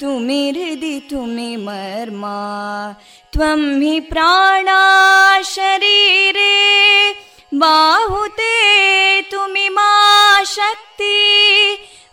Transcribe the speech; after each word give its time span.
तुमि 0.00 0.40
हृदि 0.56 0.94
तुमि 1.10 1.50
मर्मा 1.66 2.38
त्वं 3.32 3.62
हि 3.82 3.98
प्राणा 4.10 4.80
शरीरे 5.54 6.52
बाहुते 7.62 8.52
तुमि 9.30 9.68
मा 9.76 9.90
शक्ति 10.56 11.16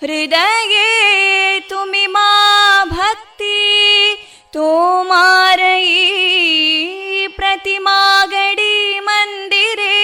हृदये 0.03 1.59
तुमि 1.69 2.05
मा 2.15 2.29
भक्ति 2.91 3.59
तोमारयी 4.53 5.97
प्रतिमागडी 7.37 8.99
मन्दिरे 9.07 9.99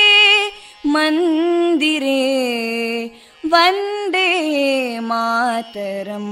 मन्दिरे 0.94 2.22
वन्दे 3.54 4.30
मातरम् 5.10 6.32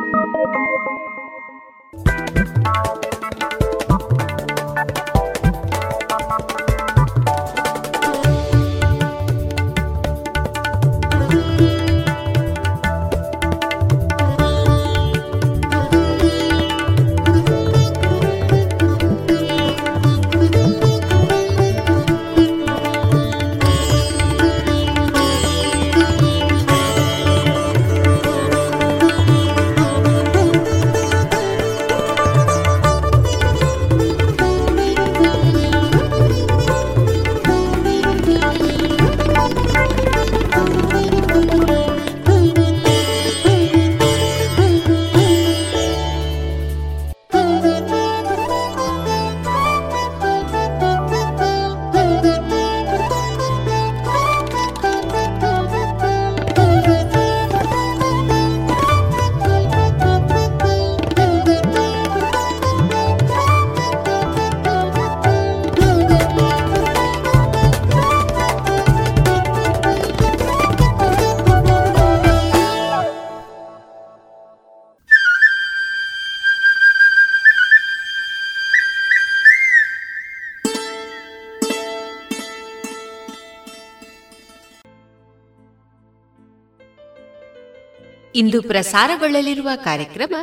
ಇಂದು 88.41 88.61
ಪ್ರಸಾರಗೊಳ್ಳಲಿರುವ 88.61 89.69
ಕಾರ್ಯಕ್ರಮ 89.75 90.35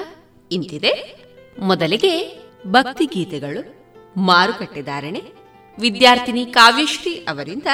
ಇಂತಿದೆ. 0.53 0.93
ಮೊದಲಿಗೆ 1.59 2.43
ಭಕ್ತಿ 2.67 3.07
ಗೀತೆಗಳು, 3.07 3.61
ಮಾರುಕಟ್ಟೆ 4.17 4.83
ಧಾರಣೆ, 4.83 5.23
ವಿದ್ಯಾರ್ಥಿನಿ 5.79 6.47
ಕಾವ್ಯಶ್ರೀ 6.47 7.15
ಅವರಿಂದ 7.15 7.67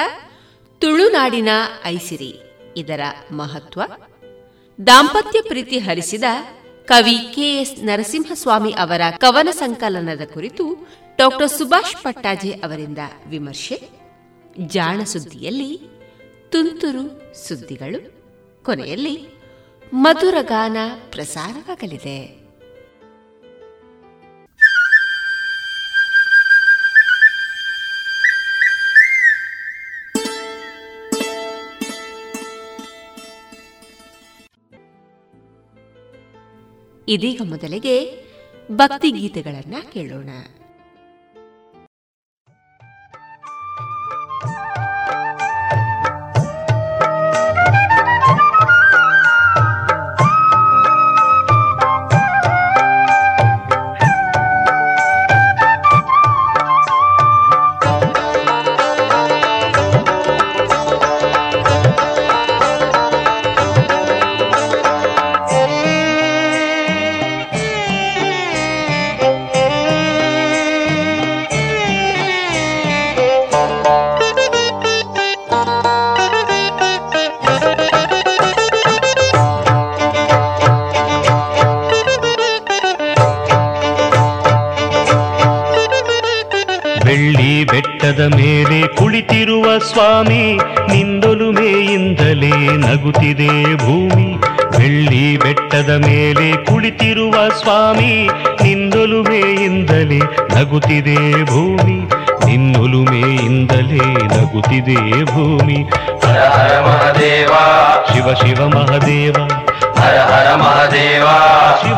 ತುಳುನಾಡಿನ 0.79 1.49
ಐಸಿರಿ, 1.85 2.33
ಇದರ 2.77 2.99
ಮಹತ್ವ. 3.31 3.81
ದಾಂಪತ್ಯ 4.87 5.41
ಪ್ರೀತಿ 5.41 5.77
ಹರಿಸಿದ 5.77 6.23
ಕವಿ 6.85 7.17
ಕೆಎಸ್ 7.35 7.83
ನರಸಿಂಹಸ್ವಾಮಿ 7.83 8.71
ಅವರ 8.71 9.01
ಕವನ 9.17 9.47
ಸಂಕಲನದ 9.51 10.21
ಕುರಿತು 10.33 10.87
ಡಾಕ್ಟರ್ 11.17 11.49
ಸುಭಾಷ್ 11.49 12.03
ಪಟ್ಟಾಜೆ 12.03 12.51
ಅವರಿಂದ 12.51 12.97
ವಿಮರ್ಶೆ. 13.27 13.81
ಜಾಣ 14.59 15.03
ಸುದ್ದಿಯಲ್ಲಿ 15.03 15.79
ತುಂತುರು 16.49 17.33
ಸುದ್ದಿಗಳು. 17.47 18.15
ಕೊನೆಯಲ್ಲಿ 18.65 19.34
ಮಧುರ 19.93 20.35
ಗಾನ 20.41 20.77
ಪ್ರಸಾರವಾಗಲಿದೆ. 21.09 22.45
ಇದೀಗ 37.07 37.41
ಮೊದಲಿಗೆ 37.43 38.25
ಭಕ್ತಿ 38.71 39.11
ಗೀತೆಗಳನ್ನ 39.11 39.75
ಕೇಳೋಣ. 39.93 40.29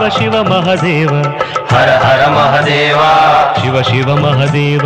शिव 0.09 0.43
महदेव। 0.43 1.09
हर 1.71 1.89
हर 1.89 2.29
महादेव। 2.29 2.97
शिव 3.61 3.81
शिव 3.83 4.15
महदेव। 4.15 4.81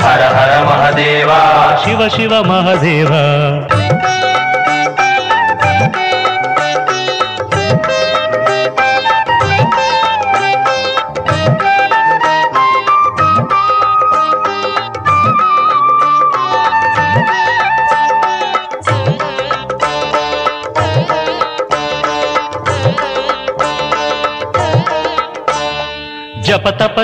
हर 0.00 0.22
हर 0.22 0.64
महदेवा। 0.64 1.76
शिव 1.84 2.08
शिव 2.08 2.34
महदेव। 2.44 3.08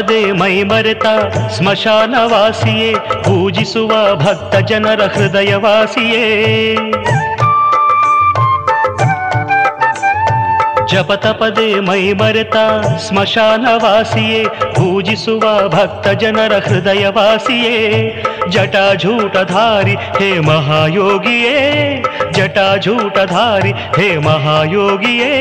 ಮಹದೇವ 0.03 0.33
ಜಪತಪದೆ 0.33 0.41
ಮೈ 0.41 0.63
ಮರೆತ 0.63 1.07
ಸ್ಮಶಾನವಾಸಿಯೇ 1.57 2.95
ಪೂಜಿಸುವ 3.25 3.93
ಭಕ್ತ 4.15 4.55
ಜನರ 4.61 5.01
ಹೃದಯವಾಸಿಯೇ 5.07 6.25
ಜಪತಪದೆ 10.89 11.81
ಮೈ 11.81 12.13
ಮರೆತ 12.13 12.57
ಸ್ಮಶಾನವಾಸಿಯೇ 12.99 14.45
ಪೂಜಿಸುವ 14.75 15.69
ಭಕ್ತ 15.69 16.09
ಜನರ 16.09 16.59
ಹೃದಯವಾಸಿಯೇ 16.59 17.79
ಜಟಾಜೂಟಧಾರಿ 18.49 19.95
ಹೇ 19.95 20.39
ಮಹಾಯೋಗಿಯೇ 20.41 21.57
ಜಟಾಜೂಟಧಾರಿ 22.33 23.73
ಹೇ 23.73 24.17
ಮಹಾಯೋಗಿಯೇ 24.17 25.35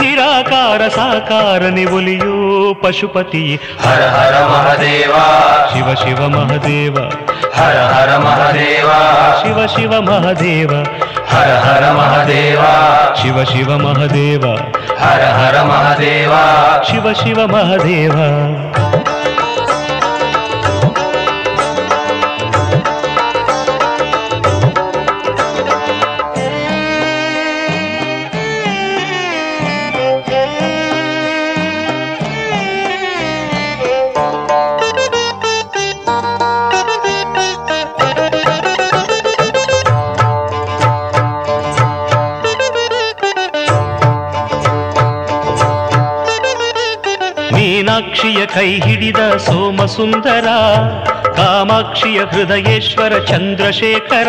ನಿರಾಕಾರ 0.00 0.88
ಸಾಕಾರ 0.88 1.62
ನಿವುಲಿಯೋ 1.68 2.37
पशुपति। 2.58 3.58
हर 3.80 4.02
हर 4.02 4.48
महादेवा। 4.48 5.24
शिव 5.66 5.94
शिव 5.94 6.28
महदेव। 6.28 6.98
हर 7.54 7.76
हर 7.76 8.18
महादेवा। 8.18 8.98
शिव 9.42 9.66
शिव 9.66 10.02
महदेव। 10.02 10.74
हर 11.30 11.50
हर 11.50 11.92
महादेवा। 11.92 13.14
शिव 13.22 13.44
शिव 13.44 13.78
महदेव। 13.78 14.46
हर 14.98 15.20
हर 15.20 15.64
महादेवा। 15.64 16.82
शिव 16.90 17.12
शिव 17.12 17.46
महदेव। 17.46 18.57
ಕೈ 48.54 48.80
ಹಿಡಿದ 48.80 49.36
ಸೋಮಸುಂದರ 49.36 50.46
ಕಾಮಾಕ್ಷಿಯ 51.36 52.20
ಹೃದಯೇಶ್ವರ 52.20 53.18
ಚಂದ್ರಶೇಖರ. 53.18 54.28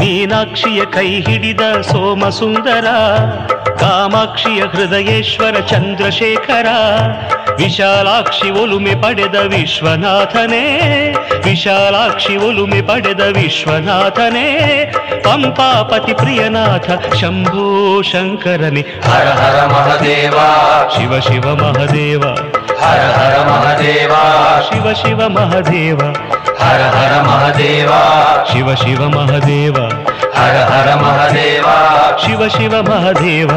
ಮೀನಾಕ್ಷಿಯ 0.00 0.84
ಕೈ 0.84 1.20
ಹಿಡಿದ 1.20 1.80
ಸೋಮಸುಂದರ 1.80 2.86
ಕಾಮಾಕ್ಷಿಯ 3.80 4.62
ಹೃದಯೇಶ್ವರ 4.62 5.60
ಚಂದ್ರಶೇಖರ. 5.60 6.66
ವಿಶಾಲಾಕ್ಷಿ 7.61 8.49
ಒಲುಮೆ 8.61 8.95
ಪಡೆದ 9.01 9.37
ವಿಶ್ವನಾಥನೇ 9.53 10.63
ವಿಶಾಲಾಕ್ಷಿ 11.45 12.35
ಒಲುಮೆ 12.47 12.81
ಪಡೆದ 12.81 13.23
ವಿಶ್ವನಾಥನೇ 13.37 14.47
ಪಂಪಾಪತಿ 15.25 16.13
ಪ್ರಿಯನಾಥ 16.13 16.87
ಶಂಭೋ 17.21 17.65
ಶಂಕರನೇ 18.11 18.83
ಹರ 19.07 19.27
ಹರ 19.39 19.59
ಮಹದೇವ 19.73 20.37
ಶಿವ 20.95 21.19
ಶಿವ 21.19 21.55
ಮಹದೇವ 21.61 22.23
ಹರ 22.83 23.03
ಹರ 23.17 23.35
ಮಹದೇವ 23.49 24.13
ಶಿವ 24.67 24.93
ಶಿವ 25.01 25.21
ಮಹದೇವ 25.29 26.01
ಹರ 26.61 26.83
ಹರ 26.95 27.13
ಮಹದೇವ 27.21 27.91
ಶಿವ 28.51 28.75
ಶಿವ 28.75 29.01
ಮಹದೇವ 29.15 29.77
ಹರ 30.37 30.55
ಹರ 30.69 30.89
ಮಹದೇವ 30.95 31.67
ಶಿವ 32.23 32.41
ಶಿವ 32.55 32.73
ಮಹದೇವ 32.89 33.51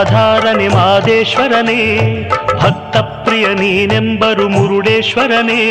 ಆಧಾರನೆ 0.00 0.68
ಮಾದೇಶ್ವರನೇ, 0.68 1.80
ಭಕ್ತ 2.54 2.96
ಪ್ರಿಯ 2.96 3.46
ನೀನೆಂಬರು 3.46 4.48
ಮುರುಡೇಶ್ವರನೇ. 4.48 5.62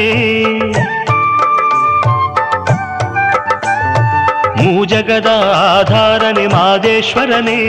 ಮೂಜಗದ 4.58 5.28
ಆಧಾರನೆ 5.56 6.48
ಮಾದೇಶ್ವರನೇ, 6.48 7.60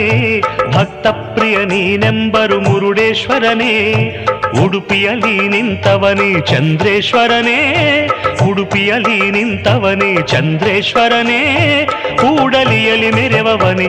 ಭಕ್ತ 0.73 1.07
ಪ್ರಿಯ 1.07 1.57
ನೀನೆಂಬರು 1.57 2.59
ಮುರುಡೇಶ್ವರನೇ. 2.59 3.73
ಉಡುಪಿಯಲ್ಲಿ 4.63 5.47
ನಿಂತವನೇ 5.47 6.39
ಚಂದ್ರೇಶ್ವರನೇ, 6.39 7.59
ಉಡುಪಿಯಲ್ಲಿ 8.49 9.31
ನಿಂತವನೇ 9.31 10.21
ಚಂದ್ರೇಶ್ವರನೇ. 10.27 11.41
ಕೂಡಲಿಯಲಿ 12.15 13.11
ಮೆರೆವವನೇ 13.11 13.87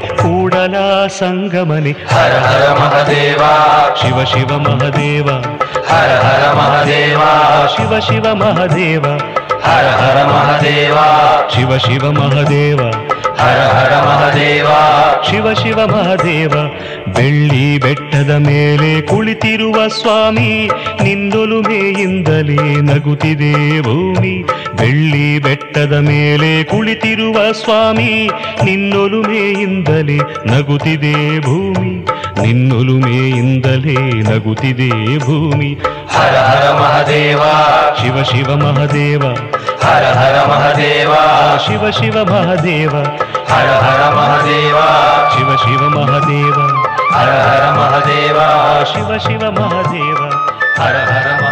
कुडला 0.52 0.86
सङ्गमनि 1.16 1.92
हर 2.12 2.32
हर 2.46 2.64
महदेव। 2.78 3.42
शिव 4.00 4.18
शिव 4.32 4.50
महदेव। 4.64 5.28
हर 5.90 6.10
हर 6.24 6.44
महादेव। 6.56 7.22
शिव 7.76 7.94
शिव 8.00 8.26
महदेव। 8.42 9.06
हर 9.66 9.88
हर 10.00 10.20
महादेव। 10.26 10.98
शिव 11.54 11.78
शिव 11.78 12.10
महदेव। 12.20 13.11
ಹರ 13.42 13.60
ಹರ 13.60 14.06
ಮಹಾದೇವ. 14.06 14.66
ಶಿವ 15.30 15.52
ಶಿವ 15.52 15.86
ಮಹಾದೇವ, 15.86 16.50
ಬೆಳ್ಳಿ 17.16 17.78
ಬೆಟ್ಟದ 17.78 18.30
ಮೇಲೆ 18.30 19.00
ಕುಳಿತಿರುವ 19.00 19.88
ಸ್ವಾಮಿ 19.88 20.70
ನಿನ್ನೊಲುಮೆಯಿಂದಲೇ 21.02 22.80
ನಗುತ್ತಿದೆ 22.80 23.82
ಭೂಮಿ. 23.82 24.42
ಬೆಳ್ಳಿ 24.76 25.38
ಬೆಟ್ಟದ 25.38 25.92
ಮೇಲೆ 25.92 26.64
ಕುಳಿತಿರುವ 26.64 27.52
ಸ್ವಾಮಿ 27.52 28.30
ನಿನ್ನೊಲುಮೆಯಿಂದಲೇ 28.64 30.16
ನಗುತ್ತಿದೆ 30.46 31.40
ಭೂಮಿ. 31.40 32.06
ನಿನ್ನೊಲುಮೆಯಿಂದಲೇ 32.42 34.22
ನಗುತ್ತಿದೆ 34.22 35.18
ಭೂಮಿ. 35.18 35.74
ಹರ 36.10 36.36
ಹರ 36.36 36.72
ಮಹದೇವ. 36.72 37.38
ಶಿವ 38.02 38.22
ಶಿವ 38.22 38.56
ಮಹದೇವ. 38.56 39.20
ಹರ 39.82 40.04
ಹರ 40.04 40.46
ಮಹದೇವ. 40.46 41.14
ಶಿವ 41.66 41.90
ಶಿವ 41.90 42.24
ಮಹದೇವ. 42.24 42.90
ಹರ 43.48 43.70
ಹರ 43.70 44.14
ಮಹದೇವ. 44.14 44.76
ಶಿವ 45.36 45.56
ಶಿವ 45.56 45.88
ಮಹದೇವ. 45.88 46.54
ಹರ 47.14 47.30
ಹರ 47.30 47.70
ಮಹದೇವ. 47.70 48.38
ಶಿವ 48.84 49.18
ಶಿವ 49.18 49.50
ಮಹದೇವ. 49.50 50.30
ಹರ 50.82 50.96
ಹರ 50.96 51.42
ಮಹದೇವ 51.42 51.51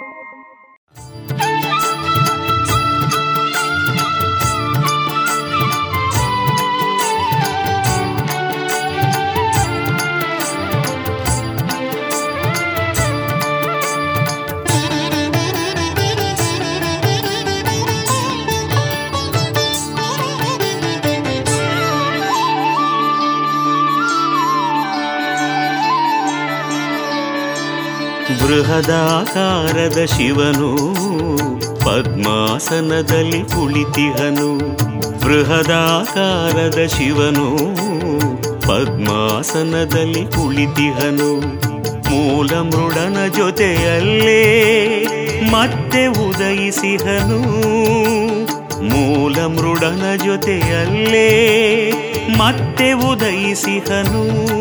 ಬೃಹದಾಕಾರದ 28.51 30.05
ಶಿವನು, 30.05 30.75
ಪದ್ಮಾಸನದಲ್ಲಿ 31.85 33.39
ಕುಳಿತಿಹನು. 33.39 34.57
ಬೃಹದಾಕಾರದ 35.19 36.87
ಶಿವನು, 36.87 37.57
ಪದ್ಮಾಸನದಲ್ಲಿ 38.61 40.25
ಕುಳಿತಿಹನು. 40.25 41.39
ಮೂಲ 42.09 42.49
ಮೃಡನ 42.49 43.27
ಜೊತೆಯಲ್ಲೇ 43.37 44.43
ಮತ್ತೆ 45.51 46.07
ಉದಯಿಸಿಹನು. 46.07 47.41
ಮೂಲ 48.83 49.35
ಮೃಡನ 49.35 50.15
ಜೊತೆಯಲ್ಲೇ 50.25 51.31
ಮತ್ತೆ 52.37 52.91
ಉದಯಿಸಿಹನು. 52.91 54.51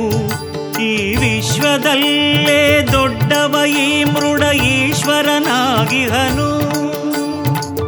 ಈ 0.81 1.17
ವಿಶ್ವದಲ್ಲೇ 1.17 2.87
ದೊಡ್ಡವ 2.93 3.65
ಈ 3.65 4.05
ಮೃಡ 4.05 4.43
ಈಶ್ವರನಾಗಿಹನು. 4.55 6.51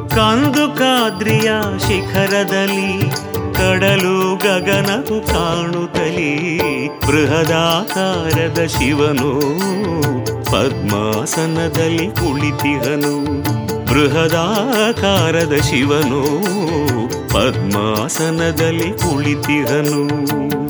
ಕಂದುಕಾದ್ರಿಯ 0.08 1.50
ಶಿಖರದಲ್ಲಿ 1.78 3.10
ಕಡಲು 3.54 4.36
ಗಗನವು 4.36 5.26
ಕಾಣುತ್ತಲೀ 5.26 6.58
ಬೃಹದಾಕಾರದ 7.06 8.66
ಶಿವನು 8.66 9.30
ಪದ್ಮಾಸನದಲ್ಲಿ 10.44 12.06
ಕುಳಿತಿಹನು. 12.06 13.14
ಬೃಹದಾಕಾರದ 13.92 15.54
ಶಿವನು 15.62 16.22
ಪದ್ಮಾಸನದಲ್ಲಿ 17.28 18.90
ಕುಳಿತಿಹನು. 18.90 20.61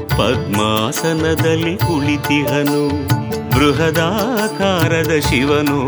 ಪದ್ಮಾಸನದಲ್ಲಿ 0.10 1.78
ಕುಳಿತಿಹನು. 1.78 3.21
ಬೃಹದಾಕಾರದ 3.54 5.14
ಶಿವನು 5.20 5.80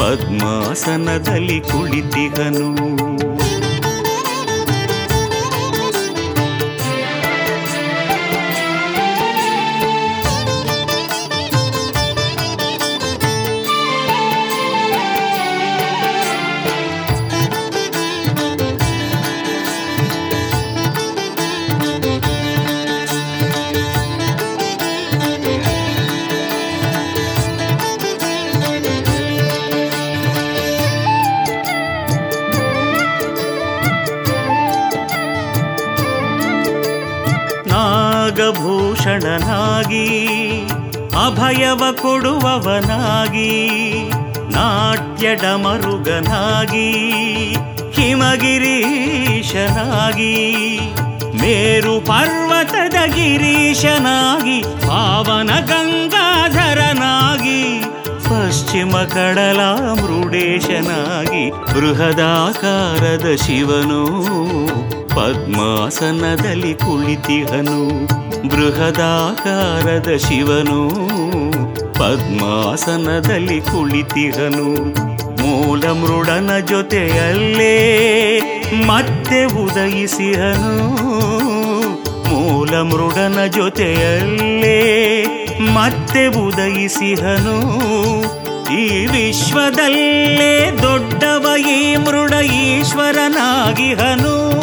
ಪದ್ಮಾಸನದಲ್ಲಿ 0.00 1.58
ಕುಳಿತಿಹನು 1.70 2.68
ನಾಗಭೂಷಣನಾಗಿ 39.22 40.06
ಅಭಯವ 41.26 41.92
ಕೊಡುವವನಾಗಿ 41.92 43.72
ನಾಟ್ಯಡ 44.50 45.44
ಮರುಗನಾಗಿ, 45.44 46.90
ಹಿಮಗಿರೀಶನಾಗಿ, 47.92 48.90
ಮೇರು 51.40 52.00
ಪರ್ವತದ 52.00 53.14
ಗಿರೀಶನಾಗಿ, 53.14 54.62
ಪಾವನ 54.62 55.50
ಗಂಗಾಧರನಾಗಿ, 55.66 57.80
ಪಶ್ಚಿಮ 58.08 58.90
ಕಡಲ 58.90 59.60
ಮೃಡೇಶನಾಗಿ 60.02 61.50
ಬೃಹದಾಕಾರದ 61.50 63.36
ಶಿವನು, 63.46 64.28
ಪದ್ಮಾಸನದಲ್ಲಿ 65.08 66.74
ಕುಳಿತಿಹನು. 66.74 68.11
ಬೃಹದಾಕಾರದ 68.52 70.16
ಶಿವನು, 70.16 71.12
ಪದ್ಮಾಸನದಲ್ಲಿ 71.92 73.60
ಕುಳಿತಿಹನು 73.60 74.76
ಮೂಲ 75.42 75.86
ಮೃಡನ 75.86 76.58
ಜೊತೆಯಲ್ಲೇ 76.58 77.74
ಮತ್ತೆ 78.86 79.44
ಉದಯಿಸಿಹನು 79.44 80.88
ಮೂಲ 82.28 82.82
ಮೃಡನ 82.82 83.46
ಜೊತೆಯಲ್ಲೇ 83.46 84.78
ಮತ್ತೆ 85.74 86.46
ಉದಯಿಸಿಹನು 86.46 87.58
ಈ 88.74 89.06
ವಿಶ್ವದಲ್ಲೇ 89.06 90.82
ದೊಡ್ಡವ 90.82 91.70
ಈ 91.70 91.96
ಮೃಡ 91.96 92.32
ಈಶ್ವರನಾಗಿಹನು 92.32 94.61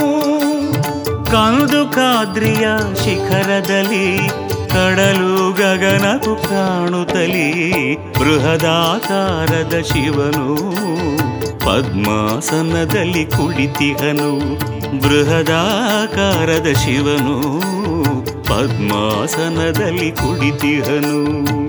ಕಾಣುದು 1.32 1.92
ಕಾದ್ರಿಯ 1.92 2.68
ಶಿಖರದಲ್ಲಿ 2.96 4.18
ಕಡಲು 4.70 5.52
ಗಗನಕು 5.52 6.36
ಕಾಣುತ್ತಲಿ 6.36 7.96
ಬೃಹದಾಕಾರದ 7.96 9.82
ಶಿವನು 9.82 10.48
ಪದ್ಮಾಸನದಲ್ಲಿ 11.60 13.26
ಕುಳಿತಿಹನು 13.26 14.32
ಬೃಹದಾಕಾರದ 15.00 16.74
ಶಿವನು 16.74 17.36
ಪದ್ಮಾಸನದಲ್ಲಿ 18.44 20.12
ಕುಳಿತಿಹನು. 20.12 21.69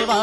தேவா 0.00 0.18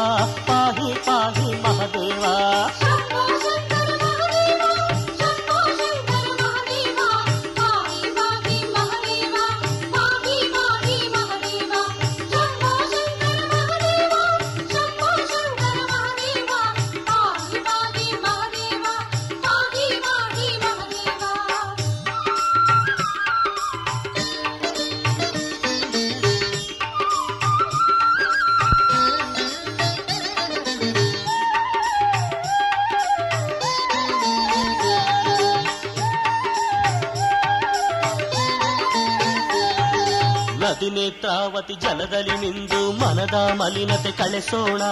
ನಿಂದು 42.26 42.92
ಮನದ 42.92 43.34
ಮಲಿನತೆ 43.34 44.12
ಕಳೆಸೋಣ. 44.12 44.82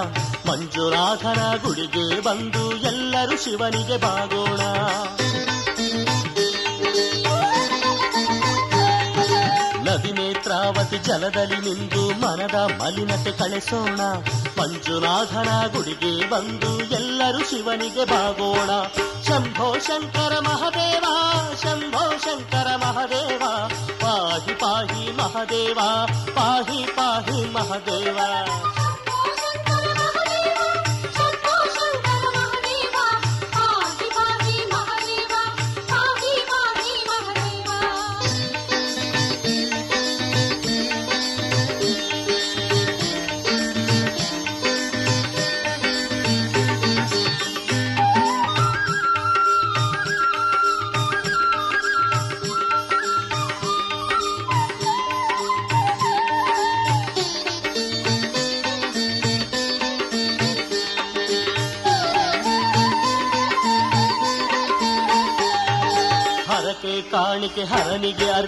ಮಂಜುರಾಧನ 0.50 1.56
ಗುಡಿಗೆ 1.64 2.20
ಬಂದು 2.20 2.76
ಎಲ್ಲರೂ 2.76 3.36
ಶಿವನಿಗೆ 3.36 3.96
ಬಾಗೋಣ. 3.96 4.60
ನದಿ 9.84 10.12
ನೇತ್ರಾವತಿ 10.12 10.98
ಜಲದಲ್ಲಿ 10.98 11.56
ನಿಂದು 11.56 12.20
ಮನದ 12.20 12.54
ಮಲಿನತೆ 12.54 13.32
ಕಳೆಸೋಣ. 13.32 14.00
ಮಂಜುನಾಥನ 14.60 15.66
ಗುಡಿಗೆ 15.66 16.30
ಬಂದು 16.30 16.80
ಎಲ್ಲರೂ 16.82 17.38
ಶಿವನಿಗೆ 17.38 18.04
ಬಾಗೋಣ. 18.04 18.70
ಶಂಭೋ 19.28 19.78
ಶಂಕರ 19.78 20.38
ಮಹದೇವ, 20.40 21.04
ಶಂಭೋ 21.62 22.18
ಶಂಕರ 22.18 22.76
ಮಹದೇವ. 22.76 23.42
पाहि 24.06 24.54
पाहि 24.54 25.12
महादेवा 25.18 26.06
पाहि 26.30 26.84
पाहि 26.98 27.44
महादेवा। 27.50 28.26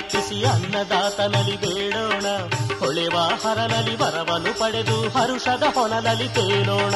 ಅರ್ಪಿಸಿ 0.09 0.45
ಅನ್ನದಾತನಲ್ಲಿ 0.45 1.57
ಬೇಡೋಣ. 1.57 2.27
ಹೊಳೆವ 2.79 3.19
ಹರನಲ್ಲಿ 3.19 3.97
ವರವನ್ನು 3.97 4.59
ಪಡೆದು 4.59 5.09
ಹರುಷದ 5.09 5.63
ಹೊನಲಲ್ಲಿ 5.75 6.29
ತೇಲೋಣ. 6.29 6.95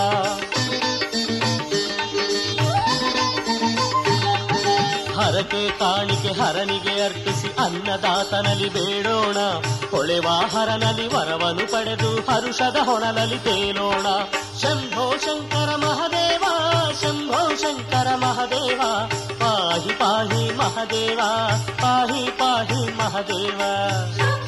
ಹರಕೆ 5.21 5.71
ಕಾಣಿಕೆ 5.71 6.41
ಹರನಿಗೆ 6.41 7.05
ಅರ್ಪಿಸಿ 7.05 7.49
ಅನ್ನದಾತನಲ್ಲಿ 7.49 8.69
ಬೇಡೋಣ. 8.69 9.37
ಹೊಳೆವ 9.91 10.29
ಹರನಲ್ಲಿ 10.29 11.07
ವರವನ್ನು 11.09 11.73
ಪಡೆದು 11.73 12.17
ಹರುಷದ 12.17 12.77
ಹೊನಲಲ್ಲಿ 12.85 13.39
ತೇಲೋಣ. 13.39 14.07
ಶಂಭೋ 14.61 15.15
ಶಂಕರ 15.19 15.77
ಮಹದೇವ, 15.77 16.45
ಶಂಭೋ 17.03 17.55
ಶಂಕರ 17.57 18.15
ಮಹದೇವ 18.15 18.81
पाहि 19.73 19.93
पाहि 19.93 20.51
महादेवा 20.57 21.29
पाहि 21.81 22.29
पाहि 22.41 22.93
महादेवा। 22.99 24.42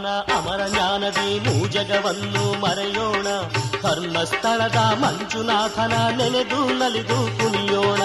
ಮಂಜುನಾಥನ 0.00 0.38
ಅಮರ 0.38 0.66
ಜ್ಞಾನದಿ 0.66 1.38
ಮೂಜಗವನ್ನು 1.38 2.60
ಮರೆಯೋಣ. 2.60 3.26
ಧರ್ಮಸ್ಥಳದ 3.82 4.76
ಮಂಜುನಾಥನ 4.76 5.92
ನೆನೆದು 6.16 6.78
ನಲಿದು 6.78 7.18
ಕುಣಿಯೋಣ. 7.38 8.02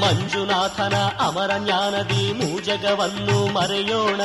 ಮಂಜುನಾಥನ 0.00 0.96
ಅಮರ 1.20 1.50
ಜ್ಞಾನದಿ 1.58 2.32
ಮೂಜಗವನ್ನು 2.32 3.54
ಮರೆಯೋಣ. 3.54 4.20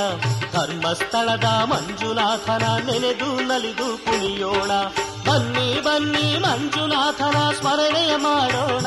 ಧರ್ಮಸ್ಥಳದ 0.52 1.44
ಮಂಜುನಾಥನ 1.44 2.64
ನೆನೆದು 2.86 3.40
ನಲಿದು 3.40 4.06
ಕುಣಿಯೋಣ. 4.06 4.72
ಬನ್ನಿ 5.30 5.82
ಬನ್ನಿ 5.82 6.40
ಮಂಜುನಾಥನ 6.40 7.52
ಸ್ಮರಣೆ 7.60 8.16
ಮಾಡೋಣ. 8.16 8.86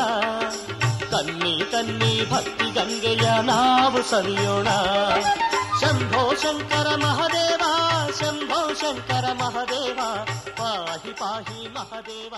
ಕನ್ನಿ 1.19 1.73
ತನ್ನಿ 1.73 2.31
ಭಕ್ತಿ 2.31 2.75
ಗಂಗೆಯ 2.75 3.43
ನಾವು 3.43 4.11
ಸವಿಯೋಣ. 4.11 4.69
ಶಂಭೋ 5.81 6.35
ಶಂಕರ 6.35 6.87
ಮಹದೇವ, 6.97 7.63
ಶಂಭೋ 8.21 8.75
ಶಂಕರ 8.75 9.33
ಮಹದೇವ, 9.33 9.99
ಪಾಹಿ 10.57 11.13
ಪಾಹಿ 11.13 11.75
ಮಹದೇವ, 11.75 12.35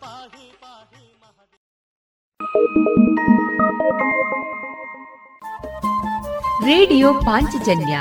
ಪಾಹಿ 0.00 0.58
ಪಾಹಿ 0.60 1.16
ರೇಡಿಯೋ 6.66 7.14
ಪಾಂಚಜನ್ಯ 7.14 7.98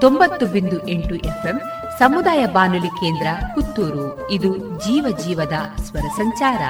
ತೊಂಬತ್ತು 0.00 0.46
ಬಿಂದು 0.46 0.88
ಎಂಟು 0.88 1.14
ಎಫ್ಎಂ 1.14 1.60
ಸಮುದಾಯ 1.98 2.46
ಬಾನುಲಿ 2.46 2.88
ಕೇಂದ್ರ 2.88 3.26
ಪುತ್ತೂರು. 3.54 4.30
ಇದು 4.30 4.56
ಜೀವ 4.56 5.16
ಜೀವದ 5.18 5.82
ಸ್ವರ 5.82 6.08
ಸಂಚಾರ. 6.16 6.60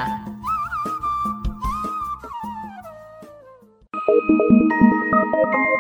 Thank 4.17 4.29
you. 4.31 5.74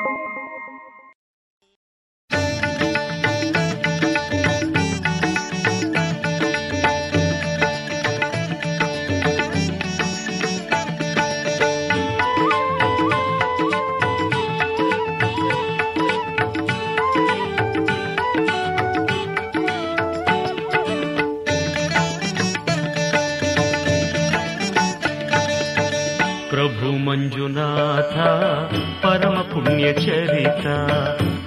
ಪರಮ 29.84 29.84
ಪುಣ್ಯ 29.84 29.88
ಚರಿತ 30.00 30.66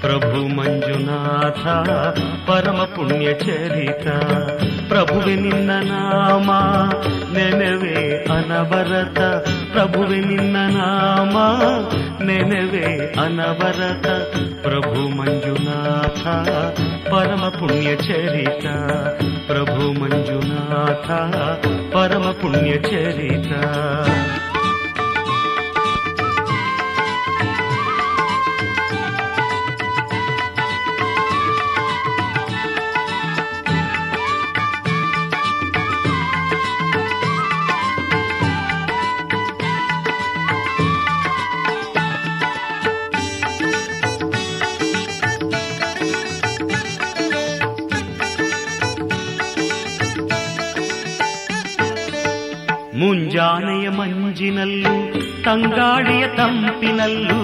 ಪ್ರಭು 0.03 0.41
ಮಂಜುನಾಥ 0.57 1.63
ಪರಮ 2.47 2.81
ಪುಣ್ಯ 2.95 3.29
ಚರಿತ 3.35 4.07
ಪ್ರಭುವೆ 4.91 5.35
ನಿನ್ನ 5.37 5.71
ನಾಮ 5.83 6.49
ನೆನವೆ 7.35 7.95
ಅನವರತ 8.35 9.21
ಪ್ರಭುವೆ 9.73 10.19
ನಿನ್ನ 10.23 10.57
ನಾಮ 10.75 11.37
ನೆನವೆ 12.29 12.85
ಅನವರತ 13.19 14.07
ಪ್ರಭು 14.63 15.03
ಮಂಜುನಾಥ 15.17 16.25
ಪರಮ 17.11 17.45
ಪುಣ್ಯ 17.59 17.91
ಚರಿತ 18.03 18.67
ಪ್ರಭು 19.47 19.87
ಮಂಜುನಾಥ 20.01 21.09
ಪರಮ 21.95 22.29
ಪುಣ್ಯ 22.43 22.75
ಚರಿತ 22.91 23.53
ಮುಂಜಾನೆಯ 53.38 53.90
ಮಂಜಿನಲ್ಲೂ, 53.90 55.14
ತಂಗಾಡಿಯ 55.44 56.28
ತಂಪಿನಲ್ಲೂ, 56.28 57.36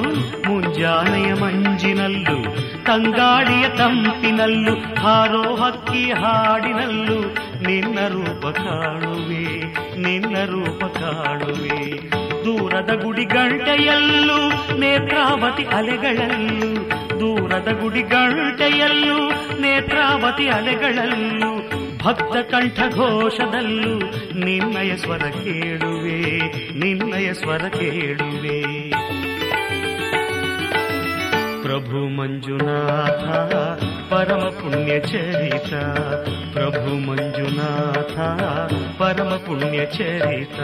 ಮುಂಜಾನೆಯ 0.47 1.33
ಮಂಜಿನಲ್ಲೂ, 1.33 2.55
ತಂಗಾಡಿಯ 2.83 3.69
ತಂಪಿನಲ್ಲೂ 3.69 5.01
ಹಾರೋ 5.01 5.55
ಹಕ್ಕಿ 5.55 6.11
ಹಾಡಿನಲ್ಲೂ, 6.11 7.21
ನಿನ್ನ 7.67 7.99
ರೂಪ 8.07 8.47
ಕಾಣುವೆ, 8.47 9.61
ನಿನ್ನ 10.01 10.35
ರೂಪ 10.45 10.85
ಕಾಣುವೆ. 10.85 12.09
ದೂರದ 12.45 13.03
ಗುಡಿ 13.03 13.25
ಗಂಟೆಯಲ್ಲೂ 13.25 14.39
ನೇತ್ರಾವತಿ 14.77 15.63
ಅಲೆಗಳಲ್ಲೂ, 15.63 16.89
ದೂರದ 17.19 17.81
ಗುಡಿ 17.81 18.01
ಗಂಟೆಯಲ್ಲೂ 18.01 19.29
ನೇತ್ರಾವತಿ 19.61 20.47
ಅಲೆಗಳಲ್ಲೂ 20.47 21.62
ಭಕ್ತ 22.02 22.36
ಕಂಠ 22.50 22.78
ಘೋಷದಲ್ಲೂ 22.96 23.94
ನಿನ್ನಯ 24.44 24.96
ಸ್ವರ 24.96 25.24
ಕೇಳುವೆ 25.38 26.18
ನಿನ್ನಯ 26.78 27.28
ಸ್ವರ 27.32 27.64
ಕೇಳುವೆ 27.74 28.58
ಪ್ರಭು 31.62 32.00
ಮಂಜುನಾಥ 32.08 33.24
ಪರಮ 34.10 34.44
ಪುಣ್ಯ 34.58 34.92
ಚರಿತ 35.00 35.72
ಪ್ರಭು 36.52 36.92
ಮಂಜುನಾಥ 37.06 38.16
ಪರಮ 38.98 39.32
ಪುಣ್ಯ 39.46 39.80
ಚರಿತ 39.96 40.58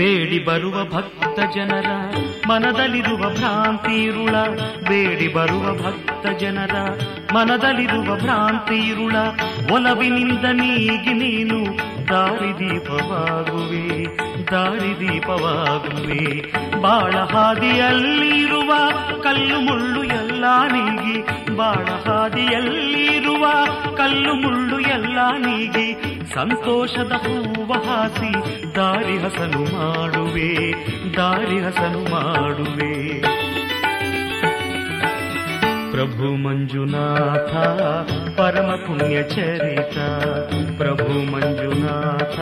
ಬೇಡಿ 0.00 0.38
ಬರುವ 0.38 0.76
ಭಕ್ತ 0.84 1.38
ಜನರ, 1.54 1.88
ಮನದಲ್ಲಿರುವ 2.48 3.22
ಭ್ರಾಂತಿರುಳ 3.30 4.36
ಬೇಡಿ 4.88 5.28
ಬರುವ 5.28 5.66
ಭಕ್ತ 5.82 6.26
ಜನರ, 6.40 6.76
ಮನದಲ್ಲಿರುವ 7.34 8.16
ಭ್ರಾಂತಿರುಳ 8.16 9.16
ಒಲವಿನಿಂದ 9.72 10.44
ನೀಗಿ 10.52 11.12
ನೀನು 11.12 11.58
ದಾರಿದೀಪವಾಗುವೆ 12.08 13.84
ದಾರಿದೀಪವಾಗುವೆ 14.50 16.22
ಬಾಳ 16.80 17.14
ಹಾದಿಯಲ್ಲಿರುವ 17.34 18.72
ಕಲ್ಲು 19.22 19.60
ಮುಳ್ಳು 19.60 20.02
ಎಲ್ಲ 20.04 20.44
ನೀಗಿ, 20.66 21.16
ಬಾಳ 21.56 21.86
ಹಾದಿಯಲ್ಲಿರುವ 23.42 23.96
ಕಲ್ಲು 23.96 24.32
ಮುಳ್ಳು 24.42 24.78
ಎಲ್ಲ 24.88 25.18
ನೀಗಿ 25.44 25.86
ಸಂತೋಷದ 26.34 27.14
ಹೂವ 27.24 27.72
ಹಾಸಿ 27.86 28.30
ದಾರಿ 28.76 29.16
ಹಸನು 29.18 29.62
ಮಾಡುವೆ 29.72 30.50
ದಾರಿ 31.16 31.58
ಹಸನು 31.58 32.02
ಮಾಡುವೆ 32.12 32.92
ಪ್ರಭು 35.92 36.28
ಮಂಜುನಾಥ 36.42 37.52
ಪರಮ 38.36 38.70
ಪುಣ್ಯ 38.84 39.16
ಚರಿತ 39.32 39.96
ಪ್ರಭು 40.78 41.08
ಮಂಜುನಾಥ 41.32 42.36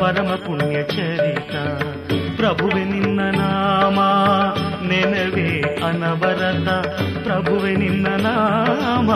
ಪರಮ 0.00 0.30
ಪುಣ್ಯ 0.44 0.78
ಚರಿತ 0.94 1.54
ಪ್ರಭುವೆ 2.38 2.82
ನಿನ್ನ 2.84 3.20
ನಾಮ 3.38 3.98
ನೆನವೇ 4.88 5.48
ಅನವರತ 5.80 6.68
ಪ್ರಭುವೆ 7.25 7.73
ನಿನ್ನ 7.75 8.07
ನಾಮ 8.23 9.09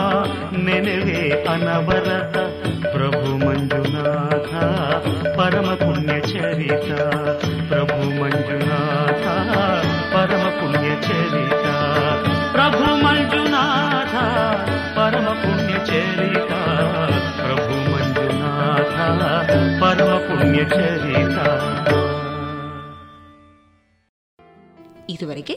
ನೆನವೇ 0.66 1.20
ಅನವರತ 1.48 2.36
ಪ್ರಭು 2.94 3.32
ಮಂಜುನಾಥ 3.44 4.52
ಪರಮ 5.38 5.70
ಪುಣ್ಯ 5.76 6.14
ಚರಿತ 6.30 6.90
ಪ್ರಭು 7.70 7.98
ಮಂಜುನಾಥ 8.20 9.24
ಪರಮ 10.14 10.44
ಪುಣ್ಯ 10.58 10.90
ಚರಿತ 11.06 11.64
ಪ್ರಭು 12.54 12.84
ಮಂಜುನಾಥ 13.04 14.14
ಪರಮ 14.96 15.28
ಪುಣ್ಯ 15.42 15.74
ಚರಿತ 15.90 16.52
ಪ್ರಭು 17.40 17.76
ಮಂಜುನಾಥ 17.90 18.96
ಪರಮ 19.82 20.12
ಪುಣ್ಯ 20.28 20.62
ಚರಿತ 20.74 21.38
ಇದುವರೆಗೆ 25.10 25.56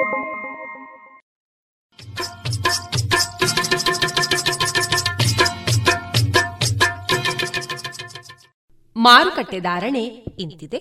ಮಾರುಕಟ್ಟೆ 9.05 9.59
ಧಾರಣೆ 9.59 10.03
ಇಂತಿದೆ. 10.39 10.79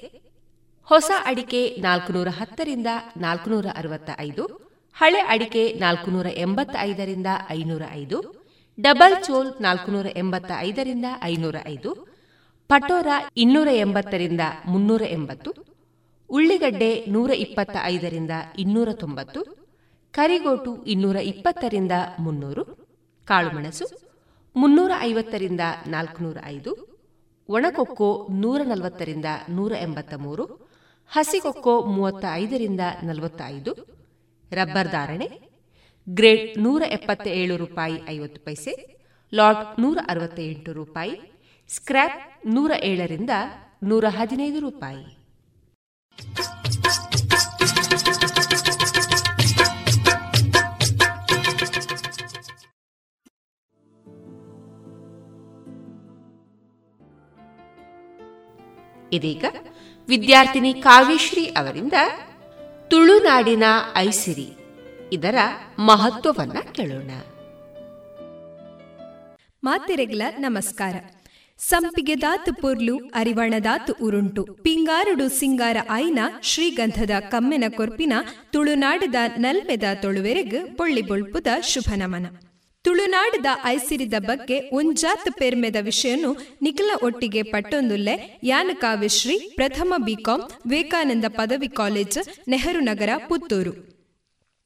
ಹೊಸ 0.89 1.11
ಅಡಿಕೆ 1.25 1.77
ನಾಲ್ಕುನೂರ 1.81 2.29
ಹತ್ತರಿಂದ 2.29 2.87
ನಾಲ್ಕುನೂರ 3.17 3.67
ಅರವತ್ತ 3.77 4.11
ಐದು 4.19 4.45
ಹಳೆ 4.97 5.21
ಅಡಿಕೆ 5.21 5.73
ನಾಲ್ಕುನೂರ 5.81 6.27
ಎಂಬತ್ತ 6.37 6.77
ಐದರಿಂದ 6.81 7.27
ಐನೂರ 7.51 7.83
ಐದು 7.93 8.19
ಡಬಲ್ 8.79 9.25
ಚೋಲ್ 9.25 9.63
ನಾಲ್ಕುನೂರ 9.63 10.07
ಎಂಬತ್ತ 10.17 10.51
ಐದರಿಂದ 10.59 11.05
ಐನೂರ 11.23 11.57
ಐದು 11.67 11.91
ಪಟೋರ 12.69 13.07
ಇನ್ನೂರ 13.37 13.69
ಎಂಬತ್ತರಿಂದ 13.73 14.41
ಮುನ್ನೂರ 14.67 15.03
ಎಂಬತ್ತು 15.03 15.51
ಉಳ್ಳಿಗಡ್ಡೆ 16.31 17.05
ನೂರ 17.09 17.31
ಇಪ್ಪತ್ತ 17.31 17.77
ಐದರಿಂದ 17.85 18.31
ಇನ್ನೂರ 18.59 18.93
ತೊಂಬತ್ತು 18.93 19.41
ಕರಿಗೋಟು 20.15 20.85
ಇನ್ನೂರ 20.85 21.17
ಇಪ್ಪತ್ತರಿಂದ 21.17 21.93
ಮುನ್ನೂರು, 22.19 22.63
ಕಾಳುಮೆಣಸು 23.29 23.87
ಮುನ್ನೂರ 24.57 24.93
ಐವತ್ತರಿಂದ 25.01 25.61
ನಾಲ್ಕುನೂರ 25.87 26.37
ಐದು 26.47 26.90
ಒಣಕೊಕ್ಕೋ 27.51 28.09
ನೂರ 28.31 28.61
ನಲವತ್ತರಿಂದ 28.63 29.25
ನೂರ 29.49 29.73
ಎಂಬತ್ತ 29.81 30.15
ಮೂರು 30.15 30.45
ಹಸಿಕೊಕ್ಕೋ 31.11 31.75
ಮೂವತ್ತ 31.83 32.25
ಐದರಿಂದ 32.33 32.81
ನಲವತ್ತ 33.03 33.41
ಐದು 33.47 33.73
ರಬ್ಬರ್ 34.53 34.89
ಧಾರಣೆ 34.89 35.29
ಗ್ರೇಡ್ 36.09 36.59
ನೂರ 36.59 36.83
ಎಪ್ಪತ್ತ 36.89 37.27
ಏಳು 37.27 37.57
ರೂಪಾಯಿ 37.57 37.97
ಐವತ್ತು 38.09 38.41
ಪೈಸೆ, 38.41 38.73
ಲಾಟ್ 39.33 39.81
ನೂರ 39.81 39.99
ಅರವತ್ತ 40.09 40.39
ಎಂಟು 40.41 40.73
ರೂಪಾಯಿ, 40.73 41.15
ಸ್ಕ್ರ್ಯಾಪ್ 41.69 42.47
ನೂರ 42.47 42.71
ಏಳರಿಂದ 42.83 43.31
ನೂರ 43.83 44.05
ಹದಿನೈದು 44.09 44.61
ರೂಪಾಯಿ. 44.61 45.05
ಇದೀಗ 59.13 59.45
ವಿದ್ಯಾರ್ಥಿನಿ 60.09 60.75
ಕಾವ್ಯಶ್ರೀ 60.75 61.45
ಅವರಿಂದ 61.45 61.93
ತುಳುನಾಡಿನ 62.89 63.65
ಐಸಿರಿ 63.97 64.49
ಇದರ 65.13 65.35
ಮಹತ್ವವನ್ನ 65.79 66.59
ಕೇಳೋಣ. 66.73 67.11
ಮಾತೆರೆಗ್ಲ 69.65 70.23
ನಮಸ್ಕಾರ. 70.39 70.97
ಸಂಪಿಗೆದಾತು 71.59 72.55
ಪುರ್ಲು 72.55 72.97
ಅರಿವಣದಾತು 72.97 73.97
ಉರುಂಟು, 74.03 74.45
ಪಿಂಗಾರುಡು 74.45 75.29
ಸಿಂಗಾರ 75.29 75.77
ಆಯ್ನ, 75.91 76.19
ಶ್ರೀಗಂಧದ 76.43 77.11
ಕಮ್ಮೆನ 77.29 77.65
ಕೊರ್ಪಿನ, 77.69 78.13
ತುಳುನಾಡದ 78.53 79.15
ನಲ್ಮೆದ 79.39 79.83
ತೊಳುವೆರೆಗ್ 80.03 80.79
ಪೊಳ್ಳಿ 80.79 81.03
ಬೊಳ್ಪುದ 81.03 81.47
ಶುಭ 81.63 81.93
ನಮನ 81.97 82.27
ತುಳುನಾಡದ 82.85 83.47
ಐಸಿರಿದ 83.65 84.15
ಬಗ್ಗೆ 84.19 84.71
ಒಂಜಾತ್ 84.73 85.31
ಪೆರ್ಮೆದ 85.31 85.77
ವಿಷಯನು 85.81 86.37
ನಿಖಲ 86.63 86.91
ಒಟ್ಟಿಗೆ 87.03 87.43
ಪಟ್ಟೊಂದುಲ್ಲೆ 87.43 88.41
ಯಾನ 88.43 88.71
ಕಾವ್ಯಶ್ರೀ 88.75 89.39
ಪ್ರಥಮ 89.55 89.95
ಬಿಕಾಂ 90.05 90.41
ವಿವೇಕಾನಂದ 90.67 91.25
ಪದವಿ 91.29 91.69
ಕಾಲೇಜ್, 91.69 92.49
ನೆಹರು 92.49 92.81
ನಗರ, 92.81 93.09
ಪುತ್ತೂರು. 93.29 94.01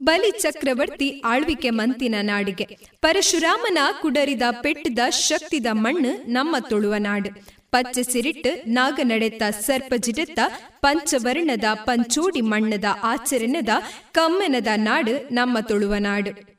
ಬಲಿ 0.03 0.31
ಚಕ್ರವರ್ತಿ 0.31 1.22
ಆಳ್ವಿಕೆ 1.24 1.70
ಮಂತಿನ 1.70 2.14
ನಾಡಿಗೆ. 2.20 2.79
ಪರಶುರಾಮನ 3.00 3.79
ಕುಡರಿದ 4.00 4.42
ಪೆಟ್ಟಿದ 4.50 4.98
ಶಕ್ತಿದ 5.11 5.66
ಮಣ್ಣು 5.72 6.33
ನಮ್ಮ 6.33 6.57
ತುಳುವ 6.68 6.94
ನಾಡು. 6.98 7.31
ಪಚ್ಚೆ 7.70 8.03
ಸಿರಿಟ್ಟು 8.03 8.70
ನಾಗ 8.70 9.00
ನಡೆತ 9.03 9.42
ಸರ್ಪ 9.61 9.94
ಜಿಡೆತ್ತ 9.96 10.40
ಪಂಚವರ್ಣದ 10.81 11.64
ಪಂಚೋಡಿ 11.74 12.40
ಮಣ್ಣದ 12.40 12.85
ಆಚರಣೆದ 13.03 13.68
ಕಮ್ಮೆನದ 14.12 14.66
ನಾಡು 14.77 15.35
ನಮ್ಮ 15.35 15.59
ತುಳುವ 15.61 15.94
ನಾಡು. 15.98 16.54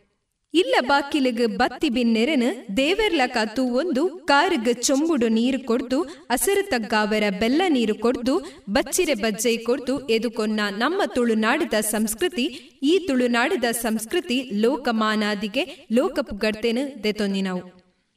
ಇಲ್ಲ 0.61 0.75
ಬಾಕಿಲಿಗ್ 0.87 1.57
ಬತ್ತಿ 1.57 1.89
ಬಿನ್ನೆರೆನು 1.89 2.49
ದೇವೆರ್ಲಕ 2.77 3.37
ಒಂದು 3.81 4.03
ಕಾರ್ಗ್ 4.09 4.69
ಚೊಂಬುಡು 4.81 5.27
ನೀರು 5.27 5.59
ಕೊಡ್ದು 5.65 5.99
ಅಸರು 6.29 6.63
ತಗ್ಗಾವರ 6.69 7.23
ಬೆಲ್ಲ 7.39 7.61
ನೀರು 7.67 7.95
ಕೊಡ್ದು, 7.95 8.35
ಬಚ್ಚಿರೆ 8.69 9.13
ಬಜ್ಜೈ 9.13 9.57
ಕೊಡ್ದು 9.57 10.07
ಎದುಕೊನ್ನ 10.07 10.59
ನಮ್ಮ 10.77 11.01
ತುಳುನಾಡದ 11.05 11.73
ಸಂಸ್ಕೃತಿ, 11.81 12.45
ಈ 12.83 12.93
ತುಳುನಾಡದ 13.07 13.71
ಸಂಸ್ಕೃತಿ 13.71 14.37
ಲೋಕಮಾನಾದಿಗೆ 14.53 15.87
ಲೋಕ 15.91 16.19
ಪುಗಡ್ತೇನು 16.21 17.03
ದೆತೊಂದಿನವು. 17.03 17.61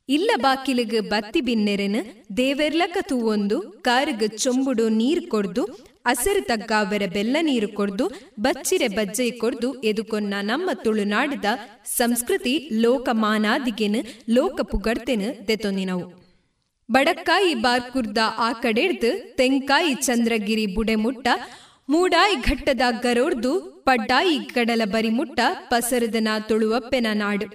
ಇಲ್ಲ 0.08 0.30
ಬಾಕಿಲಿಗ್ 0.36 1.10
ಬತ್ತಿ 1.10 1.40
ಬಿನ್ನೆರೆನು 1.40 2.00
ದೇವೆರ್ಲಕ 2.36 3.12
ಒಂದು 3.12 3.60
ಕಾರ್ಗ್ 3.60 4.38
ಚೊಂಬುಡು 4.38 4.88
ನೀರು 4.88 5.22
ಕೊಡ್ದು 5.30 5.87
ಅಸರು 6.08 6.40
ತಗ್ಗಾವರ 6.44 7.02
ಬೆಲ್ಲ 7.12 7.36
ನೀರು 7.40 7.68
ಕೊಡ್ದು, 7.68 8.10
ಬಚ್ಚಿರೆ 8.40 8.88
ಬಜ್ಜೆ 8.88 9.30
ಕೊಡ್ದು 9.30 9.74
ಎದುಕೊನ್ನ 9.82 10.34
ನಮ್ಮ 10.40 10.70
ತುಳುನಾಡದ 10.74 11.44
ಸಂಸ್ಕೃತಿ 11.84 12.68
ಲೋಕಮಾನಾದಿಗೆನ 12.72 13.96
ಲೋಕ 14.30 14.60
ಪುಗಡ್ತೆನ್ 14.60 15.48
ದೆತೊಂದಿನವು. 15.48 16.28
ಬಡಕ್ಕಾಯಿ 16.90 17.54
ಬಾರ್ಕುರ್ದ 17.54 18.18
ಆ 18.38 18.52
ಕಡೆಡ್ದು, 18.52 19.36
ತೆಂಕಾಯಿ 19.36 19.94
ಚಂದ್ರಗಿರಿ 19.94 20.66
ಬುಡೆಮುಟ್ಟ, 20.66 21.28
ಮೂಡಾಯಿ 21.88 22.34
ಘಟ್ಟದ 22.34 22.80
ಗರೋರ್ದು 23.02 23.60
ಪಡ್ಡಾಯಿ 23.60 24.38
ಕಡಲ 24.38 24.82
ಬರಿಮುಟ್ಟ, 24.84 25.40
ಪಸರದನ 25.70 26.28
ತುಳುವಪ್ಪೆನ 26.48 27.06
ನಾಡು. 27.12 27.46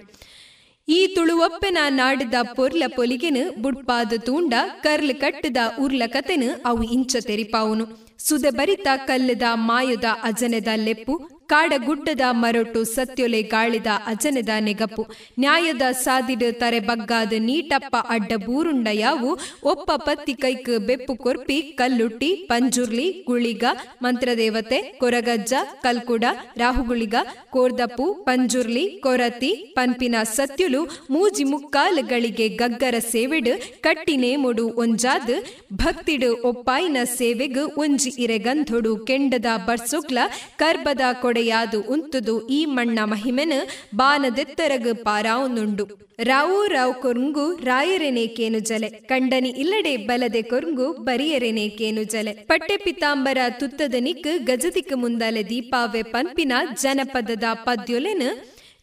ಈ 0.88 1.06
ತುಳುವಪ್ಪೆನ 1.06 1.78
ನಾಡದ 1.88 2.34
ಪೊರ್ಲ 2.56 2.82
ಪೊಲಿಗೆನು, 2.96 3.62
ಬುಡ್ಪಾದ 3.62 4.12
ತೂಂಡ, 4.18 4.54
ಕರ್ಲ್ 4.82 5.14
ಕಟ್ಟದ 5.14 5.56
ಉರ್ಲ 5.80 6.02
ಕತೆನು 6.06 6.62
ಅವು 6.66 6.82
ಇಂಚ 6.82 7.16
ತೆರಿಪಾವುನು. 7.20 8.03
ಸುದೆ 8.24 8.50
ಬರಿತ 8.50 8.88
ಕಲ್ಲದ 9.06 9.46
ಮಾಯದ 9.68 10.04
ಅಜನೆದ 10.22 10.70
ಲೆಪ್ಪು 10.76 11.14
ಕಾಡಗುಡ್ಡದ 11.48 12.20
ಮರಟು 12.30 12.84
ಸತ್ಯೊಲೆ 12.84 13.42
ಗಾಳಿದ 13.42 13.86
ಅಜನದ 14.06 14.48
ನೆಗಪು. 14.58 15.02
ನ್ಯಾಯದ 15.38 15.82
ಸಾದಿಡು 15.92 16.58
ತರೆ 16.58 16.80
ಬಗ್ಗಾದ 16.80 17.32
ನೀಟಪ್ಪ 17.38 17.96
ಅಡ್ಡ 18.08 18.32
ಬೂರುಂಡ 18.46 18.88
ಯಾವು. 18.92 19.38
ಒಪ್ಪ 19.62 19.90
ಪತ್ತಿ 19.96 20.34
ಕೈಕ್ 20.34 20.80
ಬೆಪ್ಪು 20.80 21.16
ಕೊರ್ಪಿ, 21.16 21.62
ಕಲ್ಲುಟ್ಟಿ, 21.62 22.34
ಪಂಜುರ್ಲಿ, 22.34 23.24
ಗುಳಿಗ, 23.26 23.64
ಮಂತ್ರದೇವತೆ, 24.02 24.80
ಕೊರಗಜ್ಜ, 24.98 25.54
ಕಲ್ಕುಡ, 25.82 26.24
ರಾಹುಗುಳಿಗ, 26.56 27.14
ಕೋರ್ದಪ್ಪು, 27.50 28.14
ಪಂಜುರ್ಲಿ, 28.14 29.00
ಕೊರತಿ 29.02 29.52
ಪಂಪಿನ 29.74 30.14
ಸತ್ಯುಲು, 30.22 30.84
ಮೂಜಿ 31.10 31.44
ಮುಕ್ಕಾಲುಗಳಿಗೆ 31.44 32.48
ಗಗ್ಗರ 32.48 32.94
ಸೇವೆಡು 32.98 33.82
ಕಟ್ಟಿ 33.82 34.36
ಮೊಡು 34.36 34.68
ಒಂಜಾದ್, 34.68 35.34
ಭಕ್ತಿಡು 35.72 36.42
ಒಪ್ಪಾಯಿನ 36.42 36.96
ಸೇವೆಗ್, 37.04 37.78
ಒಂಜಿ 37.78 38.10
ಇರೆಗಂಧೊಡು 38.18 38.96
ಕೆಂಡದ 38.96 39.46
ಬರ್ಸುಗ್ಲ, 39.66 40.18
ಕರ್ಬದ 40.56 41.00
ಕೊಡೆಯಾದು 41.34 41.78
ಉಂತುದು 41.80 42.48
ಈ 42.48 42.64
ಮಣ್ಣ 42.64 42.98
ಮಹಿಮೆನ 43.04 43.54
ಬಾನದೆತ್ತರಗ 43.94 44.88
ಪಾರಾವುನುಂಡು. 45.02 45.84
ರಾವು 46.22 46.58
ರಾವ್ 46.66 46.94
ಕೊರ್ಂಗು 46.94 47.46
ರಾಯರೆನೇಕೇನು 47.64 48.58
ಜಲೆ. 48.58 48.88
ಕಂಡನಿ 49.10 49.48
ಇಲ್ಲಡೆ 49.62 49.96
ಬಲದೆ 49.96 50.42
ಕೊರ್ಂಗು 50.42 50.86
ಬರಿಯರೆನೇಕೇನು 51.08 52.02
ಜಲೆ. 52.04 52.32
ಪಟ್ಟೆ 52.32 52.76
ಪಿತಾಂಬರ 52.76 53.38
ತುತ್ತದ 53.50 53.94
ನಿಕ್ 53.98 54.30
ಗಜದಿಕ್ 54.46 54.94
ಮುಂದಲೆ 54.96 55.42
ದೀಪಾವೆ 55.48 56.02
ಪನ್ಪಿನ 56.02 56.52
ಜನಪದದ 56.82 57.44
ಪದ್ಯೊಲೆನ್ 57.66 58.28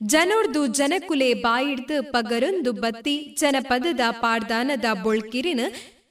ಜನೋರ್ದು 0.07 0.67
ಜನಕುಲೆ 0.67 1.33
ಬಾಯಿಡ್ದು 1.33 1.97
ಪಗರೊಂದು 2.11 2.71
ಬತ್ತಿ 2.83 3.15
ಜನಪದದ 3.39 3.99
ಪಾರ್ದಾನದ 4.21 4.85
ಬೊಳ್ಕಿರಿನ 5.03 5.61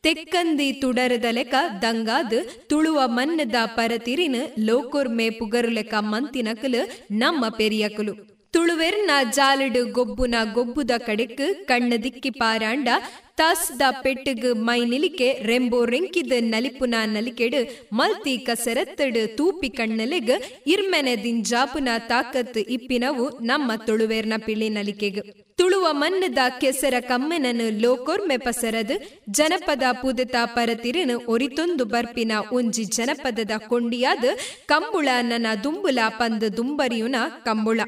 ತೆಕ್ಕಂದಿ 0.04 0.72
ತುಡರದ 0.72 1.24
ಲೆಕ್ಕ 1.30 1.54
ದಂಗಾದ್, 1.82 2.38
ತುಳುವ 2.68 3.00
ಮನ್ನದ 3.06 3.54
ಪರತಿರಿನ, 3.64 4.36
ಲೋಕೋರ್ಮೆ 4.58 5.30
ಪುಗರುಲೆಕ 5.30 5.94
ಮಂತಿನಕಲು, 5.98 7.08
ನಮ್ಮ 7.10 7.44
ಪೆರಿಯಕಲು. 7.48 8.12
ತುಳುವೆರ್ನ 8.52 9.10
ಜಾಲಡು 9.32 9.92
ಗೊಬ್ಬುನ 9.92 10.34
ಗೊಬ್ಬುದ 10.54 10.90
ಕಡೆಕ್, 10.98 11.64
ಕಣ್ಣ 11.64 11.92
ದಿಕ್ಕಿ 12.02 12.30
ಪಾರಾಂಡ, 12.30 12.88
ತಾಸ್ದ 13.36 13.82
ಪೆಟ್ಟಗ್ 14.02 14.48
ಮೈ 14.54 14.80
ನಿಲಿಕೆ, 14.84 15.32
ರೆಂಬೋ 15.42 15.84
ರೆಂಕಿದ 15.84 16.32
ನಲಿಪುನ 16.38 16.94
ನಲಿಕೆಡು, 17.04 17.60
ಮಲ್ತಿ 17.92 18.38
ಕಸರತ್ತಡು 18.38 19.36
ತೂಪಿ 19.36 19.68
ಕಣ್ಣಲೆಗ್, 19.68 20.34
ಇರ್ಮೆನೆ 20.66 21.16
ದಿಂಜಾಪುನ 21.16 21.88
ತಾಕತ್ 21.98 22.56
ಇಪ್ಪಿನವು 22.56 23.28
ನಮ್ಮ 23.42 23.70
ತುಳುವೆರ್ನ 23.86 24.32
ಪಿಳಿ 24.46 24.68
ನಲಿಕೆಗ್. 24.68 25.49
ತುಳುವ 25.60 25.88
ಮನ್ನದ 25.90 26.38
ಕೆಸರ 26.60 26.94
ಕಮ್ಮೆನನು 27.00 27.80
ಲೋಕೋರ್ಮೆ 27.80 28.36
ಪಸರದು, 28.36 29.22
ಜನಪದ 29.30 29.82
ಪುದತ 29.92 30.36
ಪರತಿರಿನ 30.44 31.10
ಒರಿತೊಂದು 31.28 31.84
ಬರ್ಪಿನ 31.84 32.32
ಒಂಜಿ 32.52 32.84
ಜನಪದದ 32.84 33.50
ಕೊಂಡಿಯಾದ 33.68 34.24
ಕಂಬುಳ 34.66 35.08
ನನ್ನ 35.20 35.46
ದುಂಬುಲ 35.64 35.98
ಪಂದ 36.08 36.42
ದುಂಬರಿಯುನ 36.42 37.16
ಕಂಬುಳ. 37.44 37.80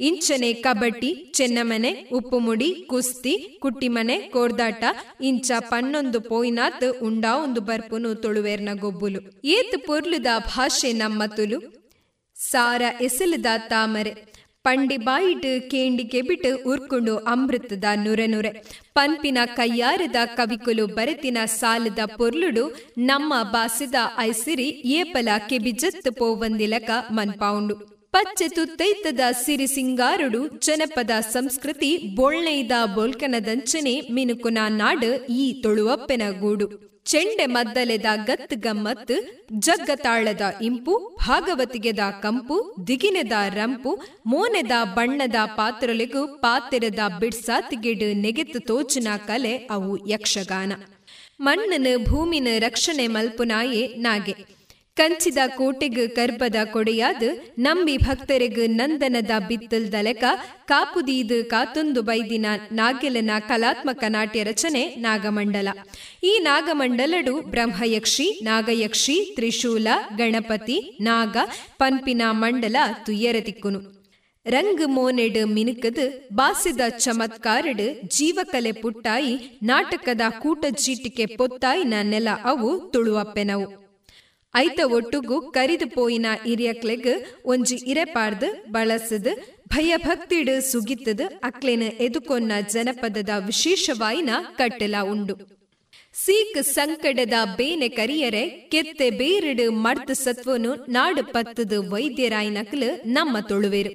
ಇಂಚನೆ 0.00 0.52
ಕಬಡ್ಡಿ 0.52 1.32
ಚೆನ್ನಮನೆ, 1.34 2.08
ಉಪ್ಪುಮುಡಿ, 2.12 2.86
ಕುಸ್ತಿ, 2.88 3.58
ಕುಟ್ಟಿಮನೆ, 3.60 4.18
ಕೋರ್ದಾಟ, 4.18 4.84
ಇಂಚ 5.20 5.52
ಪನ್ನೊಂದು 5.58 6.20
ಪೋಯಿನಾತ್ 6.20 7.02
ಉಂಡಾ 7.02 7.36
ಒಂದು 7.36 7.60
ಬರ್ಪುನು 7.60 8.14
ತುಳುವೇರ್ನ 8.14 8.68
ಗೊಬ್ಬುಲು. 8.74 9.40
ಏತ್ 9.44 9.86
ಪೊರ್ಲುದ 9.86 10.26
ಭಾಷೆ 10.38 10.92
ನಮ್ಮ 10.92 11.22
ತುಲು. 11.24 11.86
ಸಾರ 12.36 12.82
ಎಸಲದ 13.00 13.46
ತಾಮರೆ. 13.68 14.35
ಪಂಡಿ 14.66 14.96
ಬಾಯಿಟ್ 15.08 15.48
ಕೇಂಡಿ 15.70 16.04
ಕೆಬಿಟ್ 16.12 16.46
ಉರ್ಕೊಂಡು 16.66 17.16
ಅಮೃತದ 17.32 17.84
ನುರೆ 18.04 18.26
ನುರೆ. 18.26 18.50
ಪನ್ಪಿನ 18.94 19.38
ಕೈಯಾರದ 19.58 20.20
ಕವಿಕುಲು 20.38 20.86
ಬರೆತಿನ 20.86 21.38
ಸಾಲದ 21.58 21.98
ಪೊರ್ಲುಡು 22.18 22.64
ನಮ್ಮ 23.10 23.34
ಬಾಸಿದ 23.52 23.94
ಐಸಿರಿ 24.18 24.68
ಏಪಲ 25.00 25.28
ಕೆಬಿಜತ್ 25.50 26.08
ಪೋವಂದಿಲಕ 26.18 26.90
ಮನ್ಪಾವುಂಡು. 27.10 27.76
ಪಚ್ಚೆ 28.14 28.48
ತುತ್ತೈತದ 28.48 29.22
ಸಿರಿ 29.44 29.66
ಸಿಂಗಾರುಡು 29.66 30.40
ಜನಪದ 30.66 31.10
ಸಂಸ್ಕೃತಿ 31.34 31.90
ಬೊಳ್ಳೆಯ್ದ 32.18 32.72
ಬೊಲ್ಕನದಂಚನೆ 32.94 33.94
ಮಿನುಕುನ 34.14 34.58
ನಾಡು 34.82 35.10
ಈ 35.38 35.46
ತೊಳುವಪ್ಪೆನ 35.62 36.22
ಗೂಡು. 36.40 36.68
ಚೆಂಡೆ 37.06 37.46
ಮದ್ದಲೆದ 37.46 38.04
ಗತ್ 38.24 38.54
ಗಮ್ಮತ್, 38.54 39.12
ಜಗ್ಗತಾಳದ 39.52 40.40
ಇಂಪು, 40.62 41.18
ಭಾಗವತಿಗೆದ 41.26 41.98
ಕಂಪು, 42.22 42.74
ದಿಗಿನೆದ 42.86 43.32
ರಂಪು, 43.48 44.00
ಮೋನೆದ 44.26 44.70
ಬಣ್ಣದ 44.94 45.34
ಪಾತ್ರಲೆಗೂ 45.44 46.26
ಪಾತೆರದ 46.26 46.98
ಬಿಡ್ಸಾತಿಗಿಡ್ 47.20 48.16
ನೆಗೆತು 48.16 48.60
ತೋಚಿನ 48.60 49.08
ಕಲೆ 49.26 49.56
ಅವು 49.56 50.08
ಯಕ್ಷಗಾನ. 50.08 50.72
ಮಣ್ಣನ 51.40 51.86
ಭೂಮಿನ 52.04 52.48
ರಕ್ಷಣೆ 52.58 53.06
ಮಲ್ಪುನಾಯೇ 53.06 53.86
ನಾಗೆ. 53.86 54.56
ಕಂಚಿದ 54.96 55.38
ಕೋಟೆಗ್ 55.46 56.14
ಗರ್ಭದ 56.14 56.56
ಕೊಡೆಯಾದ 56.64 57.22
ನಂಬಿ 57.58 57.96
ಭಕ್ತರಿಗ್ 57.96 58.68
ನಂದನದ 58.68 59.30
ಬಿತ್ತಲ್ 59.48 59.92
ದಲಕ 59.92 60.24
ಕಾಪುದೀದ್ 60.64 61.44
ಕಾತೊಂದು 61.44 62.02
ಬೈದಿನ 62.02 62.46
ನಾಗೆಲನ 62.72 63.30
ಕಲಾತ್ಮಕ 63.48 64.04
ನಾಟ್ಯ 64.08 64.42
ರಚನೆ 64.42 64.94
ನಾಗಮಂಡಲ. 64.94 65.68
ಈ 66.22 66.38
ನಾಗಮಂಡಲಡು 66.42 67.40
ಬ್ರಹ್ಮಯಕ್ಷಿ, 67.40 68.40
ನಾಗಯಕ್ಷಿ, 68.42 69.32
ತ್ರಿಶೂಲ, 69.34 69.88
ಗಣಪತಿ, 70.16 70.98
ನಾಗ, 71.00 71.36
ಪನ್ಪಿನ 71.78 72.22
ಮಂಡಲ 72.30 72.76
ತುಯ್ಯರತಿಕ್ಕುನು 73.06 73.96
ರಂಗ್ 74.46 74.88
ಮೋನೆಡ್ 74.88 75.46
ಮಿನುಕದ್ 75.46 76.34
ಬಾಸಿದ 76.34 76.80
ಚಮತ್ಕಾರಡ್ 76.98 78.08
ಜೀವಕಲೆ 78.08 78.72
ಪುಟ್ಟಾಯಿ 78.72 79.58
ನಾಟಕದ 79.62 80.20
ಕೂಟ 80.38 80.64
ಚೀಟಿಕೆ 80.70 81.26
ಪೊತ್ತಾಯಿನ 81.26 81.94
ನೆಲ 82.02 82.28
ಅವು 82.44 82.90
ತುಳುವಪ್ಪೆನವು. 82.92 83.85
ಐತ 84.56 84.80
ಒಟ್ಟುಗು 84.84 85.40
ಕರಿದು 85.40 85.90
ಪೋಯಿನ 85.90 86.26
ಇರಿಯಕ್ಲೆಗ್ 86.46 87.12
ಒಂಜಿ 87.44 87.78
ಇರೆಪಾರ್ದು 87.86 88.72
ಬಳಸದ್ 88.72 89.30
ಭಯಭಕ್ತಿಡ್ 89.68 90.62
ಸುಗಿತ್ತದು 90.62 91.26
ಅಕ್ಲೆನ 91.26 91.82
ಎದುಕೊನ್ನ 91.82 92.52
ಜನಪದದ 92.72 93.28
ವಿಶೇಷವಾಯಿನ 93.46 94.30
ಕಟ್ಟಲ 94.56 94.94
ಉಂಡು. 95.02 95.34
ಸೀಕ್ 96.14 96.64
ಸಂಕಡದ 96.64 97.32
ಬೇನೆ 97.56 97.88
ಕರಿಯರೆ 97.88 98.48
ಕೆತ್ತೆ 98.48 99.10
ಬೇರಿಡು 99.10 99.70
ಮರ್ದ 99.70 100.10
ಸತ್ವನು 100.10 100.74
ನಾಡು 100.74 101.32
ಪತ್ತದ 101.32 101.72
ವೈದ್ಯರಾಯಿನಕ್ಲು 101.90 103.08
ನಮ್ಮ 103.08 103.36
ತುಳುವೇರು. 103.40 103.92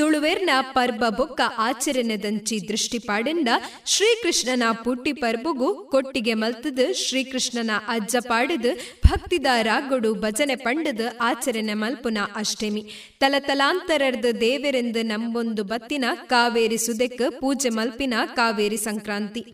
ತುಳುವೇರ್ನ 0.00 0.50
ಪರ್ಬ 0.72 1.04
ಬೊಕ್ಕ 1.08 1.40
ಆಚರಣೆದಂಚಿ 1.58 2.68
ದೃಷ್ಟಿಪಾಡಿಂದ 2.68 3.48
ಶ್ರೀಕೃಷ್ಣನ 3.86 4.62
ಪುಟ್ಟಿ 4.84 5.12
ಪರ್ಬುಗು 5.12 5.68
ಕೊಟ್ಟಿಗೆ 5.90 6.34
ಮಲ್ತದ, 6.34 6.78
ಶ್ರೀಕೃಷ್ಣನ 6.92 7.70
ಅಜ್ಜ 7.88 8.16
ಪಾಡದು 8.28 8.70
ಭಕ್ತಿದ 9.06 9.46
ರಾಗೊಡು 9.62 10.14
ಭಜನೆ 10.14 10.54
ಪಂಡದ 10.54 11.00
ಆಚರಣೆ 11.20 11.74
ಮಲ್ಪುನ 11.74 12.18
ಅಷ್ಟಮಿ. 12.36 12.82
ತಲತಲಾಂತರದ 13.20 14.24
ದೇವರೆಂದ 14.40 14.96
ನಂಬೊಂದು 15.02 15.64
ಬತ್ತಿನ 15.64 16.04
ಕಾವೇರಿ 16.26 16.76
ಸುದೆಕ್ 16.76 17.40
ಪೂಜೆ 17.40 17.68
ಮಲ್ಪಿನ 17.68 18.14
ಕಾವೇರಿ 18.34 18.76
ಸಂಕ್ರಾಂತಿ. 18.76 19.44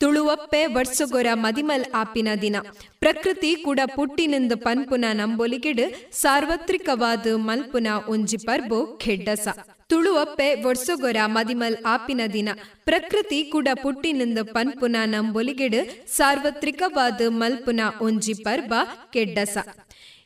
ತುಳುವಪ್ಪೆ 0.00 0.66
ವರ್ಷಗೊರ 0.66 1.26
ಮದಿಮಲ್ 1.34 1.84
ಆಪಿನ 1.94 2.28
ದಿನ. 2.40 2.56
ಪ್ರಕೃತಿ 2.98 3.54
ಕೂಡ 3.54 3.80
ಪುಟ್ಟಿನಿಂದ 3.96 4.52
ಪನ್ಪುನ 4.54 5.04
ನಂಬೊಲಿಗಿಡ್ 5.12 5.84
ಸಾರ್ವತ್ರಿಕವಾದ 6.12 7.26
ಮಲ್ಪುನ 7.34 7.86
ಒಂಜಿ 8.08 8.36
ಪರ್ಬು 8.36 8.80
ಖೆಡ್ಡಸ. 9.04 9.48
ತುಳುವಪ್ಪೆ 9.92 10.46
ವರ್ಷಗೊರ 10.54 11.16
ಮದಿಮಲ್ 11.26 11.76
ಆಪಿನ 11.86 12.20
ದಿನ. 12.32 12.48
ಪ್ರಕೃತಿ 12.84 13.44
ಕೂಡ 13.44 13.68
ಪುಟ್ಟಿನಿಂದ 13.82 14.38
ಪನ್ಪುನ 14.42 14.96
ನಂಬೊಲಿಗೆಡು 15.04 15.80
ಸಾರ್ವತ್ರಿಕವಾದ 16.16 17.20
ಮಲ್ಪುನ 17.28 17.80
ಒಂಜಿ 18.00 18.34
ಪರ್ಬ 18.34 18.74
ಕೆಡ್ಡಸ. 19.12 19.56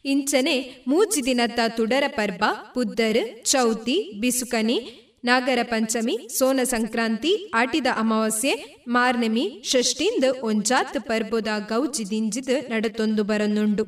ಇಂಚನೆ 0.04 0.84
ಮೂಜಿ 0.88 1.24
ದಿನದ 1.24 1.58
ತುಡರ 1.76 2.04
ಪರ್ಬ 2.08 2.44
ಪುದ್ದರ್, 2.74 3.20
ಚೌತಿ, 3.44 4.12
ಬಿಸುಕನಿ, 4.20 4.78
ನಾಗರ 5.24 5.58
ಪಂಚಮಿ, 5.62 6.16
ಸೋನ 6.38 6.60
ಸಂಕ್ರಾಂತಿ, 6.64 7.50
ಆಟಿದ 7.54 7.86
ಅಮಾವಾಸ್ಯೆ, 7.96 8.82
ಮಾರ್ನಮಿ 8.88 9.62
ಷಷ್ಟಿಂದ 9.64 10.24
ಒಂಜಾತ್ 10.42 10.98
ಪರ್ಬದ 11.00 11.48
ಗೌಜಿ 11.68 12.10
ದಿಂಜಿದ್ 12.10 12.70
ನಡತೊಂದು 12.70 13.24
ಬರನುಂಡು. 13.24 13.86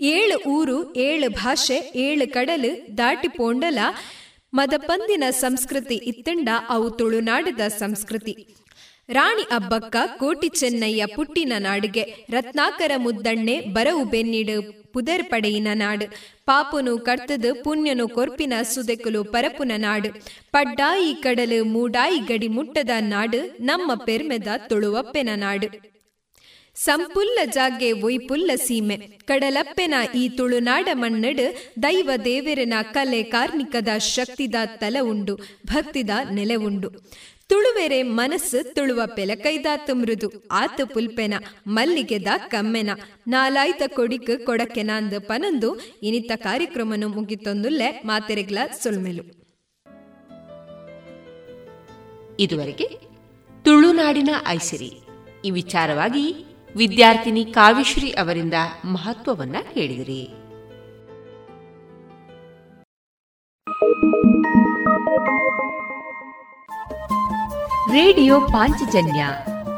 ಏಳು 0.00 0.36
ಊರು, 0.50 0.94
ಏಳು 0.94 1.30
ಭಾಷೆ, 1.30 1.92
ಏಳು 1.96 2.32
ಕಡಲು, 2.32 2.98
ದಾಟಿ 2.98 3.28
ಪೋಂಡಲ 3.28 3.78
ಮದಪಂದಿನ 4.54 5.24
ಸಂಸ್ಕೃತಿ 5.30 5.94
ಇತ್ತಂಡ 5.94 6.48
ಅವು 6.68 6.90
ತುಳುನಾಡದ 6.90 7.60
ಸಂಸ್ಕೃತಿ. 7.68 8.34
ರಾಣಿ 9.08 9.42
ಅಬ್ಬಕ್ಕ 9.42 9.96
ಕೋಟಿ 10.18 10.48
ಚೆನ್ನಯ್ಯ 10.48 11.06
ಪುಟ್ಟಿನ 11.06 11.52
ನಾಡಿಗೆ, 11.58 12.26
ರತ್ನಾಕರ 12.30 12.92
ಮುದ್ದಣ್ಣೆ 12.96 13.60
ಬರವು 13.60 14.04
ಬೆನ್ನಿಡು 14.04 14.84
ಪುದರ್ 14.92 15.24
ಪಡೆಯಿನ 15.30 15.68
ನಾಡು. 15.74 16.06
ಪಾಪುನು 16.46 16.98
ಕರ್ತದು 16.98 17.64
ಪುಣ್ಯನು 17.64 18.08
ಕೊರ್ಪಿನ 18.08 18.52
ಸುದೆಕುಲು 18.62 19.24
ಪರಪುನ 19.24 19.72
ನಾಡು. 19.76 20.10
ಪಡ್ಡಾಯಿ 20.52 21.14
ಕಡಲು 21.14 21.64
ಮೂಡಾಯಿ 21.64 22.18
ಗಡಿ 22.18 22.48
ಮುಟ್ಟದ 22.48 22.90
ನಾಡು, 23.00 23.56
ನಮ್ಮ 23.60 23.92
ಪೆರ್ಮೆದ 23.94 24.48
ತುಳುವಪ್ಪೆನ 24.68 25.28
ನಾಡು. 25.34 25.93
ಸಂಪುಲ್ಲ 26.76 27.38
ಜಾಗೆ 27.56 27.88
ಒಯ್ಪುಲ್ಲ 28.06 28.50
ಸೀಮೆ, 28.66 28.96
ಕಡಲಪ್ಪೆನ 29.28 29.94
ಈ 30.20 30.22
ತುಳುನಾಡ 30.36 30.88
ಮಣ್ಣಡು 31.02 31.46
ದೈವ 31.82 32.10
ದೇವೆರನ 32.24 32.74
ಕಲೆ 32.94 33.20
ಕಾರ್ಮಿಕದ 33.34 33.90
ಶಕ್ತಿದ 34.14 34.56
ತಲ 34.80 34.96
ಉಂಡು, 35.12 35.34
ಭಕ್ತಿದ 35.72 36.10
ನೆಲೆ 36.36 36.56
ಉಂಡು. 36.68 36.88
ತುಳುವೆರೆ 37.50 38.00
ಮನಸ್ಸು 38.18 38.58
ತುಳುವ 38.74 39.00
ಪೆಲಕೈದಾತು 39.16 39.94
ಮೃದು, 39.94 40.28
ಆತು 40.60 40.84
ಪುಲ್ಪೆನ 40.92 41.34
ಮಲ್ಲಿಗೆದ 41.76 42.28
ಕಮ್ಮೆನ, 42.52 42.90
ನಾಲಾಯ್ತ 43.34 43.82
ಕೊಡಿಕ್ 43.96 44.32
ಕೊಡಕೆನಾಂದು 44.46 45.18
ಪನಂದು, 45.30 45.70
ಇನಿತ 46.02 46.32
ಕಾರ್ಯಕ್ರಮನು 46.46 47.08
ಮುಗಿತೊಂದುಲ್ಲೆ 47.08 47.90
ಮಾತೆರೆಗ್ಲ 48.10 48.58
ಸುಲ್ಮೆಲು. 48.82 49.24
ಇದುವರೆಗೆ 52.46 52.88
ತುಳುನಾಡಿನ 53.64 54.30
ಐಸಿರಿ, 54.56 54.90
ಈ 55.44 55.50
ವಿಚಾರವಾಗಿ 55.60 56.26
ವಿದ್ಯಾರ್ಥಿನಿ 56.76 57.44
ಕಾವಿಶ್ರೀ 57.44 58.10
ಅವರಿಂದ 58.10 58.54
ಮಹತ್ವವನ್ನ 58.84 59.56
ಹೇಳಿದಿರಿ 59.72 60.28
ರೇಡಿಯೋ 67.92 68.40
ಪಾಂಚಜನ್ಯ 68.40 69.26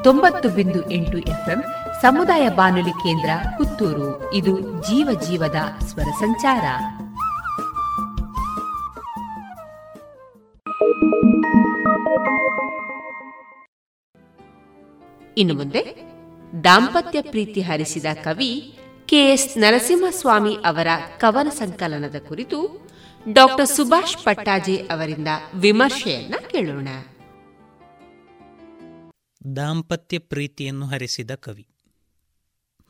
ತೊಂಬತ್ತು 0.04 0.48
ಬಿಂದು 0.48 0.90
ಎಂಟು 0.90 1.18
ಎಫ್ಎಂ 1.18 1.62
ಸಮುದಾಯ 2.02 2.48
ಬಾನುಲಿ 2.48 2.90
ಕೇಂದ್ರ 2.90 3.30
ಪುತ್ತೂರು. 3.58 4.34
ಇದು 4.34 4.60
ಜೀವ 4.60 5.20
ಜೀವದ 5.20 5.84
ಸ್ವರ 5.84 6.02
ಸಂಚಾರ. 6.02 6.64
ಇನ್ನು 15.38 15.54
ಮುಂದೆ 15.54 16.15
ದಾಂಪತ್ಯ 16.64 17.22
ಪ್ರೀತಿ 17.22 17.60
ಹರಿಸಿದ 17.60 18.04
ಕವಿ 18.24 18.78
ಕೆಎಸ್ 19.06 19.58
ನರಸಿಂಹಸ್ವಾಮಿ 19.58 20.54
ಅವರ 20.54 20.88
ಕವನ 21.18 21.48
ಸಂಕಲನದ 21.48 22.14
ಕುರಿತು 22.28 22.88
ಡಾಕ್ಟರ್ 23.32 23.68
ಸುಭಾಷ್ 23.68 24.24
ಪಟ್ಟಾಜೆ 24.24 24.76
ಅವರಿಂದ 24.76 25.28
ವಿಮರ್ಶೆಯನ್ನ 25.54 26.34
ಕೇಳೋಣ. 26.50 26.88
ದಾಂಪತ್ಯ 29.56 30.18
ಪ್ರೀತಿಯನ್ನು 30.18 30.86
ಹರಿಸಿದ 30.86 31.30
ಕವಿ. 31.34 31.66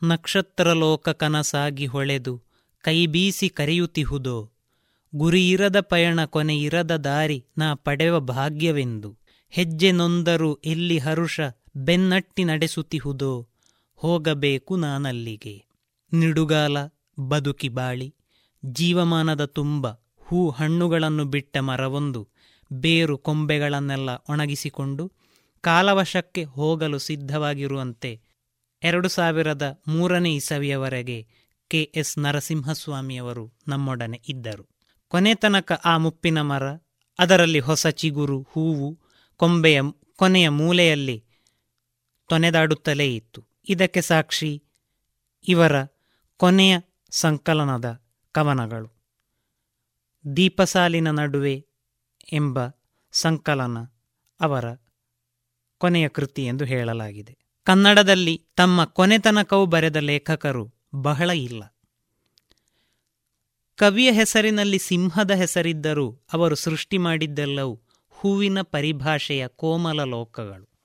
ನಕ್ಷತ್ರ 0.04 0.72
ಲೋಕ 0.72 1.08
ಕನಸಾಗಿ 1.08 1.86
ಹೊಳೆದು 1.86 2.42
ಕೈಬೀಸಿ 2.82 3.48
ಕರೆಯುತ್ತಿಹುದೋ 3.48 4.52
ಗುರಿಯಿರದ 5.14 5.80
ಪಯಣ 5.80 6.24
ಕೊನೆಯಿರದ 6.24 6.96
ದಾರಿ 6.96 7.44
ನಾ 7.58 7.74
ಪಡೆವ 7.74 8.20
ಭಾಗ್ಯವೆಂದು. 8.20 9.16
ಹೆಜ್ಜೆ 9.50 9.92
ನೊಂದರು 9.92 10.54
ಎಲ್ಲಿ 10.54 10.98
ಹರುಷ 10.98 11.40
ಬೆನ್ನಟ್ಟಿ 11.76 12.44
ನಡೆಸುತ್ತಿಹುದೋ, 12.44 13.48
ಹೋಗಬೇಕು 13.94 14.76
ನಾನಲ್ಲಿಗೆ. 14.76 15.64
ನಿಡುಗಾಲ, 16.12 16.76
ಬದುಕಿ 17.20 17.68
ಬಾಳಿ, 17.68 18.14
ಜೀವಮಾನದ 18.64 19.44
ತುಂಬ, 19.44 19.86
ಹೂ 20.18 20.50
ಹಣ್ಣುಗಳನ್ನು 20.50 21.24
ಬಿಟ್ಟ 21.24 21.56
ಮರವೊಂದು, 21.58 22.28
ಬೇರು 22.72 23.18
ಕೊಂಬೆಗಳನ್ನೆಲ್ಲ 23.18 24.10
ಒಣಗಿಸಿಕೊಂಡು, 24.30 25.12
ಕಾಲವಶಕ್ಕೆ 25.60 26.44
ಹೋಗಲು 26.44 26.98
ಸಿದ್ಧವಾಗಿರುವಂತೆ 26.98 28.20
ಎರಡು 28.82 29.08
ಸಾವಿರದ 29.08 29.82
ಮೂರನೇ 29.88 30.34
ಇಸವಿಯವರೆಗೆ 30.34 31.26
ಕೆ. 31.68 31.82
ಎಸ್. 31.82 32.18
ನರಸಿಂಹಸ್ವಾಮಿಯವರು 32.18 33.52
ನಮ್ಮೊಡನೆ 33.68 34.22
ಇದ್ದರು. 34.28 34.68
ಕೊನೆ 35.08 35.34
ತನಕ 35.34 35.72
ಆ 35.72 35.96
ಮುಪ್ಪಿನ 35.96 36.40
ಮರ, 36.40 36.62
ಅದರಲ್ಲಿ 37.18 37.60
ಹೊಸ 37.60 37.86
ಚಿಗುರು, 37.86 38.42
ಹೂವು, 38.42 38.98
ಕೊಂಬೆಯ, 39.36 39.80
ಕೊನೆಯ 40.16 40.48
ಮೂಲೆಯಲ್ಲಿ 40.48 41.25
ತೊನೆದಾಡುತ್ತಲೇ 42.28 43.14
ಇತ್ತು. 43.14 43.46
ಇದಕ್ಕೆ 43.68 44.00
ಸಾಕ್ಷಿ 44.00 44.62
ಇವರ 45.48 45.84
ಕೊನೆಯ 46.36 46.78
ಸಂಕಲನದ 47.10 48.02
ಕವನಗಳು. 48.32 48.96
ದೀಪಸಾಲಿನ 50.36 51.10
ನಡುವೆ 51.10 51.66
ಎಂಬ 52.32 52.58
ಸಂಕಲನ 53.12 53.78
ಅವರ 54.40 54.64
ಕೊನೆಯ 55.78 56.08
ಕೃತಿ 56.08 56.44
ಎಂದು 56.44 56.64
ಹೇಳಲಾಗಿದೆ. 56.64 57.38
ಕನ್ನಡದಲ್ಲಿ 57.64 58.46
ತಮ್ಮ 58.56 58.84
ಕೊನೆತನಕವು 58.84 59.66
ಬರೆದ 59.66 59.96
ಲೇಖಕರು 59.96 60.74
ಬಹಳ 60.94 61.30
ಇಲ್ಲ. 61.30 61.62
ಕವಿಯ 63.76 64.12
ಹೆಸರಿನಲ್ಲಿ 64.12 64.78
ಸಿಂಹದ 64.78 65.30
ಹೆಸರಿದ್ದರೂ 65.30 66.20
ಅವರು 66.32 66.54
ಸೃಷ್ಟಿ 66.54 66.98
ಮಾಡಿದ್ದೆಲ್ಲವೂ 66.98 67.82
ಹೂವಿನ 68.10 68.62
ಪರಿಭಾಷೆಯ 68.62 69.48
ಕೋಮಲ 69.48 70.04
ಲೋಕಗಳು. 70.04 70.75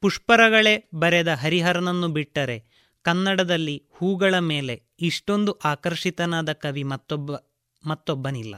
ಪುಷ್ಪರಗಳೇ 0.00 0.90
ಬರೆದ 0.94 1.28
ಹರಿಹರನನ್ನು 1.28 2.08
ಬಿಟ್ಟರೆ 2.08 2.64
ಕನ್ನಡದಲ್ಲಿ 3.02 3.84
ಹೂಗಳ 3.90 4.38
ಮೇಲೆ 4.38 4.82
ಇಷ್ಟೊಂದು 5.00 5.52
ಆಕರ್ಷಿತನಾದ 5.52 6.52
ಕವಿ 6.52 6.82
ಮತ್ತೊಬ್ಬ, 6.82 7.34
ಮತ್ತೊಬ್ಬನಿಲ್ಲ. 7.86 8.54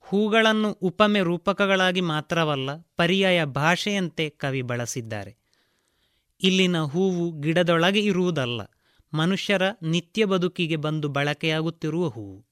ಹೂಗಳನ್ನು 0.00 0.72
ಉಪಮೆ 0.72 1.20
ರೂಪಕಗಳಾಗಿ 1.20 2.00
ಮಾತ್ರವಲ್ಲ, 2.00 2.70
ಪರ್ಯಾಯ 2.96 3.44
ಭಾಷೆಯಂತೆ 3.44 4.28
ಕವಿ 4.28 4.62
ಬಳಸಿದ್ದಾರೆ. 4.62 5.36
ಇಲ್ಲಿನ 6.40 6.82
ಹೂವು 6.82 7.40
ಗಿಡದೊಳಗೆ 7.40 8.00
ಇರುವುದಲ್ಲ, 8.00 8.60
ಮನುಷ್ಯರ 9.14 9.62
ನಿತ್ಯ 9.82 10.24
ಬದುಕಿಗೆ 10.24 10.76
ಬಂದು 10.76 11.08
ಬಳಕೆಯಾಗುತ್ತಿರುವ 11.08 12.08
ಹೂವು. 12.08 12.46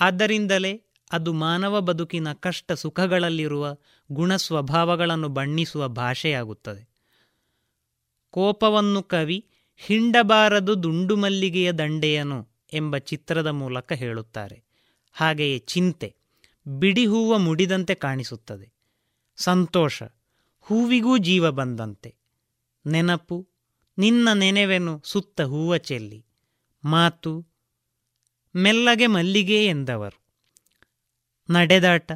ಆದ್ದರಿಂದಲೇ 0.00 0.82
ಅದು 1.12 1.32
ಮಾನವ 1.32 1.80
ಬದುಕಿನ 1.80 2.32
ಕಷ್ಟ 2.32 2.72
ಸುಖಗಳಲ್ಲಿರುವ 2.72 3.76
ಗುಣ 4.12 4.36
ಸ್ವಭಾವಗಳನ್ನು 4.36 5.28
ಬಣ್ಣಿಸುವ 5.28 5.88
ಭಾಷೆಯಾಗುತ್ತದೆ. 5.88 6.88
ಕೋಪವನ್ನು 8.30 9.02
ಕವಿ 9.02 9.48
ಹಿಂಡಬಾರದು 9.76 10.82
ದುಂಡು 10.82 11.16
ಮಲ್ಲಿಗೆಯ 11.16 11.72
ದಂಡೆಯನು 11.72 12.48
ಎಂಬ 12.72 12.96
ಚಿತ್ರದ 12.96 13.46
ಮೂಲಕ 13.46 13.92
ಹೇಳುತ್ತಾರೆ. 13.92 14.64
ಹಾಗೆಯೇ 15.12 15.58
ಚಿಂತೆ 15.58 16.16
ಬಿಡಿ 16.68 17.06
ಹೂವ 17.06 17.38
ಮುಡಿದಂತೆ 17.38 17.94
ಕಾಣಿಸುತ್ತದೆ. 17.94 18.72
ಸಂತೋಷ 19.36 20.02
ಹೂವಿಗೂ 20.60 21.18
ಜೀವ 21.18 21.50
ಬಂದಂತೆ. 21.50 22.14
ನೆನಪು 22.86 23.48
ನಿನ್ನ 23.98 24.28
ನೆನೆವೆನು 24.32 25.02
ಸುತ್ತ 25.04 25.40
ಹೂವ 25.40 25.76
ಚೆಲ್ಲಿ. 25.76 26.26
ಮಾತು 26.84 27.46
ಮೆಲ್ಲಗೆ 28.56 29.06
ಮಲ್ಲಿಗೆ 29.06 29.66
ಎಂದವರು. 29.66 30.21
ನಡೆದಾಟ. 31.50 32.12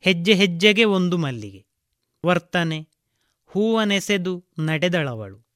ಹೆಜ್ಜೆ 0.00 0.34
ಹೆಜ್ಜೆಗೆ 0.34 0.84
ಒಂದು 0.84 1.18
ಮಲ್ಲಿಗೆ. 1.18 1.66
ವರ್ತನೆ, 2.26 2.88
ಹೂವನೆಸೆದು 3.46 4.44
ನಡೆದಳವಳು. 4.58 5.46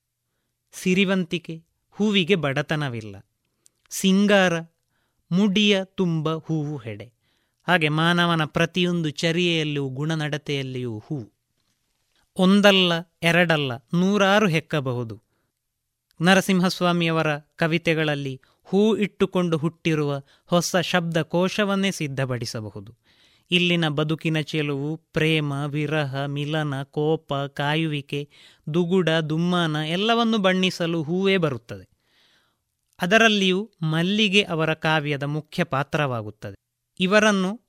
ಸಿರಿವಂತಿಕೆ, 0.73 1.65
ಹೂವಿಗೆ 1.91 2.35
ಬಡತನವಿಲ್ಲ. 2.35 3.17
ಸಿಂಗಾರ, 3.91 4.61
ಮುಡಿಯ 5.31 5.85
ತುಂಬ 5.85 6.35
ಹೂವು 6.35 6.77
ಹೆಡೆ. 6.77 7.13
ಹಾಗೆ 7.69 7.89
ಮಾನವನ 7.89 8.45
ಪ್ರತಿಯೊಂದು 8.45 9.11
ಚರಿಯೆಯಲ್ಲಿಯೂ, 9.11 9.89
ಗುಣನಡತೆಯಲ್ಲಿಯೂ 9.89 10.99
ಹೂವು. 10.99 11.33
ಒಂದಲ್ಲ, 12.37 12.93
ಎರಡಲ್ಲ, 13.23 13.73
ನೂರಾರು 13.77 14.49
ಹೆಕ್ಕಬಹುದು. 14.49 15.23
ನರಸಿಂಹಸ್ವಾಮಿಯವರ 16.23 17.39
ಕವಿತೆಗಳಲ್ಲಿ 17.39 18.41
ಹೂ 18.69 18.97
ಇಟ್ಟುಕೊಂಡು 18.97 19.57
ಹುಟ್ಟಿರುವ 19.57 20.23
ಹೊಸ 20.47 20.77
ಶಬ್ದಕೋಶವನ್ನೇ 20.77 21.91
ಸಿದ್ಧಪಡಿಸಬಹುದು. 21.91 22.97
ಇಲ್ಲಿನ 23.51 23.89
ಬದುಕಿನ 23.89 24.41
ಚೆಲುವು, 24.41 24.97
ಪ್ರೇಮ, 24.97 25.53
ವಿರಹ, 25.67 26.25
ಮಿಲನ, 26.25 26.83
ಕೋಪ, 26.83 27.35
ಕಾಯುವಿಕೆ, 27.35 28.29
ದುಗುಡ, 28.75 29.09
ದುಮ್ಮಾನ 29.11 29.77
ಎಲ್ಲವನ್ನು 29.77 30.39
ಬಣ್ಣಿಸಲು 30.39 31.03
ಹೂವೇ 31.03 31.37
ಬರುತ್ತದೆ. 31.37 31.89
ಅದರಲ್ಲಿಯೂ 33.03 33.71
ಮಲ್ಲಿಗೆ 33.83 34.43
ಅವರ 34.43 34.75
ಕಾವ್ಯದ 34.75 35.23
ಮುಖ್ಯ 35.23 35.65
ಪಾತ್ರವಾಗುತ್ತದೆ. 35.65 36.57
ಇವರನ್ನು 37.01 37.61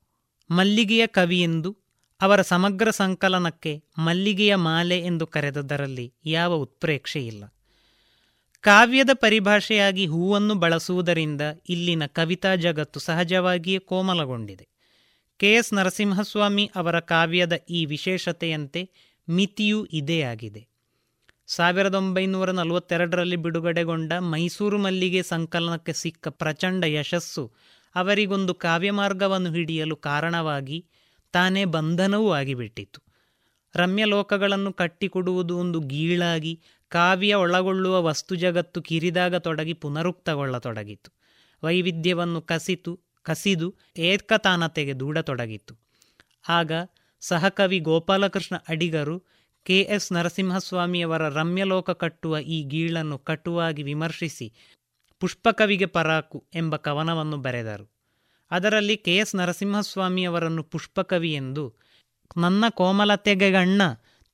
ಮಲ್ಲಿಗೆಯ 0.50 1.06
ಕವಿ 1.06 1.42
ಎಂದು, 1.42 1.76
ಅವರ 2.20 2.42
ಸಮಗ್ರ 2.42 2.90
ಸಂಕಲನಕ್ಕೆ 2.90 3.84
ಮಲ್ಲಿಗೆಯ 3.98 4.54
ಮಾಲೆ 4.54 4.98
ಎಂದು 4.98 5.26
ಕರೆದದರಲ್ಲಿ 5.26 6.14
ಯಾವ 6.24 6.54
ಉತ್ಪ್ರೇಕ್ಷೆ 6.54 7.26
ಇಲ್ಲ 7.26 7.44
ಕಾವ್ಯದ 8.64 9.10
ಪರಿಭಾಷೆಯಾಗಿ 9.12 10.06
ಹೂವನ್ನು 10.06 10.54
ಬಳಸುವುದರಿಂದ 10.54 11.40
ಇಲ್ಲಿನ 11.68 12.06
ಕವಿತಾ 12.06 12.56
ಜಗತ್ತು 12.56 13.00
ಸಹಜವಾಗಿಯೇ 13.00 13.78
ಕೋಮಲಗೊಂಡಿದೆ. 13.78 14.66
ಕೆ. 15.40 15.52
ಎಸ್. 15.52 15.72
ನರಸಿಂಹಸ್ವಾಮಿ 15.72 16.70
ಅವರ 16.76 17.00
ಕಾವ್ಯದ 17.00 17.52
ಈ 17.70 17.84
ವಿಶೇಷತೆಯಂತೆ 17.84 18.90
ಮಿತಿಯೂ 19.28 19.84
ಇದೇ 19.92 20.22
ಆಗಿದೆ. 20.22 20.62
ಸಾವಿರದ 21.46 21.94
ಒಂಬೈನೂರ 21.94 22.50
ನಲವತ್ತೆರಡರಲ್ಲಿ 22.50 23.36
ಬಿಡುಗಡೆಗೊಂಡ 23.36 24.12
ಮೈಸೂರು 24.12 24.78
ಮಲ್ಲಿಗೆ 24.78 25.22
ಸಂಕಲನಕ್ಕೆ 25.22 25.92
ಸಿಕ್ಕ 25.92 26.28
ಪ್ರಚಂಡ 26.28 26.84
ಯಶಸ್ಸು 26.86 27.52
ಅವರಿಗೊಂದು 27.94 28.54
ಕಾವ್ಯಮಾರ್ಗವನ್ನು 28.54 29.52
ಹಿಡಿಯಲು 29.52 29.96
ಕಾರಣವಾಗಿ 29.96 30.84
ತಾನೇ 31.32 31.64
ಬಂಧನವೂ 31.64 32.32
ಆಗಿಬಿಟ್ಟಿತು 32.32 33.00
ರಮ್ಯಲೋಕಗಳನ್ನು 33.74 34.72
ಕಟ್ಟಿಕೊಡುವುದು 34.72 35.58
ಒಂದು 35.58 35.80
ಗೀಳಾಗಿ 35.80 36.60
ಕಾವ್ಯ 36.88 37.34
ಒಳಗೊಳ್ಳುವ 37.34 38.02
ವಸ್ತು 38.02 38.34
ಜಗತ್ತು 38.34 38.82
ಕಿರಿದಾಗ 38.82 39.34
ತೊಡಗಿ 39.34 39.72
ಪುನರುಕ್ತಗೊಳ್ಳತೊಡಗಿತು. 39.72 41.12
ವೈವಿಧ್ಯವನ್ನು 41.64 42.42
ಕಸಿತು, 42.42 43.00
ಕಸಿದು 43.22 43.74
ಏಕತಾನತೆಗೆ 43.96 44.92
ದೂಡತೊಡಗಿತು. 45.00 45.76
ಆಗ 46.48 46.72
ಸಹಕವಿ 47.20 47.78
ಗೋಪಾಲಕೃಷ್ಣ 47.78 48.56
ಅಡಿಗರು 48.68 49.22
ಕೆ 49.64 49.80
ಎಸ್ 49.80 50.12
ನರಸಿಂಹಸ್ವಾಮಿಯವರ 50.12 51.28
ರಮ್ಯಲೋಕ 51.28 51.90
ಕಟ್ಟುವ 51.90 52.38
ಈ 52.38 52.62
ಗೀಳನ್ನು 52.62 53.18
ಕಟುವಾಗಿ 53.18 53.82
ವಿಮರ್ಶಿಸಿ 53.82 54.52
ಪುಷ್ಪಕವಿಗೆ 55.20 55.86
ಪರಾಕು 55.86 56.44
ಎಂಬ 56.54 56.76
ಕವನವನ್ನು 56.76 57.36
ಬರೆದರು. 57.36 57.90
ಅದರಲ್ಲಿ 58.50 58.96
ಕೆ 58.96 59.16
ಎಸ್ 59.16 59.34
ನರಸಿಂಹಸ್ವಾಮಿಯವರನ್ನು 59.34 60.62
ಪುಷ್ಪಕವಿ 60.62 61.34
ಎಂದು, 61.34 61.74
ನನ್ನ 62.36 62.64
ಕೋಮಲತೆಗೆ 62.70 63.50
ಗಣ್ಣ, 63.50 63.82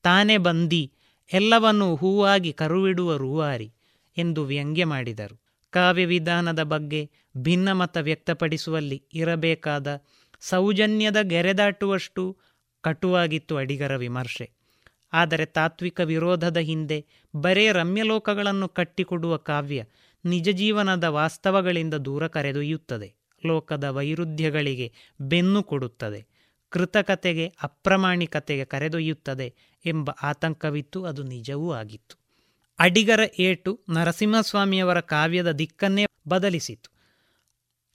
ತಾನೇ 0.02 0.36
ಬಂದಿ 0.36 0.92
ಎಲ್ಲವನ್ನು 1.32 1.96
ಹೂವಾಗಿ 1.96 2.52
ಕರುವಿಡುವ 2.52 3.16
ರೂವಾರಿ 3.16 3.72
ಎಂದು 4.16 4.44
ವ್ಯಂಗ್ಯ 4.44 4.84
ಮಾಡಿದರು. 4.84 5.40
ಕಾವ್ಯ 5.70 6.04
ವಿಧಾನದ 6.04 6.62
ಬಗ್ಗೆ 6.62 7.10
ಭಿನ್ನಮತ 7.36 7.96
ವ್ಯಕ್ತಪಡಿಸುವಲ್ಲಿ 7.96 9.02
ಇರಬೇಕಾದ 9.14 10.04
ಸೌಜನ್ಯದ 10.40 11.16
ಗೆರೆದಾಟುವಷ್ಟು 11.22 12.36
ಕಟುವಾಗಿತ್ತು 12.80 13.56
ಅಡಿಗರ 13.56 13.96
ವಿಮರ್ಶೆ. 13.96 14.50
ಆದರೆ 15.12 15.46
ತಾತ್ವಿಕ 15.46 16.00
ವಿರೋಧದ 16.00 16.56
ಹಿಂದೆ 16.56 17.06
ಬರೇ 17.36 17.72
ರಮ್ಯಲೋಕಗಳನ್ನು 17.72 18.68
ಕಟ್ಟಿಕೊಡುವ 18.68 19.36
ಕಾವ್ಯ 19.36 19.84
ನಿಜ 20.24 20.48
ಜೀವನದ 20.50 21.04
ವಾಸ್ತವಗಳಿಂದ 21.04 21.94
ದೂರ 21.94 22.26
ಕರೆದೊಯ್ಯುತ್ತದೆ. 22.26 23.14
ಲೋಕದ 23.46 23.84
ವೈರುಧ್ಯಗಳಿಗೆ 23.84 24.92
ಬೆನ್ನು 25.20 25.62
ಕೊಡುತ್ತದೆ. 25.62 26.33
ಕೃತಕತೆಗೆ, 26.74 27.54
ಅಪ್ರಮಾಣಿಕತೆಗೆ 27.62 28.64
ಕರೆದೊಯ್ಯುತ್ತದೆ 28.64 29.54
ಎಂಬ 29.86 30.10
ಆತಂಕವಿತ್ತು, 30.22 31.04
ಅದು 31.04 31.22
ನಿಜವೂ 31.22 31.72
ಆಗಿತ್ತು. 31.72 32.16
ಅಡಿಗರ 32.78 33.20
ಏಟು 33.38 33.80
ನರಸಿಂಹಸ್ವಾಮಿಯವರ 33.90 35.00
ಕಾವ್ಯದ 35.00 35.50
ದಿಕ್ಕನ್ನೇ 35.50 36.06
ಬದಲಿಸಿತು. 36.28 36.92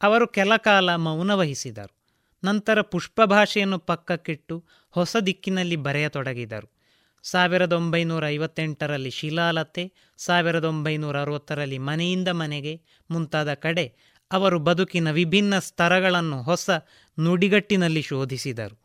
ಅವರು 0.02 0.28
ಕೆಲ 0.28 0.52
ಕಾಲ 0.58 0.96
ಮೌನ 0.96 1.32
ವಹಿಸಿದರು. 1.32 1.96
ನಂತರ 2.44 2.82
ಪುಷ್ಪ 2.82 3.22
ಭಾಷೆಯನ್ನು 3.22 3.80
ಪಕ್ಕಕ್ಕಿಟ್ಟು 3.80 4.66
ಹೊಸ 4.90 5.18
ದಿಕ್ಕಿನಲ್ಲಿ 5.18 5.76
ಬರೆಯತೊಡಗಿದರು. 5.76 6.72
ಸಾವಿರದ 7.24 7.74
ಒಂಬೈನೂರ 7.74 8.28
ಐವತ್ತೆಂಟರಲ್ಲಿ 8.28 9.10
ಶಿಲಾಲತೆ, 9.10 9.94
ಸಾವಿರದ 10.18 10.66
ಒಂಬೈನೂರ 10.66 11.22
ಅರವತ್ತರಲ್ಲಿ 11.22 11.78
ಮನೆಯಿಂದ 11.78 12.28
ಮನೆಗೆ 12.28 12.82
ಮುಂತಾದ 13.12 13.54
ಕಡೆ 13.54 14.09
ಅವರು 14.32 14.60
ಬದುಕಿನ 14.60 15.12
ವಿಭಿನ್ನ 15.12 15.60
ಸ್ತರಗಳನ್ನು 15.60 16.42
ಹೊಸ 16.42 16.70
ನುಡಿಗಟ್ಟಿನಲ್ಲಿ 17.20 18.02
ಶೋಧಿಸಿದರು. 18.02 18.78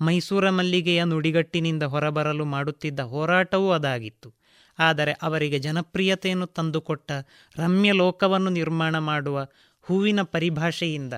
ಮೈಸೂರ 0.00 0.50
ಮಲ್ಲಿಗೆಯ 0.50 1.04
ನುಡಿಗಟ್ಟಿನಿಂದ 1.04 1.82
ಹೊರಬರಲು 1.82 2.44
ಮಾಡುತ್ತಿದ್ದ 2.44 3.00
ಹೋರಾಟವೂ 3.00 3.70
ಅದಾಗಿತ್ತು. 3.70 4.34
ಆದರೆ 4.78 5.12
ಅವರಿಗೆ 5.12 5.58
ಜನಪ್ರಿಯತೆಯನ್ನು 5.58 6.46
ತಂದುಕೊಟ್ಟ 6.46 7.12
ರಮ್ಯ 7.58 7.92
ಲೋಕವನ್ನು 7.92 8.50
ನಿರ್ಮಾಣ 8.50 8.98
ಮಾಡುವ 8.98 9.46
ಹೂವಿನ 9.82 10.22
ಪರಿಭಾಷೆಯಿಂದ 10.22 11.12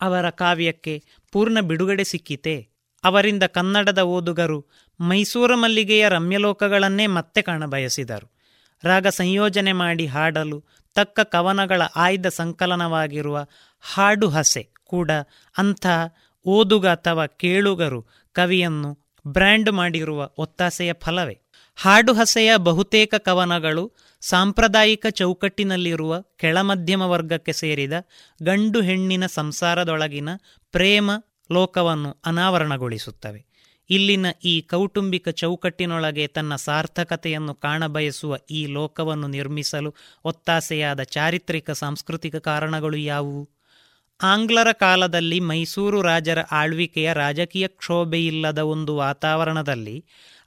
ಅವರ 0.00 0.30
ಕಾವ್ಯಕ್ಕೆ 0.30 1.02
ಪೂರ್ಣ 1.32 1.60
ಬಿಡುಗಡೆ 1.60 2.04
ಸಿಕ್ಕಿತೆ. 2.04 2.68
ಅವರಿಂದ 3.04 3.42
ಕನ್ನಡದ 3.42 3.98
ಓದುಗರು 3.98 4.66
ಮೈಸೂರ 5.00 5.54
ಮಲ್ಲಿಗೆಯ 5.54 6.08
ರಮ್ಯಲೋಕಗಳನ್ನೇ 6.08 7.06
ಮತ್ತೆ 7.06 7.42
ಕಾಣಬಯಸಿದರು. 7.42 8.40
ರಾಗ 8.84 9.06
ಸಂಯೋಜನೆ 9.06 9.72
ಮಾಡಿ 9.72 10.06
ಹಾಡಲು 10.06 10.64
ತಕ್ಕ 10.94 11.20
ಕವನಗಳ 11.20 11.82
ಆಯ್ದ 11.96 12.26
ಸಂಕಲನವಾಗಿರುವ 12.26 13.46
ಹಾಡು 13.80 14.28
ಹಸೆ 14.28 14.72
ಕೂಡ 14.84 15.10
ಅಂಥ 15.58 15.86
ಓದುಗ 16.46 16.86
ಅಥವಾ 16.86 17.26
ಕೇಳುಗರು 17.26 18.06
ಕವಿಯನ್ನು 18.32 18.98
ಬ್ರ್ಯಾಂಡ್ 19.26 19.72
ಮಾಡಿರುವ 19.72 20.30
ಒತ್ತಾಸೆಯ 20.38 20.92
ಫಲವೇ. 20.92 21.40
ಹಾಡು 21.76 22.12
ಹಸೆಯ 22.12 22.56
ಬಹುತೇಕ 22.56 23.14
ಕವನಗಳು 23.14 23.92
ಸಾಂಪ್ರದಾಯಿಕ 24.20 25.06
ಚೌಕಟ್ಟಿನಲ್ಲಿರುವ 25.10 26.20
ಕೆಳಮಧ್ಯಮ 26.20 27.02
ವರ್ಗಕ್ಕೆ 27.02 27.52
ಸೇರಿದ 27.52 27.92
ಗಂಡು 28.42 28.80
ಹೆಣ್ಣಿನ 28.80 29.26
ಸಂಸಾರದೊಳಗಿನ 29.26 30.28
ಪ್ರೇಮ 30.72 31.10
ಲೋಕವನ್ನು 31.52 32.22
ಅನಾವರಣಗೊಳಿಸುತ್ತವೆ. 32.26 33.49
ಇಲ್ಲಿನ 33.90 34.26
ಈ 34.44 34.60
ಕೌಟುಂಬಿಕ 34.60 35.28
ಚೌಕಟ್ಟಿನೊಳಗೆ 35.28 36.26
ತನ್ನ 36.26 36.56
ಸಾರ್ಥಕತೆಯನ್ನು 36.56 37.54
ಕಾಣಬಯಸುವ 37.54 38.36
ಈ 38.50 38.60
ಲೋಕವನ್ನು 38.66 39.28
ನಿರ್ಮಿಸಲು 39.28 39.90
ಒತ್ತಾಸೆಯಾದ 40.24 41.02
ಚಾರಿತ್ರಿಕ 41.02 41.70
ಸಾಂಸ್ಕೃತಿಕ 41.82 42.36
ಕಾರಣಗಳು 42.36 42.96
ಯಾವುವು? 42.96 43.42
ಆಂಗ್ಲರ 44.20 44.70
ಕಾಲದಲ್ಲಿ 44.72 45.40
ಮೈಸೂರು 45.40 45.98
ರಾಜರ 46.02 46.40
ಆಳ್ವಿಕೆಯ 46.52 47.12
ರಾಜಕೀಯ 47.12 47.66
ಕ್ಷೋಭೆಯಿಲ್ಲದ 47.68 48.58
ಒಂದು 48.58 48.92
ವಾತಾವರಣದಲ್ಲಿ 48.96 49.94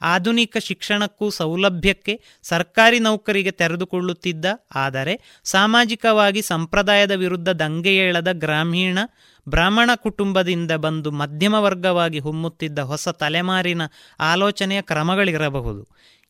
ಆಧುನಿಕ 0.01 0.57
ಶಿಕ್ಷಣಕ್ಕೂ 0.59 1.29
ಸೌಲಭ್ಯಕ್ಕೆ 1.29 2.13
ಸರ್ಕಾರಿ 2.43 2.99
ನೌಕರಿಗೆ 2.99 3.51
ತೆರೆದುಕೊಳ್ಳುತ್ತಿದ್ದ, 3.51 4.45
ಆದರೆ 4.75 5.13
ಸಾಮಾಜಿಕವಾಗಿ 5.45 6.41
ಸಂಪ್ರದಾಯದ 6.41 7.11
ವಿರುದ್ಧ 7.11 7.49
ದಂಗೆಯೇಳದ 7.49 8.27
ಗ್ರಾಮೀಣ 8.33 8.97
ಬ್ರಾಹ್ಮಣ 9.49 9.89
ಕುಟುಂಬದಿಂದ 9.95 10.71
ಬಂದು 10.71 11.11
ಮಧ್ಯಮ 11.11 11.53
ವರ್ಗವಾಗಿ 11.53 12.19
ಹೊಮ್ಮುತ್ತಿದ್ದ 12.19 12.79
ಹೊಸ 12.79 13.09
ತಲೆಮಾರಿನ 13.09 13.81
ಆಲೋಚನೆಯ 14.19 14.81
ಕ್ರಮಗಳಿರಬಹುದು. 14.81 15.87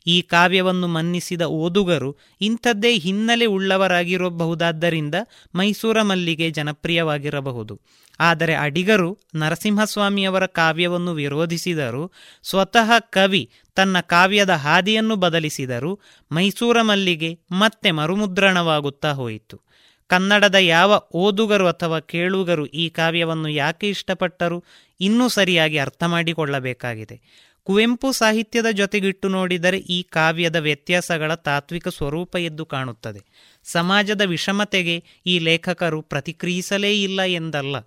ಈ 0.07 0.21
ಕಾವ್ಯವನ್ನು 0.21 0.87
ಮನ್ನಿಸಿದ 0.87 1.41
ಓದುಗರು 1.41 2.17
ಇಂಥದ್ದೇ 2.41 2.97
ಹಿನ್ನೆಲೆ 2.97 3.45
ಉಳ್ಳವರಾಗಿರಬಹುದಾದ್ದರಿಂದ 3.45 5.15
ಮೈಸೂರ 5.55 6.01
ಮಲ್ಲಿಗೆ 6.01 6.49
ಜನಪ್ರಿಯವಾಗಿರಬಹುದು. 6.49 7.81
ಆದರೆ 8.19 8.55
ಅಡಿಗರು 8.55 9.19
ನರಸಿಂಹಸ್ವಾಮಿಯವರ 9.35 10.45
ಕಾವ್ಯವನ್ನು 10.45 11.13
ವಿರೋಧಿಸಿದರು 11.13 12.11
ಸ್ವತಃ 12.43 12.91
ಕವಿ 12.99 13.51
ತನ್ನ 13.75 13.99
ಕಾವ್ಯದ 13.99 14.49
ಹಾದಿಯನ್ನು 14.49 15.15
ಬದಲಿಸಿದರು 15.15 15.99
ಮೈಸೂರ 16.31 16.81
ಮಲ್ಲಿಗೆ 16.81 17.39
ಮತ್ತೆ 17.51 17.91
ಮರುಮುದ್ರಣವಾಗುತ್ತಾ 17.91 19.11
ಹೋಯಿತು. 19.11 19.72
ಕನ್ನಡದ 20.13 20.55
ಯಾವ 20.55 21.01
ಓದುಗರು 21.13 21.67
ಅಥವಾ 21.67 21.99
ಕೇಳುಗರು 21.99 22.65
ಈ 22.65 22.89
ಕಾವ್ಯವನ್ನು 22.89 23.49
ಯಾಕೆ 23.49 23.89
ಇಷ್ಟಪಟ್ಟರು 23.89 24.63
ಇನ್ನೂ 25.01 25.27
ಸರಿಯಾಗಿ 25.27 25.77
ಅರ್ಥ 25.77 26.03
ಮಾಡಿಕೊಳ್ಳಬೇಕಾಗಿದೆ. 26.03 27.21
ಕುವೆಂಪು 27.63 28.11
ಸಾಹಿತ್ಯದ 28.11 28.65
ಜೊತೆಗಿಟ್ಟು 28.71 29.29
ನೋಡಿದರೆ 29.29 29.77
ಈ 29.77 30.03
ಕಾವ್ಯದ 30.03 30.55
ವ್ಯತ್ಯಾಸಗಳ 30.55 31.33
ತಾತ್ವಿಕ 31.33 31.87
ಸ್ವರೂಪ 31.87 32.35
ಎದ್ದು 32.35 32.65
ಕಾಣುತ್ತದೆ. 32.65 33.25
ಸಮಾಜದ 33.63 34.21
ವಿಷಮತೆಗೆ 34.21 35.03
ಈ 35.25 35.39
ಲೇಖಕರು 35.39 36.01
ಪ್ರತಿಕ್ರಿಯಿಸಲೇ 36.01 37.03
ಇಲ್ಲ 37.03 37.21
ಎಂದಲ್ಲ. 37.21 37.77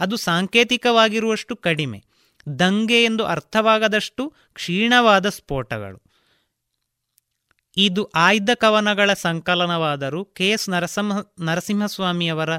ಅದು 0.00 0.16
ಸಾಂಕೇತಿಕವಾಗಿರುವಷ್ಟು 0.16 1.56
ಕಡಿಮೆ. 1.56 2.04
ದಂಗೆ 2.58 3.04
ಎಂದು 3.04 3.24
ಅರ್ಥವಾಗದಷ್ಟು 3.24 4.32
ಕ್ಷೀಣವಾದ 4.54 5.28
ಸ್ಫೋಟಗಳು. 5.28 6.05
ಇದು 7.76 8.10
ಆಯ್ದ 8.14 8.50
ಕವನಗಳ 8.54 9.12
ಸಂಕಲನವಾದರೂ 9.12 10.24
ಕೆ 10.24 10.48
ಎಸ್ 10.48 10.68
ನರಸಿಂಹ, 10.68 11.18
ನರಸಿಂಹಸ್ವಾಮಿಯವರ 11.40 12.50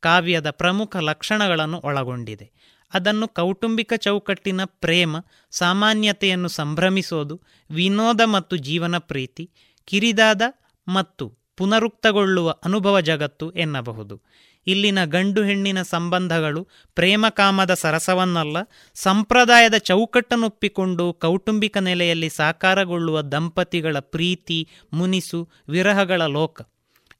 ಕಾವ್ಯದ 0.00 0.50
ಪ್ರಮುಖ 0.50 0.96
ಲಕ್ಷಣಗಳನ್ನು 0.96 1.80
ಒಳಗೊಂಡಿದೆ. 1.84 2.52
ಅದನ್ನು 2.94 3.28
ಕೌಟುಂಬಿಕ 3.28 3.92
ಚೌಕಟ್ಟಿನ 3.96 4.60
ಪ್ರೇಮ, 4.64 5.16
ಸಾಮಾನ್ಯತೆಯನ್ನು 5.50 6.48
ಸಂಭ್ರಮಿಸೋದು, 6.48 7.40
ವಿನೋದ 7.70 8.20
ಮತ್ತು 8.24 8.56
ಜೀವನ 8.56 8.98
ಪ್ರೀತಿ, 8.98 9.50
ಕಿರಿದಾದ 9.84 10.42
ಮತ್ತು 10.88 11.44
ಪುನರುಕ್ತಗೊಳ್ಳುವ 11.56 12.54
ಅನುಭವ 12.64 13.00
ಜಗತ್ತು 13.00 13.50
ಎನ್ನಬಹುದು. 13.50 14.20
ಇಲ್ಲಿನ 14.66 15.04
ಗಂಡು 15.04 15.42
ಹೆಣ್ಣಿನ 15.42 15.82
ಸಂಬಂಧಗಳು 15.82 16.68
ಪ್ರೇಮಕಾಮದ 16.94 17.74
ಸರಸವನ್ನಲ್ಲ, 17.74 18.56
ಸಂಪ್ರದಾಯದ 18.94 19.74
ಚೌಕಟ್ಟನ್ನೊಪ್ಪಿಕೊಂಡು 19.76 21.12
ಕೌಟುಂಬಿಕ 21.12 21.78
ನೆಲೆಯಲ್ಲಿ 21.78 22.28
ಸಾಕಾರಗೊಳ್ಳುವ 22.28 23.20
ದಂಪತಿಗಳ 23.20 23.98
ಪ್ರೀತಿ, 23.98 24.68
ಮುನಿಸು, 24.92 25.48
ವಿರಹಗಳ 25.68 26.22
ಲೋಕ. 26.22 26.62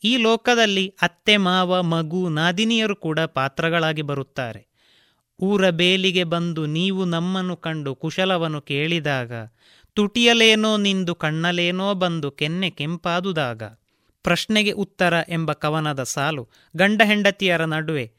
ಈ 0.05 0.17
ಲೋಕದಲ್ಲಿ 0.17 0.95
ಅತ್ತೆ, 1.03 1.37
ಮಾವ, 1.37 1.83
ಮಗು, 1.83 2.29
ನಾದಿನಿಯರು 2.29 2.97
ಕೂಡ 2.97 3.21
ಪಾತ್ರಗಳಾಗಿ 3.21 4.03
ಬರುತ್ತಾರೆ. 4.03 4.75
ಊರ 5.41 5.71
ಬೇಲಿಗೆ 5.71 6.25
ಬಂದು 6.25 6.67
ನೀವು 6.67 7.05
ನಮ್ಮನ್ನು 7.05 7.57
ಕಂಡು 7.57 7.95
ಕುಶಲವನ್ನು 7.95 8.61
ಕೇಳಿದಾಗ, 8.61 9.33
ತುಟಿಯಲೇನೋ 9.95 10.77
ನಿಂದು 10.77 11.15
ಕಣ್ಣಲೇನೋ 11.15 11.95
ಬಂದು 11.95 12.31
ಕೆನ್ನೆ 12.31 12.71
ಕೆಂಪಾದುದಾಗ 12.71 13.63
ಪ್ರಶ್ನೆಗೆ 14.25 14.73
ಉತ್ತರ 14.73 15.15
ಎಂಬ 15.29 15.53
ಕವನದ 15.53 16.03
ಸಾಲು 16.03 16.49
ಗಂಡ 16.77 17.03
ಹೆಂಡತಿಯರ 17.05 17.65
ನಡುವೆ 17.65 18.13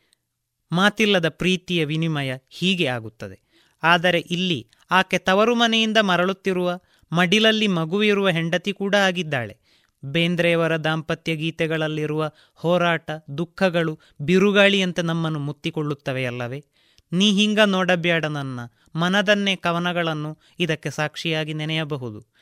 ಮಾತಿಲ್ಲದ 0.71 1.29
ಪ್ರೀತಿಯ 1.29 1.85
ವಿನಿಮಯ 1.85 2.33
ಹೀಗೆ 2.49 2.85
ಆಗುತ್ತದೆ. 2.87 3.41
ಆದರೆ 3.83 4.19
ಇಲ್ಲಿ 4.19 4.67
ಆಕೆ 4.91 5.17
ತವರು 5.17 5.55
ಮನೆಯಿಂದ 5.55 5.97
ಮರಳುತ್ತಿರುವ 5.97 6.79
ಮಡಿಲಲ್ಲಿ 7.11 7.67
ಮಗುವಿರುವ 7.67 8.29
ಹೆಂಡತಿ 8.29 8.73
ಕೂಡ 8.73 8.95
ಆಗಿದ್ದಾಳೆ. 8.95 9.57
ಬೇಂದ್ರೆಯವರ 10.05 10.77
ದಾಂಪತ್ಯ 10.77 11.35
ಗೀತೆಗಳಲ್ಲಿರುವ 11.35 12.31
ಹೋರಾಟ, 12.55 13.11
ದುಃಖಗಳು 13.37 13.99
ಬಿರುಗಾಳಿಯಂತೆ 14.21 15.01
ನಮ್ಮನ್ನು 15.01 15.39
ಮುತ್ತಿಕೊಳ್ಳುತ್ತವೆಯಲ್ಲವೇ 15.39 16.65
ನೀ 17.13 17.31
ಹಿಂಗ 17.31 17.59
ನೋಡಬ್ಯಾಡ 17.65 18.25
ನನ್ನ 18.25 18.59
ಮನದನ್ನೇ 18.95 19.55
ಕವನಗಳನ್ನು 19.55 20.39
ಇದಕ್ಕೆ 20.59 20.89
ಸಾಕ್ಷಿಯಾಗಿ 20.89 21.53
ನೆನೆಯಬಹುದು. 21.53 22.34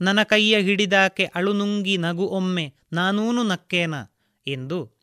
ನನ್ನ 0.00 0.22
ಕೈಯ 0.22 0.58
ಹಿಡಿದಾಕೆ 0.58 1.24
ಅಳುನುಂಗಿ 1.24 1.96
ನಗು 1.96 2.26
ಒಮ್ಮೆ 2.26 2.74
ನಾನೂನು 2.92 3.42
ನಕ್ಕೇನ? 3.42 3.94
ಎಂದು. 4.46 4.98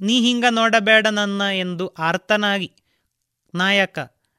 ನೀ 0.00 0.20
ಹಿಂಗ 0.20 0.44
ನೋಡಬೇಡ 0.50 1.06
ನನ್ನ 1.06 1.42
ಎಂದು 1.52 1.86
ಆರ್ತನಾಗಿ 1.88 2.72
ನಾಯಕ 3.54 3.98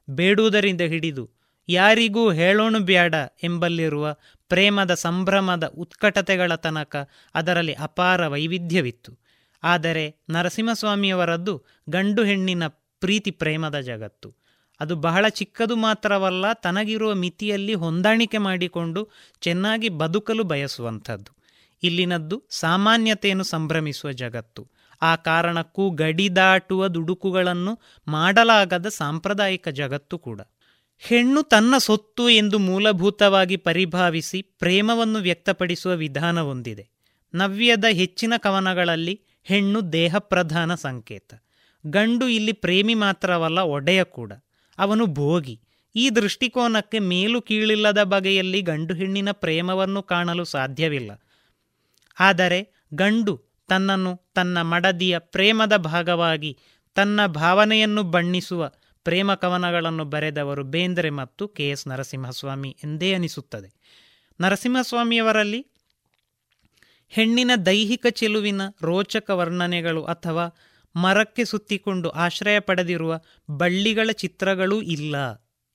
ಬೇಡುವುದರಿಂದ 0.10 0.82
ಹಿಡಿದು, 0.82 1.30
ಯಾರಿಗೂ 1.70 2.32
ಹೇಳೋಣು 2.32 2.80
ಬ್ಯಾಡ 2.80 3.16
ಎಂಬಲ್ಲಿರುವ 3.43 4.16
ಪ್ರೇಮದ 4.49 4.93
ಸಂಭ್ರಮದ 4.93 5.64
ಉತ್ಕಟತೆಗಳ 5.64 6.56
ತನಕ 6.56 7.10
ಅದರಲ್ಲಿ 7.36 7.74
ಅಪಾರ 7.74 8.28
ವೈವಿಧ್ಯವಿತ್ತು. 8.28 9.20
ಆದರೆ 9.64 10.16
ನರಸಿಂಹಸ್ವಾಮಿಯವರದ್ದು 10.30 11.64
ಗಂಡು 11.89 12.24
ಹೆಣ್ಣಿನ 12.24 12.68
ಪ್ರೀತಿ 12.68 13.32
ಪ್ರೇಮದ 13.32 13.80
ಜಗತ್ತು. 13.80 14.43
ಅದು 14.80 14.96
ಬಹಳ 14.96 15.30
ಚಿಕ್ಕದು 15.30 15.76
ಮಾತ್ರವಲ್ಲ, 15.76 16.54
ತನಗಿರುವ 16.54 17.14
ಮಿತಿಯಲ್ಲಿ 17.14 17.74
ಹೊಂದಾಣಿಕೆ 17.74 18.38
ಮಾಡಿಕೊಂಡು 18.38 19.10
ಚೆನ್ನಾಗಿ 19.42 19.90
ಬದುಕಲು 19.90 20.44
ಬಯಸುವಂಥದ್ದು. 20.44 21.32
ಇಲ್ಲಿನದ್ದು 21.84 22.44
ಸಾಮಾನ್ಯತೆಯನ್ನು 22.50 23.44
ಸಂಭ್ರಮಿಸುವ 23.44 24.12
ಜಗತ್ತು. 24.12 24.68
ಆ 25.02 25.16
ಕಾರಣಕ್ಕೂ 25.16 25.90
ಗಡಿದಾಟುವ 25.90 26.88
ದುಡುಕುಗಳನ್ನು 26.88 27.80
ಮಾಡಲಾಗದ 28.08 28.88
ಸಾಂಪ್ರದಾಯಿಕ 28.88 29.68
ಜಗತ್ತು 29.68 30.18
ಕೂಡ. 30.18 30.42
ಹೆಣ್ಣು 31.00 31.44
ತನ್ನ 31.44 31.78
ಸೊತ್ತು 31.78 32.30
ಎಂದು 32.30 32.60
ಮೂಲಭೂತವಾಗಿ 32.60 33.58
ಪರಿಭಾವಿಸಿ 33.58 34.42
ಪ್ರೇಮವನ್ನು 34.42 35.20
ವ್ಯಕ್ತಪಡಿಸುವ 35.20 35.94
ವಿಧಾನವೊಂದಿದೆ 35.94 36.88
ನವ್ಯದ 37.36 37.86
ಹೆಚ್ಚಿನ 37.92 38.34
ಕವನಗಳಲ್ಲಿ 38.38 39.22
ಹೆಣ್ಣು 39.44 39.94
ದೇಹಪ್ರಧಾನ 39.94 40.76
ಸಂಕೇತ. 40.76 41.34
ಗಂಡು 41.88 42.28
ಇಲ್ಲಿ 42.28 42.52
ಪ್ರೇಮಿ 42.52 42.94
ಮಾತ್ರವಲ್ಲ, 42.94 43.60
ಒಡೆಯ 43.60 44.04
ಕೂಡ. 44.04 44.32
ಅವನು 44.78 45.06
ಭೋಗಿ. 45.06 45.62
ಈ 45.96 46.10
ದೃಷ್ಟಿಕೋನಕ್ಕೆ 46.10 47.00
ಮೇಲು 47.00 47.42
ಕೀಳಿಲ್ಲದ 47.42 48.04
ಬಗೆಯಲ್ಲಿ 48.04 48.62
ಗಂಡು 48.62 48.94
ಹೆಣ್ಣಿನ 48.94 49.32
ಪ್ರೇಮವನ್ನು 49.32 50.04
ಕಾಣಲು 50.04 50.44
ಸಾಧ್ಯವಿಲ್ಲ. 50.44 51.12
ಆದರೆ 52.20 52.86
ಗಂಡು 52.94 53.42
ತನ್ನನ್ನು 53.68 54.32
ತನ್ನ 54.34 54.62
ಮಡದಿಯ 54.62 55.20
ಪ್ರೇಮದ 55.20 55.76
ಭಾಗವಾಗಿ 55.76 56.58
ತನ್ನ 56.96 57.26
ಭಾವನೆಯನ್ನು 57.26 58.04
ಬಣ್ಣಿಸುವ 58.04 58.72
ಪ್ರೇಮ 59.04 59.34
ಕವನಗಳನ್ನು 59.34 60.06
ಬರೆದವರು 60.06 60.64
ಬೇಂದ್ರೆ 60.64 61.10
ಮತ್ತು 61.10 61.48
ಕೆ. 61.48 61.70
ಎಸ್. 61.70 61.88
ನರಸಿಂಹಸ್ವಾಮಿ 61.88 62.78
ಎಂದೇ 62.84 63.14
ಅನಿಸುತ್ತದೆ. 63.14 63.74
ನರಸಿಂಹಸ್ವಾಮಿಯವರಲ್ಲಿ 64.42 65.68
ಹೆಣ್ಣಿನ 67.10 67.52
ದೈಹಿಕ 67.66 68.06
ಚೆಲುವಿನ 68.10 68.62
ರೋಚಕ 68.82 69.30
ವರ್ಣನೆಗಳು 69.30 70.04
ಅಥವಾ 70.04 70.46
ಮರಕ್ಕೆ 70.96 71.46
ಸುತ್ತಿಕೊಂಡು 71.46 72.10
ಆಶ್ರಯ 72.10 72.60
ಪಡೆದಿರುವ 72.60 73.20
ಬಳ್ಳಿಗಳ 73.50 74.10
ಚಿತ್ರಗಳೂ 74.12 74.82
ಇಲ್ಲ 74.82 75.16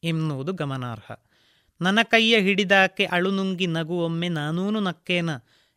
ಎನ್ನುವುದು 0.04 0.52
ಗಮನಾರ್ಹ. 0.52 1.12
ನನ್ನ 1.80 1.98
ಕೈಯ 2.02 2.38
ಹಿಡಿದಾಕೆ 2.38 3.04
ಅಳುನುಂಗಿ 3.04 3.66
ನಗುವೊಮ್ಮೆ 3.66 4.28
ನಾನೂನು 4.28 4.80
ನಕ್ಕೇನ 4.80 5.30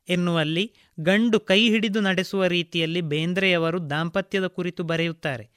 ಎನ್ನುವಲ್ಲಿ 0.09 0.73
ಗಂಡು 0.99 1.39
ಕೈ 1.39 1.69
ಹಿಡಿದು 1.69 1.99
ನಡೆಸುವ 1.99 2.45
ರೀತಿಯಲ್ಲಿ 2.45 3.01
ಬೇಂದ್ರೆಯವರು 3.01 3.89
ದಾಂಪತ್ಯದ 3.89 4.47
ಕುರಿತು 4.47 4.83
ಬರೆಯುತ್ತಾರೆ. 4.83 5.49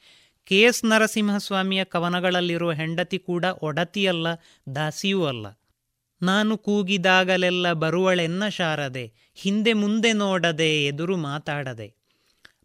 ಕೆ. 0.45 0.61
ಎಸ್. 0.61 0.85
ನರಸಿಂಹಸ್ವಾಮಿಯ 0.85 1.83
ಕವನಗಳಲ್ಲಿರುವ 1.83 2.71
ಹೆಂಡತಿ 2.71 3.19
ಕೂಡ 3.19 3.45
ಒಡತಿಯಲ್ಲ, 3.61 4.27
ದಾಸಿಯೂ 4.75 5.25
ಅಲ್ಲ. 5.25 5.47
ನಾನು 6.21 6.57
ಕೂಗಿದಾಗಲೆಲ್ಲ 6.57 7.73
ಬರುವಳೆನ್ನ 7.73 8.47
ಶಾರದೆ, 8.47 9.13
ಹಿಂದೆ 9.35 9.73
ಮುಂದೆ 9.73 10.13
ನೋಡದೆ 10.13 10.85
ಎದುರು 10.85 11.17
ಮಾತಾಡದೆ. 11.17 12.04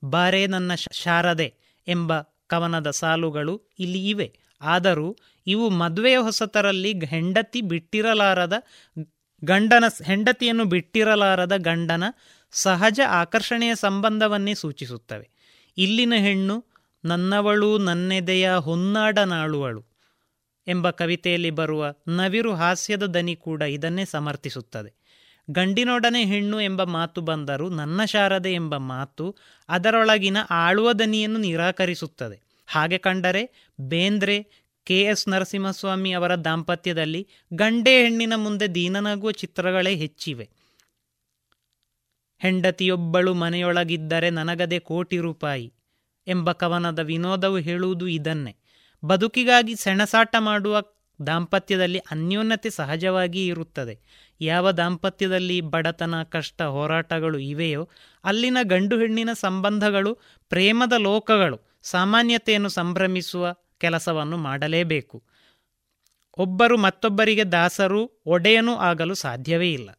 ಬಾರೇ 0.05 0.47
ನನ್ನ 0.47 0.73
ಶಾರದೆ 0.93 1.55
ಎಂಬ 1.89 2.13
ಕವನದ 2.47 2.91
ಸಾಲುಗಳು 2.91 3.63
ಇಲ್ಲಿ 3.79 4.09
ಇವೆ. 4.09 4.39
ಆದರೂ 4.61 5.17
ಇವು 5.47 5.71
ಮದುವೆಯ 5.71 6.17
ಹೊಸತರಲ್ಲಿ 6.17 7.07
ಹೆಂಡತಿ 7.07 7.61
ಬಿಟ್ಟಿರಲಾರದ 7.61 8.53
ಗಂಡನ 9.45 9.85
ಹೆಂಡತಿಯನ್ನು 10.05 10.65
ಬಿಟ್ಟಿರಲಾರದ 10.65 11.53
ಗಂಡನ 11.57 12.05
ಸಹಜ 12.51 13.01
ಆಕರ್ಷಣೆಯ 13.09 13.75
ಸಂಬಂಧವನ್ನೇ 13.75 14.55
ಸೂಚಿಸುತ್ತವೆ. 14.55 15.31
ಇಲ್ಲಿನ 15.79 16.13
ಹೆಣ್ಣು 16.17 16.65
ನನ್ನವಳು 17.05 17.79
ನನ್ನೆದೆಯ 17.79 18.55
ಹೊನ್ನಾಡನಾಳುವಳು 18.55 19.87
ಎಂಬ 20.67 20.91
ಕವಿತೆಯಲ್ಲಿ 20.91 21.51
ಬರುವ 21.51 21.95
ನವಿರು 22.09 22.55
ಹಾಸ್ಯದ 22.55 23.07
ದನಿ 23.07 23.37
ಕೂಡ 23.37 23.63
ಇದನ್ನೇ 23.63 24.05
ಸಮರ್ಥಿಸುತ್ತದೆ. 24.05 25.00
ಗಂಡಿನೊಡನೆ 25.51 26.25
ಹೆಣ್ಣು 26.25 26.61
ಎಂಬ 26.61 26.83
ಮಾತು 26.83 27.21
ಬಂದರೂ 27.21 27.69
ನನ್ನ 27.69 28.05
ಶಾರದೆ 28.05 28.53
ಎಂಬ 28.53 28.77
ಮಾತು 28.77 29.37
ಅದರೊಳಗಿನ 29.69 30.37
ಆಳುವ 30.51 30.93
ದನಿಯನ್ನು 30.93 31.39
ನಿರಾಕರಿಸುತ್ತದೆ. 31.39 32.41
ಹಾಗೆ 32.67 32.99
ಕಂಡರೆ 32.99 33.73
ಬೇಂದ್ರೆ 33.81 34.47
ಕೆ 34.85 35.03
ಎಸ್ 35.03 35.29
ನರಸಿಂಹಸ್ವಾಮಿ 35.29 36.13
ಅವರ 36.13 36.35
ದಾಂಪತ್ಯದಲ್ಲಿ 36.35 37.29
ಗಂಡೇ 37.55 38.03
ಹೆಣ್ಣಿನ 38.03 38.33
ಮುಂದೆ 38.37 38.75
ದೀನನಾಗುವ 38.75 39.31
ಚಿತ್ರಗಳೇ 39.31 39.95
ಹೆಚ್ಚಿವೆ. 39.95 40.51
ಹೆಂಡತಿಯೊಬ್ಬಳು 42.39 43.35
ಮನೆಯೊಳಗಿದ್ದರೆ 43.35 44.31
ನನಗದೆ 44.31 44.79
ಕೋಟಿ 44.79 45.19
ರೂಪಾಯಿ 45.19 45.73
ಎಂಬ 46.27 46.53
ಕವನದ 46.53 46.99
ವಿನೋದವು 46.99 47.57
ಹೇಳುವುದು 47.57 48.09
ಇದನ್ನೇ. 48.09 48.57
ಬದುಕಿಗಾಗಿ 49.05 49.77
ಸೆಣಸಾಟ 49.77 50.37
ಮಾಡುವ 50.39 50.83
ದಾಂಪತ್ಯದಲ್ಲಿ 51.27 51.99
ಅನ್ಯೋನ್ಯತೆ 51.99 52.71
ಸಹಜವಾಗಿ 52.71 53.47
ಇರುತ್ತದೆ. 53.47 54.01
ಯಾವ 54.41 54.71
ದಾಂಪತ್ಯದಲ್ಲಿ 54.71 55.61
ಬಡತನ, 55.61 56.23
ಕಷ್ಟ, 56.23 56.63
ಹೋರಾಟಗಳು 56.63 57.39
ಇವೆಯೋ, 57.39 57.89
ಅಲ್ಲಿನ 58.25 58.59
ಗಂಡು 58.63 58.99
ಹೆಣ್ಣಿನ 58.99 59.33
ಸಂಬಂಧಗಳು, 59.33 60.19
ಪ್ರೇಮದ 60.49 60.93
ಲೋಕಗಳು, 60.93 61.79
ಸಾಮಾನ್ಯತೆಯನ್ನು 61.83 62.69
ಸಂಭ್ರಮಿಸುವ 62.69 63.55
ಕೆಲಸವನ್ನು 63.79 64.37
ಮಾಡಲೇಬೇಕು. 64.37 65.23
ಒಬ್ಬರು 66.39 66.79
ಮತ್ತೊಬ್ಬರಿಗೆ 66.79 67.45
ದಾಸರು, 67.45 68.11
ಒಡೆಯನೂ 68.27 68.75
ಆಗಲು 68.75 69.15
ಸಾಧ್ಯವೇ 69.15 69.73
ಇಲ್ಲ. 69.73 69.91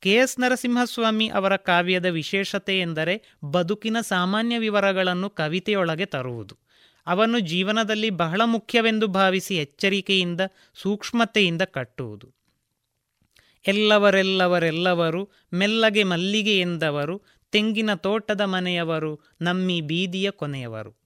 ಕೆ. 0.00 0.14
ಎಸ್. 0.14 0.40
ನರಸಿಂಹಸ್ವಾಮಿ 0.40 1.28
ಅವರ 1.28 1.56
ಕಾವ್ಯದ 1.56 2.06
ವಿಶೇಷತೆ 2.06 2.80
ಎಂದರೆ 2.80 3.36
ಬದುಕಿನ 3.44 3.96
ಸಾಮಾನ್ಯ 4.00 4.58
ವಿವರಗಳನ್ನು 4.58 5.30
ಕವಿತೆಯೊಳಗೆ 5.30 6.04
ತರುವುದು. 6.04 6.58
ಅವನ್ನು 7.06 7.38
ಜೀವನದಲ್ಲಿ 7.38 8.10
ಬಹಳ 8.10 8.40
ಮುಖ್ಯವೆಂದು 8.44 9.06
ಭಾವಿಸಿ 9.06 9.56
ಎಚ್ಚರಿಕೆಯಿಂದ, 9.56 10.40
ಸೂಕ್ಷ್ಮತೆಯಿಂದ 10.74 11.62
ಕಟ್ಟುವುದು. 11.62 12.39
ಎಲ್ಲವರೆಲ್ಲವರೆಲ್ಲವರು 13.66 15.30
ಮೆಲ್ಲಗೆ 15.52 16.02
ಮಲ್ಲಿಗೆ 16.02 16.60
ಎಂದವರು, 16.60 17.22
ತೆಂಗಿನ 17.52 17.94
ತೋಟದ 17.94 18.40
ಮನೆಯವರು 18.40 19.20
ನಮ್ಮಿ 19.40 19.80
ಬೀದಿಯ 19.80 20.30
ಕೊನೆಯವರು. 20.30 20.96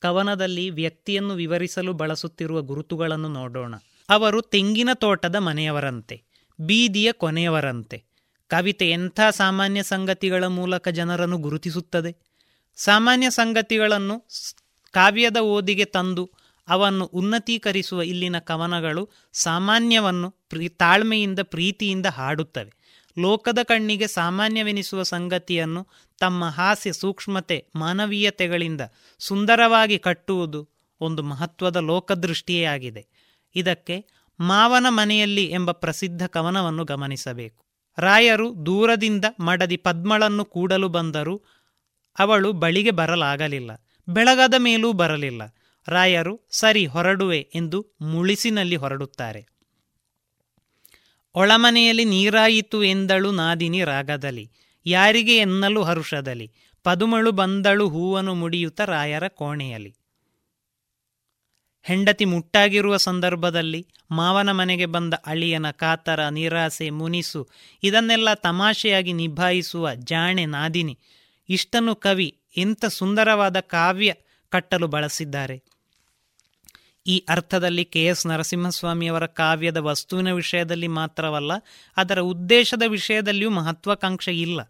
ಕವನದಲ್ಲಿ 0.00 0.70
ವ್ಯಕ್ತಿಯನ್ನು 0.70 1.34
ವಿವರಿಸಲು 1.34 1.92
ಬಳಸುತ್ತಿರುವ 1.92 2.62
ಗುರುತುಗಳನ್ನು 2.62 3.28
ನೋಡೋಣ. 3.28 3.74
ಅವರು 4.08 4.42
ತೆಂಗಿನ 4.42 4.88
ತೋಟದ 4.94 5.36
ಮನೆಯವರಂತೆ, 5.36 6.22
ಬೀದಿಯ 6.60 7.12
ಕೊನೆಯವರಂತೆ. 7.12 8.04
ಕವಿತೆ 8.48 8.90
ಎಂಥ 8.90 9.20
ಸಾಮಾನ್ಯ 9.30 9.82
ಸಂಗತಿಗಳ 9.82 10.44
ಮೂಲಕ 10.44 10.88
ಜನರನ್ನು 10.88 11.38
ಗುರುತಿಸುತ್ತದೆ? 11.38 12.16
ಸಾಮಾನ್ಯ 12.76 13.30
ಸಂಗತಿಗಳನ್ನು 13.30 14.28
ಕಾವ್ಯದ 14.90 15.36
ಓದಿಗೆ 15.36 15.84
ತಂದು 15.84 16.30
ಅವನ್ನು 16.68 17.04
ಉನ್ನತೀಕರಿಸುವ 17.04 18.02
ಇಲ್ಲಿನ 18.02 18.38
ಕವನಗಳು 18.38 19.10
ಸಾಮಾನ್ಯವನ್ನು 19.32 20.30
ಪ್ರೀ, 20.30 20.68
ತಾಳ್ಮೆಯಿಂದ, 20.68 21.38
ಪ್ರೀತಿಯಿಂದ 21.42 22.06
ಹಾಡುತ್ತವೆ. 22.06 22.72
ಲೋಕದ 23.18 23.58
ಕಣ್ಣಿಗೆ 23.62 24.06
ಸಾಮಾನ್ಯವೆನಿಸುವ 24.06 25.02
ಸಂಗತಿಯನ್ನು 25.02 25.86
ತಮ್ಮ 26.18 26.44
ಹಾಸ್ಯ 26.44 26.92
ಸೂಕ್ಷ್ಮತೆ, 26.92 27.66
ಮಾನವೀಯತೆಗಳಿಂದ 27.76 28.80
ಸುಂದರವಾಗಿ 29.18 29.98
ಕಟ್ಟುವುದು 29.98 30.68
ಒಂದು 31.00 31.22
ಮಹತ್ವದ 31.22 31.76
ಲೋಕದೃಷ್ಟಿಯೇ 31.76 32.64
ಆಗಿದೆ. 32.64 33.06
ಇದಕ್ಕೆ 33.54 34.04
ಮಾವನ 34.40 34.86
ಮನೆಯಲ್ಲಿ 34.88 35.44
ಎಂಬ 35.44 35.70
ಪ್ರಸಿದ್ಧ 35.70 36.26
ಕವನವನ್ನು 36.26 36.84
ಗಮನಿಸಬೇಕು. 36.84 37.64
ರಾಯರು 37.98 38.66
ದೂರದಿಂದ 38.66 39.24
ಮಡದಿ 39.40 39.76
ಪದ್ಮಳನ್ನು 39.76 40.44
ಕೂಡಲು 40.44 40.88
ಬಂದರೂ 40.88 41.42
ಅವಳು 42.18 42.52
ಬಳಿಗೆ 42.52 42.90
ಬರಲಾಗಲಿಲ್ಲ. 42.90 43.70
ಬೆಳಗದ 44.08 44.54
ಮೇಲೂ 44.58 44.92
ಬರಲಿಲ್ಲ. 44.92 45.42
ರಾಯರು 45.88 46.40
ಸರಿ 46.50 46.86
ಹೊರಡುವೆ 46.86 47.50
ಎಂದು 47.54 47.86
ಮುಳಿಸಿನಲ್ಲಿ 48.00 48.76
ಹೊರಡುತ್ತಾರೆ. 48.76 49.46
ಒಳಮನೆಯಲ್ಲಿ 51.34 52.04
ನೀರಾಯಿತು 52.04 52.84
ಎಂದಳು 52.84 53.32
ನಾದಿನಿ 53.32 53.84
ರಾಗದಲ್ಲಿ. 53.84 54.52
ಯಾರಿಗೆ 54.86 55.36
ಎನ್ನಲು 55.36 55.82
ಹರುಷದಲ್ಲಿ. 55.82 56.52
ಪದುಮಳು 56.82 57.32
ಬಂದಳು 57.32 57.88
ಹೂವನು 57.88 58.34
ಮುಡಿಯುತ್ತ 58.34 58.80
ರಾಯರ 58.80 59.28
ಕೋಣೆಯಲ್ಲಿ. 59.28 59.96
ಹೆಂಡತಿ 61.82 62.24
ಮುಟ್ಟಾಗಿರುವ 62.24 62.96
ಸಂದರ್ಭದಲ್ಲಿ 62.96 63.88
ಮಾವನ 64.10 64.52
ಮನೆಗೆ 64.52 64.86
ಬಂದ 64.86 65.14
ಅಳಿಯನ 65.26 65.70
ಕಾತರ, 65.70 66.28
ನಿರಾಸೆ, 66.28 66.90
ಮುನಿಸು 66.90 67.48
ಇದನ್ನೆಲ್ಲ 67.82 68.34
ತಮಾಷೆಯಾಗಿ 68.34 69.12
ನಿಭಾಯಿಸುವ 69.12 69.94
ಜಾಣೆ 69.94 70.46
ನಾದಿನಿ. 70.46 70.98
ಇಷ್ಟನ್ನು 71.48 71.94
ಕವಿ 71.94 72.40
ಎಂಥ 72.56 72.84
ಸುಂದರವಾದ 72.84 73.60
ಕಾವ್ಯ 73.60 74.14
ಕಟ್ಟಲು 74.48 74.86
ಬಳಸಿದ್ದಾರೆ. 74.86 75.73
ಈ 77.06 77.24
ಅರ್ಥದಲ್ಲಿ 77.28 77.84
ಕೆ 77.84 78.04
ಎಸ್ 78.04 78.26
ನರಸಿಂಹಸ್ವಾಮಿಯವರ 78.26 79.26
ಕಾವ್ಯದ 79.26 79.76
ವಸ್ತುವಿನ 79.76 80.32
ವಿಷಯದಲ್ಲಿ 80.32 80.88
ಮಾತ್ರವಲ್ಲ, 80.88 81.52
ಅದರ 81.96 82.18
ಉದ್ದೇಶದ 82.18 82.82
ವಿಷಯದಲ್ಲಿಯೂ 82.86 83.50
ಮಹತ್ವಾಕಾಂಕ್ಷೆ 83.50 84.40
ಇಲ್ಲ. 84.40 84.62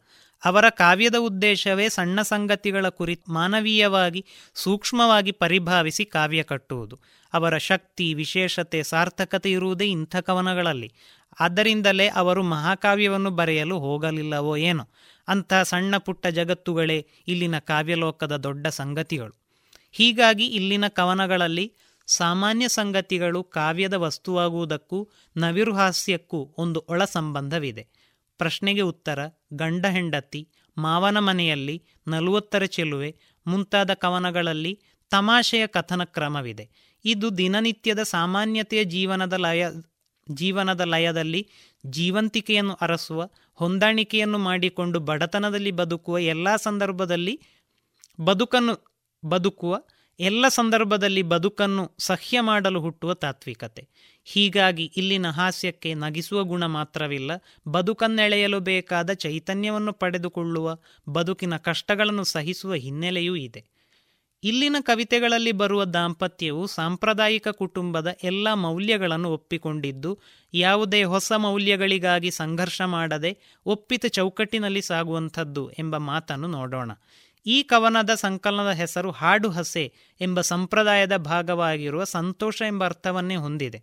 ಅವರ 0.45 0.69
ಕಾವ್ಯದ 0.69 1.15
ಉದ್ದೇಶವೇ 1.19 1.89
ಸಣ್ಣ 1.89 2.23
ಸಂಗತಿಗಳ 2.23 2.89
ಕುರಿತು 2.89 3.33
ಮಾನವೀಯವಾಗಿ, 3.33 4.25
ಸೂಕ್ಷ್ಮವಾಗಿ 4.55 5.33
ಪರಿಭಾವಿಸಿ 5.33 6.05
ಕಾವ್ಯ 6.05 6.43
ಕಟ್ಟುವುದು. 6.43 6.99
ಅವರ 7.33 7.59
ಶಕ್ತಿ, 7.59 8.15
ವಿಶೇಷತೆ, 8.15 8.83
ಸಾರ್ಥಕತೆ 8.83 9.51
ಇರುವುದೇ 9.51 9.85
ಇಂಥ 9.85 10.17
ಕವನಗಳಲ್ಲಿ. 10.17 10.93
ಆದ್ದರಿಂದಲೇ 11.41 12.09
ಅವರು 12.09 12.43
ಮಹಾಕಾವ್ಯವನ್ನು 12.43 13.31
ಬರೆಯಲು 13.31 13.79
ಹೋಗಲಿಲ್ಲವೋ 13.79 14.57
ಏನೋ. 14.57 14.89
ಅಂಥ 15.29 15.55
ಸಣ್ಣ 15.55 15.97
ಪುಟ್ಟ 15.97 16.27
ಜಗತ್ತುಗಳೇ 16.27 17.07
ಇಲ್ಲಿನ 17.29 17.59
ಕಾವ್ಯಲೋಕದ 17.59 18.37
ದೊಡ್ಡ 18.37 18.67
ಸಂಗತಿಗಳು. 18.67 19.45
ಹೀಗಾಗಿ 19.93 20.47
ಇಲ್ಲಿನ 20.47 20.89
ಕವನಗಳಲ್ಲಿ 20.89 21.73
ಸಾಮಾನ್ಯ 22.09 22.69
ಸಂಗತಿಗಳು 22.69 23.43
ಕಾವ್ಯದ 23.45 23.95
ವಸ್ತುವಾಗುವುದಕ್ಕೂ 23.95 24.99
ನವಿರುಹಾಸ್ಯಕ್ಕೂ 25.37 26.55
ಒಂದು 26.59 26.85
ಒಳ 26.89 27.05
ಸಂಬಂಧವಿದೆ 27.05 27.85
ಪ್ರಶ್ನೆಗೆ 28.39 28.81
ಉತ್ತರ, 28.81 29.19
ಗಂಡ 29.53 29.87
ಹೆಂಡತಿ, 29.87 30.41
ಮಾವನ 30.77 31.19
ಮನೆಯಲ್ಲಿ 31.19 31.77
ನಲವತ್ತರ 32.07 32.65
ಚೆಲುವೆ, 32.67 33.11
ಮುಂತಾದ 33.47 33.95
ಕವನಗಳಲ್ಲಿ 33.95 34.73
ತಮಾಷೆಯ 35.11 35.67
ಕಥನ 35.67 36.05
ಕ್ರಮವಿದೆ 36.05 36.65
ಇದು 37.05 37.39
ದಿನನಿತ್ಯದ 37.39 38.03
ಸಾಮಾನ್ಯತೆಯ 38.03 38.85
ಜೀವನದ 38.85 39.33
ಲಯ, 39.33 39.65
ಜೀವನದ 40.31 40.81
ಲಯದಲ್ಲಿ 40.81 41.49
ಜೀವಂತಿಕೆಯನ್ನು 41.87 42.75
ಅರಸುವ, 42.75 43.23
ಹೊಂದಾಣಿಕೆಯನ್ನು 43.55 44.39
ಮಾಡಿಕೊಂಡು 44.39 44.99
ಬಡತನದಲ್ಲಿ 45.01 45.71
ಬದುಕುವ 45.71 46.19
ಎಲ್ಲ 46.19 46.57
ಸಂದರ್ಭದಲ್ಲಿ 46.57 47.35
ಬದುಕನ್ನು, 48.21 48.75
ಬದುಕುವ 49.23 49.75
ಎಲ್ಲ 50.21 50.49
ಸಂದರ್ಭದಲ್ಲಿ 50.49 51.23
ಬದುಕನ್ನು 51.23 51.93
ಸಹ್ಯ 51.99 52.41
ಮಾಡಲು 52.41 52.81
ಹುಟ್ಟುವ 52.81 53.15
ತಾತ್ವಿಕತೆ. 53.15 53.89
ಹೀಗಾಗಿ 54.25 54.93
ಇಲ್ಲಿನ 54.97 55.31
ಹಾಸ್ಯಕ್ಕೆ 55.31 55.95
ನಗಿಸುವ 55.95 56.45
ಗುಣ 56.45 56.67
ಮಾತ್ರವಿಲ್ಲ, 56.67 57.31
ಬದುಕನ್ನೆಳೆಯಲು 57.69 58.61
ಬೇಕಾದ 58.61 59.13
ಚೈತನ್ಯವನ್ನು 59.13 59.93
ಪಡೆದುಕೊಳ್ಳುವ, 59.93 60.79
ಬದುಕಿನ 61.09 61.57
ಕಷ್ಟಗಳನ್ನು 61.57 62.25
ಸಹಿಸುವ 62.25 62.75
ಹಿನ್ನೆಲೆಯೂ 62.75 63.37
ಇದೆ. 63.37 63.65
ಇಲ್ಲಿನ 64.43 64.77
ಕವಿತೆಗಳಲ್ಲಿ 64.81 65.53
ಬರುವ 65.53 65.85
ದಾಂಪತ್ಯವು 65.85 66.67
ಸಾಂಪ್ರದಾಯಿಕ 66.67 67.49
ಕುಟುಂಬದ 67.49 68.17
ಎಲ್ಲ 68.25 68.53
ಮೌಲ್ಯಗಳನ್ನು 68.55 69.31
ಒಪ್ಪಿಕೊಂಡಿದ್ದು, 69.31 70.19
ಯಾವುದೇ 70.55 71.05
ಹೊಸ 71.05 71.33
ಮೌಲ್ಯಗಳಿಗಾಗಿ 71.33 72.31
ಸಂಘರ್ಷ 72.31 72.83
ಮಾಡದೆ 72.83 73.39
ಒಪ್ಪಿತ 73.67 74.07
ಚೌಕಟ್ಟಿನಲ್ಲಿ 74.07 74.83
ಸಾಗುವಂಥದ್ದು 74.83 75.71
ಎಂಬ 75.71 75.97
ಮಾತನ್ನು 75.97 76.47
ನೋಡೋಣ. 76.47 76.91
ಈ 77.47 77.63
ಕವನದ 77.63 78.11
ಸಂಕಲನದ 78.11 78.71
ಹೆಸರು 78.71 79.11
ಹಾಡು 79.11 79.51
ಹಸೆ 79.51 79.95
ಎಂಬ 80.21 80.41
ಸಂಪ್ರದಾಯದ 80.41 81.17
ಭಾಗವಾಗಿರುವ 81.17 82.05
ಸಂತೋಷ 82.05 82.63
ಎಂಬ 82.67 82.85
ಅರ್ಥವನ್ನೇ 82.85 83.37
ಹೊಂದಿದೆ. 83.37 83.83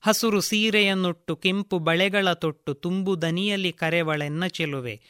ಹಸುರು 0.00 0.40
ಸೀರೆಯನ್ನುಟ್ಟು 0.40 1.36
ಕೆಂಪು 1.36 1.78
ಬಳೆಗಳ 1.78 2.32
ತೊಟ್ಟು 2.32 2.74
ತುಂಬು 2.74 3.22
ದನಿಯಲ್ಲಿ 3.22 3.72
ಕರೆವಳೆನ್ನ 3.72 4.46
ಚೆಲುವೆ. 4.46 5.00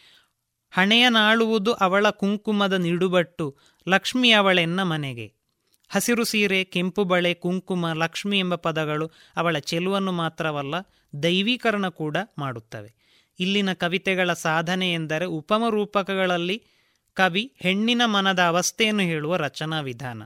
ಹಣೆಯ 0.70 1.08
ನಾಳುವುದು 1.08 1.72
ಅವಳ 1.72 2.10
ಕುಂಕುಮದ 2.10 2.72
ನಿಡುಬಟ್ಟು 2.72 3.56
ಲಕ್ಷ್ಮಿ 3.88 4.30
ಅವಳೆನ್ನ 4.30 4.82
ಮನೆಗೆ. 4.82 5.32
ಹಸಿರು 5.88 6.24
ಸೀರೆ, 6.24 6.64
ಕೆಂಪು 6.64 7.04
ಬಳೆ, 7.04 7.34
ಕುಂಕುಮ, 7.34 7.92
ಲಕ್ಷ್ಮಿ 7.92 8.38
ಎಂಬ 8.38 8.54
ಪದಗಳು 8.54 9.10
ಅವಳ 9.36 9.58
ಚೆಲುವನ್ನು 9.58 10.12
ಮಾತ್ರವಲ್ಲ 10.12 10.74
ದೈವೀಕರಣ 11.22 11.88
ಕೂಡ 11.88 12.16
ಮಾಡುತ್ತವೆ. 12.38 13.05
ಇಲ್ಲಿನ 13.38 13.72
ಕವಿತೆಗಳ 13.72 14.32
ಸಾಧನೆ 14.32 14.92
ಎಂದರೆ 14.92 15.24
ಉಪಮ 15.24 15.68
ರೂಪಕಗಳಲ್ಲಿ 15.68 16.62
ಕವಿ 17.14 17.52
ಹೆಣ್ಣಿನ 17.56 18.02
ಮನದ 18.04 18.40
ಅವಸ್ಥೆಯನ್ನು 18.40 19.02
ಹೇಳುವ 19.02 19.36
ರಚನಾ 19.36 19.80
ವಿಧಾನ. 19.80 20.22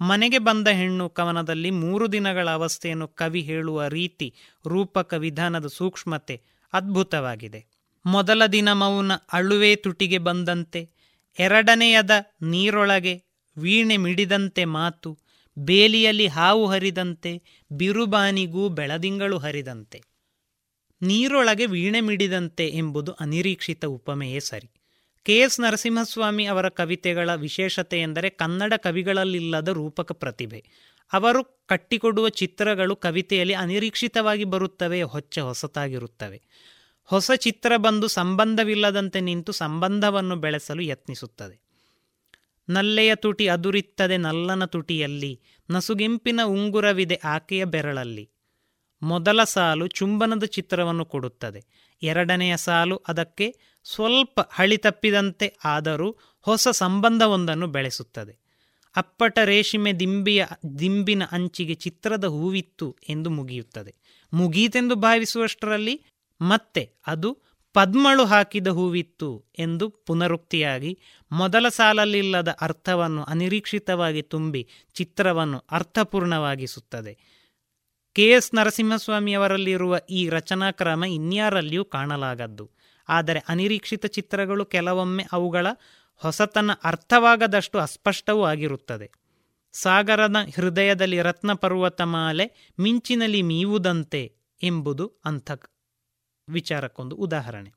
ಮನೆಗೆ 0.00 0.38
ಬಂದ 0.38 0.68
ಹೆಣ್ಣು 0.68 1.08
ಕವನದಲ್ಲಿ 1.08 1.70
ಮೂರು 1.70 2.12
ದಿನಗಳ 2.12 2.50
ಅವಸ್ಥೆಯನ್ನು 2.50 3.08
ಕವಿ 3.08 3.40
ಹೇಳುವ 3.40 3.86
ರೀತಿ, 3.86 4.34
ರೂಪಕ 4.66 5.14
ವಿಧಾನದ 5.14 5.66
ಸೂಕ್ಷ್ಮತೆ 5.66 6.42
ಅದ್ಭುತವಾಗಿದೆ. 6.72 7.66
ಮೊದಲ 8.06 8.46
ದಿನ 8.46 8.72
ಮೌನ 8.72 9.12
ಅಳುವೆ 9.32 9.76
ತುಟಿಗೆ 9.76 10.18
ಬಂದಂತೆ, 10.18 10.90
ಎರಡನೆಯದ 11.38 12.10
ನೀರೊಳಗೆ 12.42 13.22
ವೀಣೆ 13.56 13.96
ಮಿಡಿದಂತೆ 13.96 14.64
ಮಾತು, 14.64 15.18
ಬೇಲಿಯಲ್ಲಿ 15.58 16.26
ಹಾವು 16.26 16.66
ಹರಿದಂತೆ, 16.66 17.42
ಬಿರುಬಾನಿಗೂ 17.72 18.68
ಬೆಳದಿಂಗಳು 18.68 19.38
ಹರಿದಂತೆ. 19.38 20.09
ನೀರೊಳಗೆ 21.02 21.66
ವೀಣೆ 21.66 22.00
ಮಿಡಿದಂತೆ 22.00 22.68
ಎಂಬುದು 22.68 23.12
ಅನಿರೀಕ್ಷಿತ 23.12 23.84
ಉಪಮೆಯೇ 23.84 24.40
ಸರಿ. 24.40 24.70
ಕೆ. 25.22 25.38
ಎಸ್. 25.38 25.60
ನರಸಿಂಹಸ್ವಾಮಿ 25.60 26.44
ಅವರ 26.44 26.68
ಕವಿತೆಗಳ 26.68 27.34
ವಿಶೇಷತೆ 27.34 28.00
ಎಂದರೆ 28.00 28.30
ಕನ್ನಡ 28.30 28.72
ಕವಿಗಳಲ್ಲಿಲ್ಲದ 28.76 29.68
ರೂಪಕ 29.68 30.12
ಪ್ರತಿಭೆ. 30.12 30.64
ಅವರು 31.12 31.44
ಕಟ್ಟಿಕೊಡುವ 31.44 32.28
ಚಿತ್ರಗಳು 32.28 32.96
ಕವಿತೆಯಲ್ಲಿ 32.96 33.54
ಅನಿರೀಕ್ಷಿತವಾಗಿ 33.54 34.44
ಬರುತ್ತವೆ, 34.44 35.02
ಹೊಚ್ಚ 35.02 35.38
ಹೊಸತಾಗಿರುತ್ತವೆ. 35.38 36.42
ಹೊಸ 37.04 37.30
ಚಿತ್ರ 37.36 37.76
ಬಂದು 37.76 38.08
ಸಂಬಂಧವಿಲ್ಲದಂತೆ 38.08 39.20
ನಿಂತು 39.20 39.52
ಸಂಬಂಧವನ್ನು 39.52 40.36
ಬೆಳೆಸಲು 40.36 40.82
ಯತ್ನಿಸುತ್ತದೆ. 40.82 41.60
ನಲ್ಲೆಯ 42.68 43.14
ತುಟಿ 43.14 43.48
ಅದುರಿತ್ತದೆ, 43.48 44.16
ನಲ್ಲನ 44.16 44.64
ತುಟಿಯಲ್ಲಿ. 44.64 45.40
ನಸುಗೆಂಪಿನ 45.70 46.40
ಉಂಗುರವಿದೆ 46.44 47.14
ಆಕೆಯ 47.14 47.64
ಬೆರಳಲ್ಲಿ. 47.64 48.30
ಮೊದಲ 49.02 49.44
ಸಾಲು 49.44 49.86
ಚುಂಬನದ 49.86 50.44
ಚಿತ್ರವನ್ನು 50.44 51.04
ಕೊಡುತ್ತದೆ. 51.04 51.64
ಎರಡನೆಯ 52.02 52.56
ಸಾಲು 52.56 52.96
ಅದಕ್ಕೆ 52.96 53.54
ಸ್ವಲ್ಪ 53.84 54.40
ಹಳಿ 54.40 54.76
ತಪ್ಪಿದಂತೆ 54.76 55.56
ಆದರೂ 55.64 56.16
ಹೊಸ 56.40 56.68
ಸಂಬಂಧವೊಂದನ್ನು 56.68 57.66
ಬೆಳೆಸುತ್ತದೆ. 57.66 58.38
ಅಪ್ಪಟ 58.96 59.38
ರೇಷ್ಮೆ 59.44 59.92
ದಿಂಬಿಯ, 59.92 60.46
ದಿಂಬಿನ 60.78 61.22
ಅಂಚಿಗೆ 61.32 61.74
ಚಿತ್ರದ 61.74 62.24
ಹೂವಿತ್ತು 62.24 62.96
ಎಂದು 63.08 63.30
ಮುಗಿಯುತ್ತದೆ. 63.30 63.94
ಮುಗೀತೆಂದು 64.32 64.94
ಭಾವಿಸುವಷ್ಟರಲ್ಲಿ 64.94 66.04
ಮತ್ತೆ 66.40 66.90
ಅದು 67.06 67.38
ಪದ್ಮಳು 67.72 68.24
ಹಾಕಿದ 68.24 68.66
ಹೂವಿತ್ತು 68.66 69.44
ಎಂದು 69.58 69.90
ಪುನರುಕ್ತಿಯಾಗಿ 69.90 70.98
ಮೊದಲ 71.32 71.68
ಸಾಲಲ್ಲಿಲ್ಲದ 71.68 72.56
ಅರ್ಥವನ್ನು 72.60 73.22
ಅನಿರೀಕ್ಷಿತವಾಗಿ 73.22 74.22
ತುಂಬಿ 74.22 74.68
ಚಿತ್ರವನ್ನು 74.94 75.58
ಅರ್ಥಪೂರ್ಣವಾಗಿಸುತ್ತದೆ. 75.70 77.39
ಕೆ 78.20 78.30
ಎಸ್ 78.30 78.54
ನರಸಿಂಹಸ್ವಾಮಿಯವರಲ್ಲಿರುವ 78.54 79.98
ಈ 80.10 80.28
ರಚನಾಕ್ರಮ 80.28 81.04
ಇನ್ಯಾರಲ್ಲಿಯೂ 81.04 81.84
ಕಾಣಲಾಗದ್ದು. 81.84 82.70
ಆದರೆ 83.08 83.38
ಅನಿರೀಕ್ಷಿತ 83.48 84.06
ಚಿತ್ರಗಳು 84.06 84.64
ಕೆಲವೊಮ್ಮೆ 84.64 85.24
ಅವುಗಳ 85.32 85.66
ಹೊಸತನ 86.14 86.70
ಅರ್ಥವಾಗದಷ್ಟು 86.84 87.78
ಅಸ್ಪಷ್ಟವೂ 87.78 88.44
ಆಗಿರುತ್ತದೆ. 88.44 89.10
ಸಾಗರದ 89.72 90.36
ಹೃದಯದಲ್ಲಿ 90.56 91.22
ರತ್ನ 91.22 91.52
ಪರ್ವತಮಾಲೆ 91.52 92.72
ಮಿಂಚಿನಲ್ಲಿ 92.80 93.42
ಮೀವುದಂತೆ 93.42 94.32
ಎಂಬುದು 94.62 95.12
ಅಂಥ 95.24 95.50
ವಿಚಾರಕ್ಕೊಂದು 96.48 97.16
ಉದಾಹರಣೆ. 97.16 97.72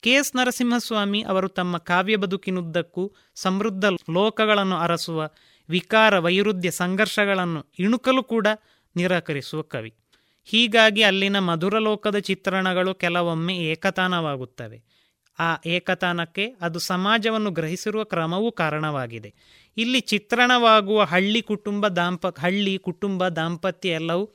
ಕೆ 0.00 0.10
ಎಸ್ 0.10 0.36
ನರಸಿಂಹಸ್ವಾಮಿ 0.36 1.22
ಅವರು 1.22 1.48
ತಮ್ಮ 1.48 1.78
ಕಾವ್ಯ 1.78 2.16
ಬದುಕಿನುದ್ದಕ್ಕೂ 2.16 3.12
ಸಮೃದ್ಧ 3.34 3.84
ಲೋಕಗಳನ್ನು 4.10 4.76
ಅರಸುವ 4.76 5.30
ವಿಕಾರ 5.68 6.18
ವೈರುಧ್ಯ 6.18 6.70
ಸಂಘರ್ಷಗಳನ್ನು 6.70 7.66
ಇಣುಕಲು 7.78 8.22
ಕೂಡ 8.22 8.46
ನಿರಾಕರಿಸುವ 8.96 9.62
ಕವಿ. 9.62 9.94
ಹೀಗಾಗಿ 10.44 11.02
ಅಲ್ಲಿನ 11.02 11.38
ಮಧುರ 11.38 11.78
ಲೋಕದ 11.78 12.18
ಚಿತ್ರಣಗಳು 12.18 12.94
ಕೆಲವೊಮ್ಮೆ 12.94 13.56
ಏಕತಾನವಾಗುತ್ತವೆ. 13.56 14.82
ಆ 15.38 15.56
ಏಕತಾನಕ್ಕೆ 15.66 16.56
ಅದು 16.60 16.78
ಸಮಾಜವನ್ನು 16.78 17.50
ಗ್ರಹಿಸಿರುವ 17.50 18.04
ಕ್ರಮವೂ 18.04 18.52
ಕಾರಣವಾಗಿದೆ. 18.52 19.34
ಇಲ್ಲಿ 19.76 20.00
ಚಿತ್ರಣವಾಗುವ 20.00 21.02
ಹಳ್ಳಿ 21.02 21.42
ಕುಟುಂಬ 21.42 21.88
ದಾಂಪ, 21.88 22.26
ಹಳ್ಳಿ 22.40 22.78
ಕುಟುಂಬ 22.78 23.28
ದಾಂಪತ್ಯ 23.28 23.88
ಎಲ್ಲವೂ 23.88 24.30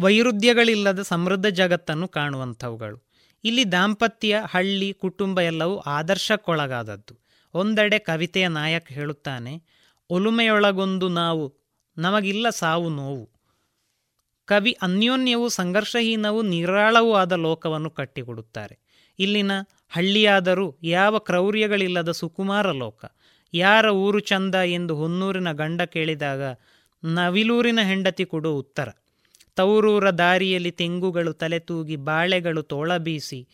ವೈರುಧ್ಯಗಳಿಲ್ಲದ 0.00 1.02
ಸಮೃದ್ಧ 1.02 1.46
ಜಗತ್ತನ್ನು 1.46 2.08
ಕಾಣುವಂಥವುಗಳು. 2.08 3.12
ಇಲ್ಲಿ 3.44 3.72
ದಾಂಪತ್ಯ, 3.72 4.42
ಹಳ್ಳಿ, 4.44 4.92
ಕುಟುಂಬ 4.92 5.40
ಎಲ್ಲವೂ 5.40 5.78
ಆದರ್ಶಕ್ಕೊಳಗಾದದ್ದು. 5.78 7.18
ಒಂದೆಡೆ 7.54 7.98
ಕವಿತೆಯ 7.98 8.48
ನಾಯಕ್ 8.48 8.92
ಹೇಳುತ್ತಾನೆ, 8.92 9.62
ಒಲುಮೆಯೊಳಗೊಂದು 10.10 11.08
ನಾವು 11.08 11.61
ನಮಗಿಲ್ಲ 11.98 12.50
ಸಾವು 12.50 12.88
ನೋವು. 12.88 13.30
ಕವಿ 14.44 14.72
ಅನ್ಯೋನ್ಯವೂ 14.72 15.48
ಸಂಘರ್ಷಹೀನವೂ 15.48 16.42
ನಿರಾಳವೂ 16.42 17.14
ಆದ 17.14 17.32
ಲೋಕವನ್ನು 17.32 17.90
ಕಟ್ಟಿಕೊಡುತ್ತಾರೆ. 17.90 18.78
ಇಲ್ಲಿನ 19.18 19.50
ಹಳ್ಳಿಯಾದರೂ 19.88 20.76
ಯಾವ 20.82 21.18
ಕ್ರೌರ್ಯಗಳಿಲ್ಲದ 21.18 22.10
ಸುಕುಮಾರ 22.10 22.72
ಲೋಕ. 22.72 23.04
ಯಾರ 23.54 23.86
ಊರು 23.86 24.20
ಚಂದ 24.20 24.54
ಎಂದು 24.54 24.96
ಹೊನ್ನೂರಿನ 24.96 25.52
ಗಂಡ 25.52 25.82
ಕೇಳಿದಾಗ 25.82 26.42
ನವಿಲೂರಿನ 27.04 27.80
ಹೆಂಡತಿ 27.82 28.24
ಕೊಡುವ 28.24 28.52
ಉತ್ತರ. 28.52 28.88
ತೌರೂರ 29.56 30.10
ದಾರಿಯಲ್ಲಿ 30.10 30.70
ತೆಂಗುಗಳು 30.70 31.32
ತಲೆತೂಗಿ 31.32 31.96
ಬಾಳೆಗಳು 31.96 32.62
ತೋಳ 32.62 32.96
ಬೀಸಿ, 32.96 33.48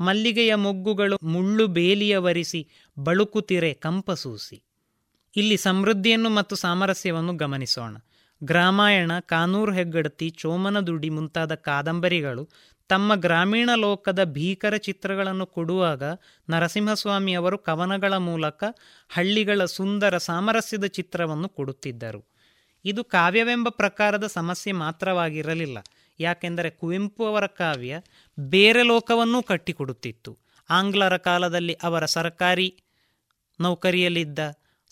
ಮಲ್ಲಿಗೆಯ 0.00 0.54
ಮೊಗ್ಗುಗಳು 0.54 1.18
ಮುಳ್ಳು 1.22 1.66
ಬೇಲಿಯ 1.66 2.16
ವರಿಸಿ 2.16 2.68
ಬಳುಕುತಿರೆ 2.98 3.74
ಕಂಪಸೂಸಿ 3.74 4.71
ಇಲ್ಲಿ 5.36 5.56
ಸಮೃದ್ಧಿಯನ್ನು 5.56 6.30
ಮತ್ತು 6.30 6.56
ಸಾಮರಸ್ಯವನ್ನು 6.56 7.36
ಗಮನಿಸೋಣ. 7.36 7.96
ಗ್ರಾಮಾಯಣ, 8.44 9.12
ಕಾನೂರು 9.20 9.72
ಹೆಗ್ಗಡತಿ 9.72 10.30
ಚೋಮನದುಡಿ 10.30 11.10
ಮುಂತಾದ 11.10 11.54
ಕಾದಂಬರಿಗಳು 11.54 12.48
ತಮ್ಮ 12.88 13.14
ಗ್ರಾಮೀಣ 13.14 13.70
ಲೋಕದ 13.74 14.24
ಭೀಕರ 14.24 14.76
ಚಿತ್ರಗಳನ್ನು 14.76 15.46
ಕೊಡುವಾಗ 15.46 16.02
ನರಸಿಂಹಸ್ವಾಮಿ 16.50 17.32
ಅವರು 17.32 17.58
ಕವನಗಳ 17.58 18.16
ಮೂಲಕ 18.16 18.64
ಹಳ್ಳಿಗಳ 19.08 19.64
ಸುಂದರ 19.64 20.18
ಸಾಮರಸ್ಯದ 20.18 20.84
ಚಿತ್ರವನ್ನು 20.84 21.48
ಕೊಡುತ್ತಿದ್ದರು. 21.48 22.24
ಇದು 22.84 23.04
ಕಾವ್ಯವೆಂಬ 23.04 23.68
ಪ್ರಕಾರದ 23.68 24.26
ಸಮಸ್ಯೆ 24.26 24.72
ಮಾತ್ರವಾಗಿರಲಿಲ್ಲ. 24.72 25.78
ಯಾಕೆಂದರೆ 26.20 26.70
ಕುವೆಂಪು 26.70 27.26
ಅವರ 27.26 27.46
ಕಾವ್ಯ 27.46 28.00
ಬೇರೆ 28.40 28.82
ಲೋಕವನ್ನೂ 28.82 29.42
ಕಟ್ಟಿಕೊಡುತ್ತಿತ್ತು. 29.42 30.38
ಆಂಗ್ಲರ 30.70 31.16
ಕಾಲದಲ್ಲಿ 31.16 31.72
ಅವರ 31.82 32.04
ಸರ್ಕಾರಿ 32.04 32.82
ನೌಕರಿಯಲ್ಲಿದ್ದ 33.60 34.38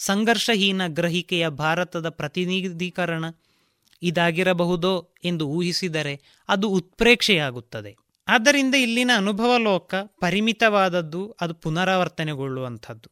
ಸಂಘರ್ಷಹೀನ 0.01 0.83
ಗ್ರಹಿಕೆಯ 0.87 1.49
ಭಾರತದ 1.49 2.09
ಪ್ರತಿನಿಧೀಕರಣ 2.09 3.25
ಇದಾಗಿರಬಹುದೋ 4.03 5.15
ಎಂದು 5.25 5.49
ಊಹಿಸಿದರೆ 5.49 6.21
ಅದು 6.49 6.69
ಉತ್ಪ್ರೇಕ್ಷೆಯಾಗುತ್ತದೆ. 6.69 7.97
ಆದ್ದರಿಂದ 8.29 8.75
ಇಲ್ಲಿನ 8.75 9.11
ಅನುಭವ 9.17 9.57
ಲೋಕ 9.59 9.95
ಪರಿಮಿತವಾದದ್ದು 10.21 11.37
ಅದು 11.41 11.55
ಪುನರಾವರ್ತನೆಗೊಳ್ಳುವಂಥದ್ದು. 11.55 13.11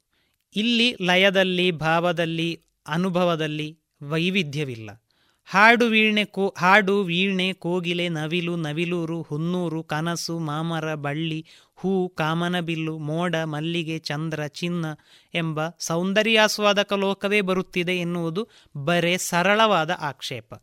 ಇಲ್ಲಿ 0.56 0.96
ಲಯದಲ್ಲಿ, 1.02 1.70
ಭಾವದಲ್ಲಿ, 1.70 2.62
ಅನುಭವದಲ್ಲಿ 2.86 3.78
ವೈವಿಧ್ಯವಿಲ್ಲ. 4.02 5.02
ಹಾಡು 5.44 5.86
ವೀಣೆ 5.86 6.24
ಕೋ, 6.24 6.54
ಹಾಡು 6.58 7.02
ವೀಣೆ 7.02 7.52
ಕೋಗಿಲೆ 7.52 8.08
ನವಿಲು, 8.08 8.56
ನವಿಲೂರು, 8.56 9.22
ಹುನ್ನೂರು, 9.22 9.82
ಕನಸು, 9.82 10.38
ಮಾಮರ, 10.38 10.94
ಬಳ್ಳಿ 10.94 11.46
ಹೂ 11.80 12.08
ಕಾಮನಬಿಲ್ಲು 12.08 12.98
ಮೋಡ, 12.98 13.36
ಮಲ್ಲಿಗೆ, 13.36 13.98
ಚಂದ್ರ, 13.98 14.46
ಚಿನ್ನ 14.46 14.86
ಎಂಬ 15.34 15.60
ಸೌಂದರ್ಯಾಸ್ವಾದಕ 15.78 16.92
ಲೋಕವೇ 16.92 17.40
ಬರುತ್ತಿದೆ 17.40 17.96
ಎನ್ನುವುದು 17.96 18.48
ಬರೇ 18.76 19.16
ಸರಳವಾದ 19.16 19.90
ಆಕ್ಷೇಪ. 20.00 20.54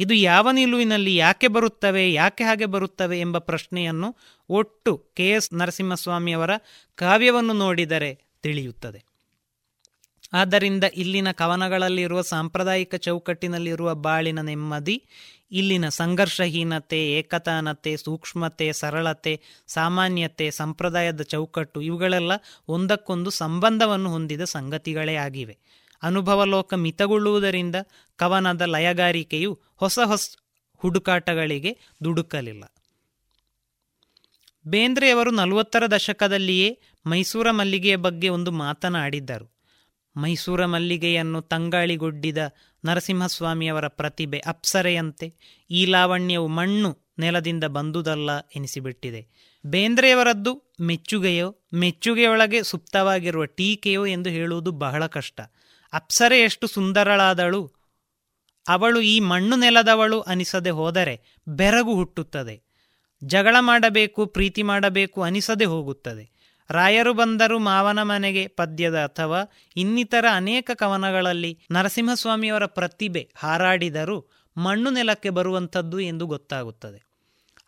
ಇದು 0.00 0.14
ಯಾವ 0.14 0.50
ನಿಲುವಿನಲ್ಲಿ 0.50 1.16
ಯಾಕೆ 1.16 1.48
ಬರುತ್ತವೆ, 1.48 2.12
ಯಾಕೆ 2.12 2.44
ಹಾಗೆ 2.44 2.66
ಬರುತ್ತವೆ 2.66 3.20
ಎಂಬ 3.20 3.38
ಪ್ರಶ್ನೆಯನ್ನು 3.38 4.16
ಒಟ್ಟು 4.48 4.92
ಕೆ 5.16 5.28
ಎಸ್ 5.30 5.54
ನರಸಿಂಹಸ್ವಾಮಿಯವರ 5.54 6.50
ಕಾವ್ಯವನ್ನು 6.94 7.52
ನೋಡಿದರೆ 7.52 8.10
ತಿಳಿಯುತ್ತದೆ. 8.42 9.04
ಆದ್ದರಿಂದ 10.32 10.84
ಇಲ್ಲಿನ 10.94 11.30
ಕವನಗಳಲ್ಲಿರುವ 11.30 12.20
ಸಾಂಪ್ರದಾಯಿಕ 12.20 12.94
ಚೌಕಟ್ಟಿನಲ್ಲಿರುವ 12.94 13.94
ಬಾಳಿನ 13.94 14.40
ನೆಮ್ಮದಿ 14.40 14.96
ಇಲ್ಲಿನ 15.50 15.88
ಸಂಘರ್ಷಹೀನತೆ, 15.88 17.12
ಏಕತಾನತೆ, 17.12 17.96
ಸೂಕ್ಷ್ಮತೆ, 17.96 18.72
ಸರಳತೆ, 18.72 19.40
ಸಾಮಾನ್ಯತೆ, 19.66 20.50
ಸಂಪ್ರದಾಯದ 20.50 21.22
ಚೌಕಟ್ಟು 21.22 21.82
ಇವುಗಳೆಲ್ಲ 21.82 22.32
ಒಂದಕ್ಕೊಂದು 22.68 23.30
ಸಂಬಂಧವನ್ನು 23.30 24.10
ಹೊಂದಿದ 24.10 24.40
ಸಂಗತಿಗಳೇ 24.40 25.14
ಆಗಿವೆ. 25.14 25.58
ಅನುಭವ 26.02 26.44
ಲೋಕ 26.44 26.74
ಮಿತಗೊಳ್ಳುವುದರಿಂದ 26.74 27.74
ಕವನದ 28.16 28.62
ಲಯಗಾರಿಕೆಯು 28.62 29.60
ಹೊಸ 29.76 29.98
ಹೊಸ 30.04 30.36
ಹುಡುಕಾಟಗಳಿಗೆ 30.76 31.78
ದುಡುಕಲಿಲ್ಲ. 32.04 32.64
ಬೇಂದ್ರೆಯವರು 34.66 35.30
ನಲವತ್ತರ 35.30 35.86
ದಶಕದಲ್ಲಿಯೇ 35.86 36.80
ಮೈಸೂರ 37.06 37.50
ಮಲ್ಲಿಗೆಯ 37.50 37.96
ಬಗ್ಗೆ 37.96 38.28
ಒಂದು 38.28 38.50
ಮಾತನಾಡಿದ್ದರು. 38.50 39.56
ಮೈಸೂರ 40.16 40.66
ಮಲ್ಲಿಗೆಯನ್ನು 40.66 41.42
ತಂಗಾಳಿಗೊಡ್ಡಿದ 41.42 42.38
ನರಸಿಂಹಸ್ವಾಮಿಯವರ 42.86 43.88
ಪ್ರತಿಭೆ 43.88 44.38
ಅಪ್ಸರೆಯಂತೆ 44.38 45.34
ಈ 45.70 45.86
ಲಾವಣ್ಯವು 45.86 46.46
ಮಣ್ಣು 46.46 46.98
ನೆಲದಿಂದ 47.18 47.64
ಬಂದುದಲ್ಲ 47.64 48.30
ಎನಿಸಿಬಿಟ್ಟಿದೆ. 48.56 49.28
ಬೇಂದ್ರೆಯವರದ್ದು 49.66 50.74
ಮೆಚ್ಚುಗೆಯೋ 50.80 51.58
ಮೆಚ್ಚುಗೆಯೊಳಗೆ 51.74 52.62
ಸುಪ್ತವಾಗಿರುವ 52.62 53.44
ಟೀಕೆಯೋ 53.44 54.06
ಎಂದು 54.06 54.30
ಹೇಳುವುದು 54.30 54.70
ಬಹಳ 54.70 55.06
ಕಷ್ಟ. 55.06 55.40
ಅಪ್ಸರೆ 55.92 56.40
ಎಷ್ಟು 56.40 56.66
ಸುಂದರಳಾದಳು. 56.66 57.72
ಅವಳು 58.68 59.00
ಈ 59.00 59.20
ಮಣ್ಣು 59.20 59.56
ನೆಲದವಳು 59.56 60.20
ಅನಿಸದೆ 60.20 60.70
ಹೋದರೆ 60.70 61.36
ಬೆರಗು 61.48 61.94
ಹುಟ್ಟುತ್ತದೆ. 61.94 62.62
ಜಗಳ 63.24 63.56
ಮಾಡಬೇಕು, 63.60 64.26
ಪ್ರೀತಿ 64.26 64.62
ಮಾಡಬೇಕು 64.62 65.22
ಅನಿಸದೆ 65.22 65.64
ಹೋಗುತ್ತದೆ. 65.64 66.35
ರಾಯರು 66.70 67.14
ಬಂದರು 67.14 67.58
ಮಾವನ 67.58 68.02
ಮನೆಗೆ 68.02 68.46
ಪದ್ಯದ 68.46 68.98
ಅಥವಾ 68.98 69.52
ಇನ್ನಿತರ 69.76 70.24
ಅನೇಕ 70.32 70.70
ಕವನಗಳಲ್ಲಿ 70.74 71.58
ನರಸಿಂಹಸ್ವಾಮಿಯವರ 71.70 72.66
ಪ್ರತಿಭೆ 72.66 73.30
ಹಾರಾಡಿದರೂ 73.36 74.26
ಮಣ್ಣು 74.56 74.90
ನೆಲಕ್ಕೆ 74.90 75.30
ಬರುವಂಥದ್ದು 75.30 76.00
ಎಂದು 76.00 76.26
ಗೊತ್ತಾಗುತ್ತದೆ. 76.26 77.06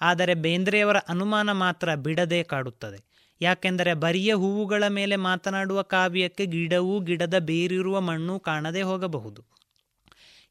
ಆದರೆ 0.00 0.34
ಬೇಂದ್ರೆಯವರ 0.34 0.96
ಅನುಮಾನ 0.96 1.52
ಮಾತ್ರ 1.52 1.94
ಬಿಡದೆ 1.94 2.42
ಕಾಡುತ್ತದೆ. 2.42 3.08
ಯಾಕೆಂದರೆ 3.40 3.94
ಬರಿಯ 3.94 4.34
ಹೂವುಗಳ 4.34 4.84
ಮೇಲೆ 4.88 5.16
ಮಾತನಾಡುವ 5.16 5.82
ಕಾವ್ಯಕ್ಕೆ 5.82 6.46
ಗಿಡವೂ 6.46 7.00
ಗಿಡದ 7.00 7.34
ಬೇರಿರುವ 7.38 8.00
ಮಣ್ಣು 8.00 8.40
ಕಾಣದೇ 8.40 8.82
ಹೋಗಬಹುದು. 8.82 9.44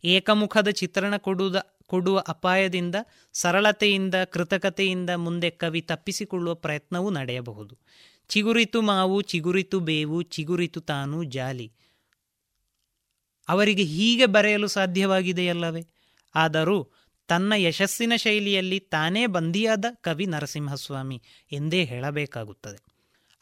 ಏಕಮುಖದ 0.04 0.68
ಚಿತ್ರಣ 0.68 1.18
ಕೊಡುವುದ 1.18 1.56
ಕೊಡುವ 1.88 2.24
ಅಪಾಯದಿಂದ, 2.28 2.96
ಸರಳತೆಯಿಂದ, 3.34 4.16
ಕೃತಕತೆಯಿಂದ 4.16 5.10
ಮುಂದೆ 5.10 5.50
ಕವಿ 5.50 5.82
ತಪ್ಪಿಸಿಕೊಳ್ಳುವ 5.82 6.54
ಪ್ರಯತ್ನವೂ 6.54 7.10
ನಡೆಯಬಹುದು. 7.10 7.78
ಚಿಗುರಿತು 8.28 8.82
ಮಾವು, 8.82 9.22
ಚಿಗುರಿತು 9.22 9.80
ಬೇವು, 9.80 10.22
ಚಿಗುರಿತು 10.22 10.82
ತಾನು 10.82 11.24
ಜಾಲಿ. 11.24 11.74
ಅವರಿಗೆ 13.48 13.84
ಹೀಗೆ 13.84 14.26
ಬರೆಯಲು 14.26 14.68
ಸಾಧ್ಯವಾಗಿದೆಯಲ್ಲವೇ? 14.68 15.88
ಆದರೂ 16.36 16.90
ತನ್ನ 17.28 17.54
ಯಶಸ್ಸಿನ 17.56 18.14
ಶೈಲಿಯಲ್ಲಿ 18.16 18.80
ತಾನೇ 18.80 19.26
ಬಂದಿಯಾದ 19.26 19.86
ಕವಿ 20.02 20.26
ನರಸಿಂಹಸ್ವಾಮಿ 20.26 21.22
ಎಂದೇ 21.52 21.84
ಹೇಳಬೇಕಾಗುತ್ತದೆ. 21.84 22.88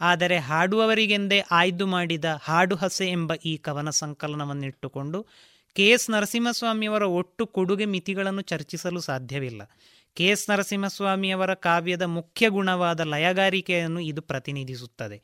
ಆದರೆ 0.01 0.37
ಹಾಡುವವರಿಗೆಂದೇ 0.37 1.39
ಆಯ್ದು 1.51 1.87
ಮಾಡಿದ 1.87 2.25
ಹಾಡು 2.41 2.75
ಹಸೆ 2.75 3.11
ಎಂಬ 3.11 3.33
ಈ 3.33 3.57
ಕವನ 3.57 3.89
ಸಂಕಲನವನ್ನಿಟ್ಟುಕೊಂಡು 3.89 5.25
ಕೆ 5.73 5.89
ಎಸ್ 5.89 6.09
ನರಸಿಂಹಸ್ವಾಮಿಯವರ 6.09 7.03
ಒಟ್ಟು 7.03 7.47
ಕೊಡುಗೆ 7.47 7.85
ಮಿತಿಗಳನ್ನು 7.85 8.41
ಚರ್ಚಿಸಲು 8.41 8.99
ಸಾಧ್ಯವಿಲ್ಲ. 8.99 9.61
ಕೆ 10.15 10.25
ಎಸ್ 10.25 10.49
ನರಸಿಂಹಸ್ವಾಮಿಯವರ 10.49 11.53
ಕಾವ್ಯದ 11.53 12.01
ಮುಖ್ಯ 12.01 12.49
ಗುಣವಾದ 12.49 12.99
ಲಯಗಾರಿಕೆಯನ್ನು 12.99 13.99
ಇದು 13.99 14.21
ಪ್ರತಿನಿಧಿಸುತ್ತದೆ. 14.21 15.17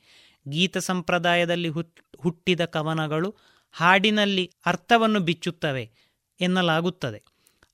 ಗೀತ 0.50 0.78
ಸಂಪ್ರದಾಯದಲ್ಲಿ 0.78 1.70
ಹುಟ್ಟಿದ 2.20 2.66
ಕವನಗಳು 2.66 3.36
ಹಾಡಿನಲ್ಲಿ 3.72 4.52
ಅರ್ಥವನ್ನು 4.66 5.20
ಬಿಚ್ಚುತ್ತವೆ 5.20 5.92
ಎನ್ನಲಾಗುತ್ತದೆ. 6.42 7.20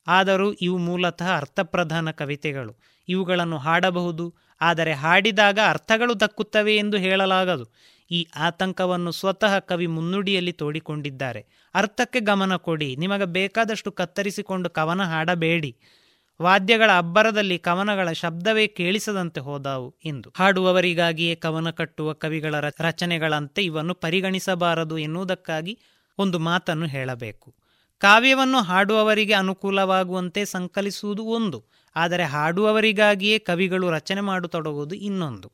ಆದರೂ 0.07 0.51
ಇವು 0.51 0.77
ಮೂಲತಃ 0.77 1.29
ಅರ್ಥಪ್ರಧಾನ 1.37 2.11
ಕವಿತೆಗಳು. 2.11 2.73
ಇವುಗಳನ್ನು 3.07 3.57
ಹಾಡಬಹುದು, 3.57 4.25
ಆದರೆ 4.61 4.93
ಹಾಡಿದಾಗ 4.93 5.59
ಅರ್ಥಗಳು 5.67 6.19
ದಕ್ಕುತ್ತವೆ 6.19 6.77
ಎಂದು 6.77 6.97
ಹೇಳಲಾಗದು. 6.97 7.65
ಈ 8.11 8.27
ಆತಂಕವನ್ನು 8.35 9.11
ಸ್ವತಃ 9.11 9.59
ಕವಿ 9.59 9.87
ಮುನ್ನುಡಿಯಲ್ಲಿ 9.87 10.51
ತೋಡಿಕೊಂಡಿದ್ದಾರೆ. 10.51 11.41
ಅರ್ಥಕ್ಕೆ 11.75 12.19
ಗಮನ 12.19 12.55
ಕೊಡಿ, 12.55 12.95
ನಿಮಗೆ 12.95 13.25
ಬೇಕಾದಷ್ಟು 13.25 13.91
ಕತ್ತರಿಸಿಕೊಂಡು 13.91 14.69
ಕವನ 14.69 15.03
ಹಾಡಬೇಡಿ. 15.03 15.71
ವಾದ್ಯಗಳ 16.41 16.91
ಅಬ್ಬರದಲ್ಲಿ 16.97 17.57
ಕವನಗಳ 17.57 18.11
ಶಬ್ದವೇ 18.11 18.67
ಕೇಳಿಸದಂತೆ 18.67 19.39
ಹೋದಾವು 19.39 19.95
ಎಂದು 20.05 20.33
ಹಾಡುವವರಿಗಾಗಿಯೇ 20.35 21.35
ಕವನ 21.35 21.69
ಕಟ್ಟುವ 21.69 22.13
ಕವಿಗಳ 22.13 22.55
ರಚನೆಗಳಂತೆ 22.79 23.63
ಇವನ್ನು 23.63 23.93
ಪರಿಗಣಿಸಬಾರದು 23.93 24.97
ಎನ್ನುವುದಕ್ಕಾಗಿ 24.97 25.79
ಒಂದು 26.17 26.39
ಮಾತನ್ನು 26.39 26.87
ಹೇಳಬೇಕು. 26.87 27.55
ಕಾವ್ಯವನ್ನು 27.99 28.61
ಹಾಡುವವರಿಗೆ 28.61 29.33
ಅನುಕೂಲವಾಗುವಂತೆ 29.33 30.45
ಸಂಕಲಿಸುವುದು 30.45 31.23
ಒಂದು, 31.23 31.65
ಆದರೆ 31.95 32.23
ಹಾಡುವವರಿಗಾಗಿಯೇ 32.23 33.39
ಕವಿಗಳು 33.39 33.89
ರಚನೆ 33.89 34.21
ಮಾಡತೊಡಗುವುದು 34.21 34.95
ಇನ್ನೊಂದು. 34.95 35.51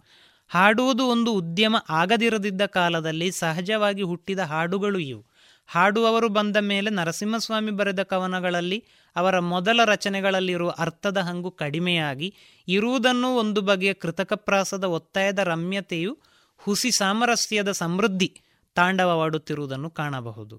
ಹಾಡುವುದು 0.47 1.05
ಒಂದು 1.05 1.33
ಉದ್ಯಮ 1.33 1.75
ಆಗದಿರದಿದ್ದ 1.89 2.65
ಕಾಲದಲ್ಲಿ 2.65 3.31
ಸಹಜವಾಗಿ 3.31 4.01
ಹುಟ್ಟಿದ 4.01 4.39
ಹಾಡುಗಳು 4.39 4.99
ಇವು. 4.99 5.23
ಹಾಡುವವರು 5.67 6.29
ಬಂದ 6.29 6.57
ಮೇಲೆ 6.57 6.89
ನರಸಿಂಹಸ್ವಾಮಿ 6.89 7.71
ಬರೆದ 7.71 8.03
ಕವನಗಳಲ್ಲಿ 8.03 8.83
ಅವರ 9.15 9.35
ಮೊದಲ 9.39 9.79
ರಚನೆಗಳಲ್ಲಿರುವ 9.85 10.71
ಅರ್ಥದ 10.77 11.17
ಹಂಗು 11.17 11.51
ಕಡಿಮೆಯಾಗಿ, 11.51 12.29
ಇರುವುದನ್ನು 12.67 13.35
ಒಂದು 13.35 13.61
ಬಗೆಯ 13.61 13.93
ಕೃತಕ 13.93 14.33
ಪ್ರಾಸದ 14.33 14.83
ಒತ್ತಾಯದ 14.83 15.39
ರಮ್ಯತೆಯು 15.43 16.13
ಹುಸಿ 16.61 16.91
ಸಾಮರಸ್ಯದ 16.91 17.71
ಸಮೃದ್ಧಿ 17.71 18.29
ತಾಂಡವವಾಡುತ್ತಿರುವುದನ್ನು 18.75 19.89
ಕಾಣಬಹುದು. 19.89 20.55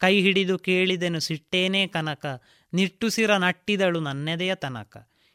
ಕೈ 0.00 0.14
ಹಿಡಿದು 0.20 0.58
ಕೇಳಿದೆನು 0.58 1.20
ಸಿಟ್ಟೇನೇ 1.20 1.86
ಕನಕ, 1.86 2.24
ನಿಟ್ಟುಸಿರ 2.72 3.32
ನಟ್ಟಿದಳು 3.36 4.00
ನನ್ನೆದೆಯ 4.00 4.54
ತನಕ. 4.54 4.94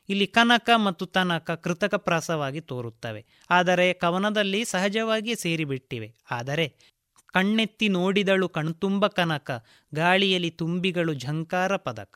ಇಲ್ಲಿ 0.09 0.27
ಕನಕ 0.27 0.69
ಮತ್ತು 0.75 1.05
ತನಕ 1.05 1.51
ಕೃತಕ 1.51 1.95
ಪ್ರಾಸವಾಗಿ 1.95 2.61
ತೋರುತ್ತವೆ, 2.61 3.21
ಆದರೆ 3.49 3.85
ಕವನದಲ್ಲಿ 3.93 4.65
ಸಹಜವಾಗಿಯೇ 4.65 5.35
ಸೇರಿಬಿಟ್ಟಿವೆ. 5.35 6.09
ಆದರೆ 6.31 6.65
ಕಣ್ಣೆತ್ತಿ 7.33 7.87
ನೋಡಿದಳು 7.89 8.49
ಕಣ್ತುಂಬ 8.49 9.07
ಕನಕ, 9.07 9.49
ಗಾಳಿಯಲ್ಲಿ 9.95 10.51
ತುಂಬಿಗಳು 10.51 11.13
ಝಂಕಾರ 11.13 11.75
ಪದಕ. 11.77 12.15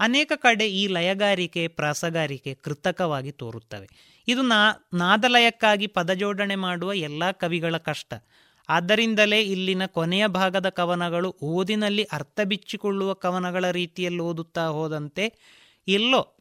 ಅನೇಕ 0.00 0.32
ಕಡೆ 0.36 0.68
ಈ 0.68 0.86
ಲಯಗಾರಿಕೆ, 0.86 1.68
ಪ್ರಾಸಗಾರಿಕೆ 1.68 2.54
ಕೃತಕವಾಗಿ 2.54 3.32
ತೋರುತ್ತವೆ. 3.32 3.88
ಇದು 4.28 4.42
ನಾ, 4.42 4.88
ನಾದಲಯಕ್ಕಾಗಿ 4.94 5.86
ಪದಜೋಡಣೆ 5.86 6.54
ಮಾಡುವ 6.54 6.92
ಎಲ್ಲ 6.92 7.30
ಕವಿಗಳ 7.30 7.76
ಕಷ್ಟ. 7.76 8.14
ಆದ್ದರಿಂದಲೇ 8.68 9.42
ಇಲ್ಲಿನ 9.42 9.86
ಕೊನೆಯ 9.86 10.26
ಭಾಗದ 10.26 10.68
ಕವನಗಳು 10.68 11.36
ಓದಿನಲ್ಲಿ 11.42 12.02
ಅರ್ಥ 12.02 12.40
ಬಿಚ್ಚಿಕೊಳ್ಳುವ 12.44 13.12
ಕವನಗಳ 13.12 13.70
ರೀತಿಯಲ್ಲಿ 13.70 14.20
ಓದುತ್ತಾ 14.20 14.66
ಹೋದಂತೆ 14.66 15.32
ಎಲ್ಲೋ 15.88 16.36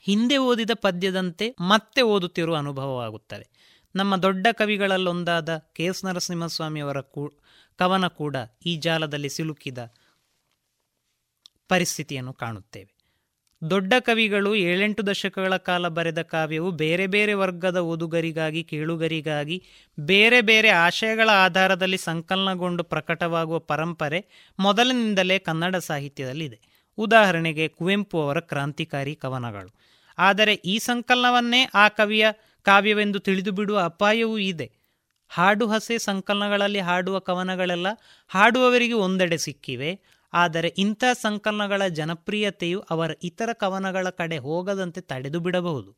ಹಿಂದೆ 0.00 0.36
ಓದಿದ 0.36 0.70
ಪದ್ಯದಂತೆ 0.74 1.54
ಮತ್ತೆ 1.60 2.02
ಓದುತ್ತಿರುವ 2.02 2.56
ಅನುಭವವಾಗುತ್ತದೆ. 2.56 3.58
ನಮ್ಮ 3.96 4.16
ದೊಡ್ಡ 4.16 4.46
ಕವಿಗಳಲ್ಲೊಂದಾದ 4.52 5.58
ಕೆ 5.74 5.84
ಎಸ್ 5.84 6.04
ನರಸಿಂಹಸ್ವಾಮಿಯವರ 6.04 7.00
ಕೂ, 7.00 7.30
ಕವನ 7.76 8.06
ಕೂಡ 8.06 8.36
ಈ 8.66 8.76
ಜಾಲದಲ್ಲಿ 8.76 9.28
ಸಿಲುಕಿದ 9.28 9.78
ಪರಿಸ್ಥಿತಿಯನ್ನು 11.68 12.32
ಕಾಣುತ್ತೇವೆ. 12.32 12.98
ದೊಡ್ಡ 13.70 13.92
ಕವಿಗಳು 14.00 14.54
ಏಳೆಂಟು 14.54 15.06
ದಶಕಗಳ 15.06 15.56
ಕಾಲ 15.56 15.88
ಬರೆದ 15.88 16.22
ಕಾವ್ಯವು 16.22 16.70
ಬೇರೆ 16.70 17.06
ಬೇರೆ 17.06 17.32
ವರ್ಗದ 17.32 17.76
ಓದುಗರಿಗಾಗಿ, 17.76 18.64
ಕೇಳುಗರಿಗಾಗಿ 18.64 19.64
ಬೇರೆ 20.00 20.40
ಬೇರೆ 20.40 20.68
ಆಶಯಗಳ 20.68 21.30
ಆಧಾರದಲ್ಲಿ 21.30 21.98
ಸಂಕಲನಗೊಂಡು 21.98 22.84
ಪ್ರಕಟವಾಗುವ 22.84 23.58
ಪರಂಪರೆ 23.58 24.50
ಮೊದಲಿನಿಂದಲೇ 24.58 25.38
ಕನ್ನಡ 25.38 25.76
ಸಾಹಿತ್ಯದಲ್ಲಿದೆ. 25.76 26.60
ಉದಾಹರಣೆಗೆ 26.98 27.68
ಕುವೆಂಪು 27.68 28.22
ಅವರ 28.22 28.40
ಕ್ರಾಂತಿಕಾರಿ 28.40 29.14
ಕವನಗಳು. 29.14 29.74
ಆದರೆ 30.18 30.54
ಈ 30.54 30.78
ಸಂಕಲನವನ್ನೇ 30.78 31.70
ಆ 31.74 31.88
ಕವಿಯ 31.88 32.26
ಕಾವ್ಯವೆಂದು 32.62 33.18
ತಿಳಿದು 33.18 33.52
ಬಿಡುವ 33.52 33.78
ಅಪಾಯವೂ 33.78 34.38
ಇದೆ. 34.38 34.72
ಹಾಡು 35.28 35.68
ಹಸೆ 35.68 35.98
ಸಂಕಲನಗಳಲ್ಲಿ 35.98 36.78
ಹಾಡುವ 36.78 37.18
ಕವನಗಳೆಲ್ಲ 37.18 37.86
ಹಾಡುವವರಿಗೆ 38.28 38.92
ಒಂದೆಡೆ 38.92 39.38
ಸಿಕ್ಕಿವೆ. 39.38 40.00
ಆದರೆ 40.32 40.68
ಇಂಥ 40.68 41.04
ಸಂಕಲನಗಳ 41.12 41.86
ಜನಪ್ರಿಯತೆಯು 41.88 42.80
ಅವರ 42.80 43.10
ಇತರ 43.22 43.52
ಕವನಗಳ 43.52 44.10
ಕಡೆ 44.10 44.38
ಹೋಗದಂತೆ 44.38 45.00
ತಡೆದು 45.00 45.40
ಬಿಡಬಹುದು. 45.40 45.96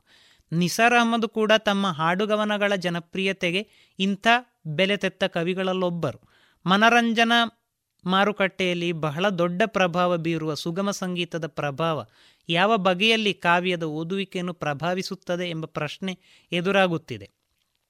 ನಿಸಾರ್ 0.53 0.95
ಅಹಮದ್ 0.95 1.29
ಕೂಡ 1.29 1.53
ತಮ್ಮ 1.59 1.87
ಹಾಡುಗವನಗಳ 1.87 2.75
ಜನಪ್ರಿಯತೆಗೆ 2.75 3.69
ಇಂಥ 3.99 4.27
ಬೆಲೆ 4.67 4.97
ತೆತ್ತ 4.97 5.25
ಕವಿಗಳಲ್ಲೊಬ್ಬರು. 5.25 6.21
ಮನರಂಜನಾ 6.67 7.57
ಮಾರುಕಟ್ಟೆಯಲ್ಲಿ 8.05 8.93
ಬಹಳ 8.93 9.29
ದೊಡ್ಡ 9.29 9.63
ಪ್ರಭಾವ 9.67 10.17
ಬೀರುವ 10.17 10.55
ಸುಗಮ 10.55 10.91
ಸಂಗೀತದ 10.91 11.47
ಪ್ರಭಾವ 11.47 12.07
ಯಾವ 12.49 12.77
ಬಗೆಯಲ್ಲಿ 12.77 13.35
ಕಾವ್ಯದ 13.35 13.83
ಓದುವಿಕೆಯನ್ನು 13.83 14.55
ಪ್ರಭಾವಿಸುತ್ತದೆ 14.55 15.51
ಎಂಬ 15.51 15.65
ಪ್ರಶ್ನೆ 15.67 16.19
ಎದುರಾಗುತ್ತಿದೆ. 16.53 17.31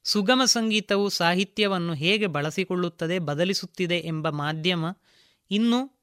ಸುಗಮ 0.04 0.42
ಸಂಗೀತವು 0.44 1.08
ಸಾಹಿತ್ಯವನ್ನು 1.08 1.94
ಹೇಗೆ 1.94 2.26
ಬಳಸಿಕೊಳ್ಳುತ್ತದೆ, 2.26 3.18
ಬದಲಿಸುತ್ತಿದೆ 3.18 3.98
ಎಂಬ 3.98 4.28
ಮಾಧ್ಯಮ 4.28 4.84
ಇನ್ನೂ 5.50 5.99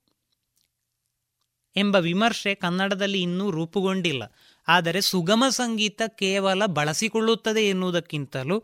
ಎಂಬ 1.78 1.96
ವಿಮರ್ಶೆ 1.96 2.56
ಕನ್ನಡದಲ್ಲಿ 2.56 3.22
ಇನ್ನೂ 3.22 3.52
ರೂಪುಗೊಂಡಿಲ್ಲ. 3.52 4.24
ಆದರೆ 4.68 5.02
ಸುಗಮ 5.02 5.44
ಸಂಗೀತ 5.50 6.02
ಕೇವಲ 6.08 6.66
ಬಳಸಿಕೊಳ್ಳುತ್ತದೆ 6.66 7.70
ಎನ್ನುವುದಕ್ಕಿಂತಲೂ 7.70 8.64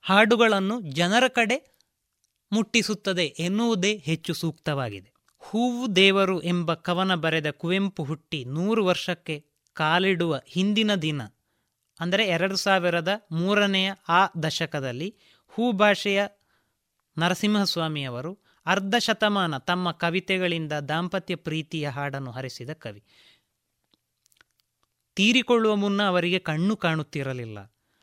ಹಾಡುಗಳನ್ನು 0.00 0.80
ಜನರ 0.80 1.28
ಕಡೆ 1.28 1.78
ಮುಟ್ಟಿಸುತ್ತದೆ 2.52 3.24
ಎನ್ನುವುದೇ 3.38 3.96
ಹೆಚ್ಚು 3.96 4.34
ಸೂಕ್ತವಾಗಿದೆ. 4.34 5.12
ಹೂವು 5.38 5.96
ದೇವರು 5.96 6.42
ಎಂಬ 6.42 6.74
ಕವನ 6.74 7.14
ಬರೆದ 7.14 7.50
ಕುವೆಂಪು 7.50 8.04
ಹುಟ್ಟಿ 8.04 8.44
ನೂರು 8.44 8.84
ವರ್ಷಕ್ಕೆ 8.86 9.44
ಕಾಲಿಡುವ 9.72 10.40
ಹಿಂದಿನ 10.46 10.94
ದಿನ, 10.94 11.22
ಅಂದರೆ 12.00 12.26
ಎರಡು 12.28 12.56
ಸಾವಿರದ 12.56 13.26
ಮೂರನೆಯ 13.32 13.90
ಆ 14.08 14.26
ದಶಕದಲ್ಲಿ 14.42 15.16
ಹೂ 15.48 15.72
ಭಾಷೆಯ 15.72 16.20
ನರಸಿಂಹಸ್ವಾಮಿಯವರು 17.18 18.39
ಅರ್ಧ 18.66 18.94
ಶತಮಾನ 18.98 19.58
ತಮ್ಮ 19.58 19.90
ಕವಿತೆಗಳಿಂದ 19.90 20.72
ದಾಂಪತ್ಯ 20.72 21.34
ಪ್ರೀತಿಯ 21.34 21.88
ಹಾಡನ್ನು 21.88 22.30
ಹರಿಸಿದ 22.30 22.72
ಕವಿ. 22.72 23.02
ತೀರಿಕೊಳ್ಳುವ 25.16 25.76
ಮುನ್ನ 25.76 26.02
ಅವರಿಗೆ 26.02 26.38
ಕಣ್ಣು 26.38 26.76
ಕಾಣುತ್ತಿರಲಿಲ್ಲ. 26.76 27.58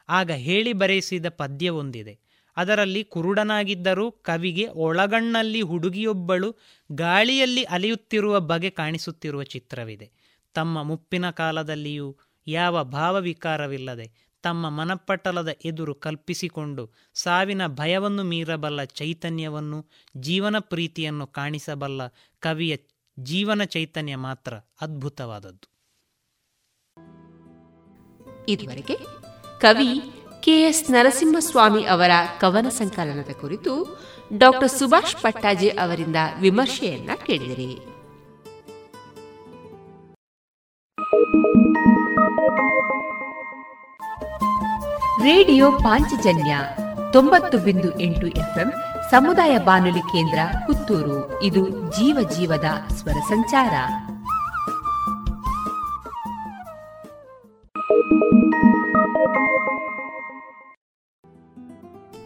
ಆಗ 0.10 0.32
ಹೇಳಿ 0.32 0.74
ಬರೆಯಿಸಿದ 0.74 1.30
ಪದ್ಯವೊಂದಿದೆ 1.30 2.20
ಅದರಲ್ಲಿ 2.58 3.04
ಕುರುಡನಾಗಿದ್ದರೂ 3.04 4.12
ಕವಿಗೆ 4.12 4.68
ಒಳಗಣ್ಣಲ್ಲಿ 4.68 5.62
ಹುಡುಗಿಯೊಬ್ಬಳು 5.62 6.56
ಗಾಳಿಯಲ್ಲಿ 6.92 7.64
ಅಲಿಯುತ್ತಿರುವ 7.64 8.40
ಬಗೆ 8.40 8.70
ಕಾಣಿಸುತ್ತಿರುವ 8.70 9.44
ಚಿತ್ರವಿದೆ. 9.44 10.12
ತಮ್ಮ 10.54 10.84
ಮುಪ್ಪಿನ 10.84 11.30
ಕಾಲದಲ್ಲಿಯೂ 11.30 12.18
ಯಾವ 12.48 12.84
ಭಾವವಿಕಾರವಿಲ್ಲದೆ 12.84 14.27
ತಮ್ಮ 14.48 14.70
ಮನಪಟಲದ 14.70 15.52
ಎದುರು 15.66 15.94
ಕಲ್ಪಿಸಿಕೊಂಡು 15.96 16.84
ಸಾವಿನ 17.14 17.64
ಭಯವನ್ನು 17.68 18.24
ಮೀರಬಲ್ಲ 18.24 18.84
ಚೈತನ್ಯವನ್ನು, 18.84 19.80
ಜೀವನ 20.18 20.56
ಪ್ರೀತಿಯನ್ನು 20.60 21.26
ಕಾಣಿಸಬಲ್ಲ 21.28 22.02
ಕವಿಯ 22.40 22.76
ಜೀವನ 23.20 23.64
ಚೈತನ್ಯ 23.64 24.16
ಮಾತ್ರ 24.16 24.54
ಅದ್ಭುತವಾದದ್ದು. 24.82 25.68
ಇದುವರೆಗೆ 28.50 28.96
ಕವಿ 29.60 29.90
ಕೆಎಸ್ 30.40 30.92
ನರಸಿಂಹಸ್ವಾಮಿ 30.92 31.84
ಅವರ 31.86 32.12
ಕವನ 32.40 32.70
ಸಂಕಲನದ 32.70 33.32
ಕುರಿತು 33.42 33.74
ಡಾಕ್ಟರ್ 34.38 34.74
ಸುಭಾಷ್ 34.80 35.16
ಪಟ್ಟಾಜೆ 35.24 35.70
ಅವರಿಂದ 35.84 36.16
ವಿಮರ್ಶೆಯನ್ನ 36.42 37.12
ಕೇಳಿದಿರಿ. 37.26 37.72
ರೇಡಿಯೋ 45.24 45.72
ಪಾಂಚಜನ್ಯ 45.72 46.58
ತೊಂಬತ್ತು 47.14 47.58
ಬಿಂದು 47.58 48.00
ಎಂಟು 48.00 48.28
ಎಫ್ಎಂ 48.28 48.74
ಸಮುದಾಯ 49.12 49.58
ಬಾನುಲಿ 49.58 50.00
ಕೇಂದ್ರ 50.00 50.40
ಪುತ್ತೂರು. 50.68 51.44
ಇದು 51.44 51.70
ಜೀವ 51.70 52.30
ಜೀವದ 52.30 52.66
ಸ್ವರ 52.94 53.12
ಸಂಚಾರ. 53.12 53.74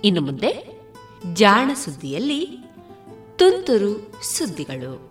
ಇನ್ನು 0.04 0.22
ಮುಂದೆ 0.22 0.82
ಜಾಣ 1.34 1.72
ಸುದ್ದಿಯಲ್ಲಿ 1.74 2.48
ತುಂತುರು 3.36 4.22
ಸುದ್ದಿಗಳು. 4.38 5.11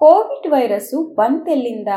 ಕೋವಿಡ್ 0.00 0.52
ವೈರಸ್ಸು 0.52 1.14
ಬಂತೆಲ್ಲಿಂದ? 1.14 1.88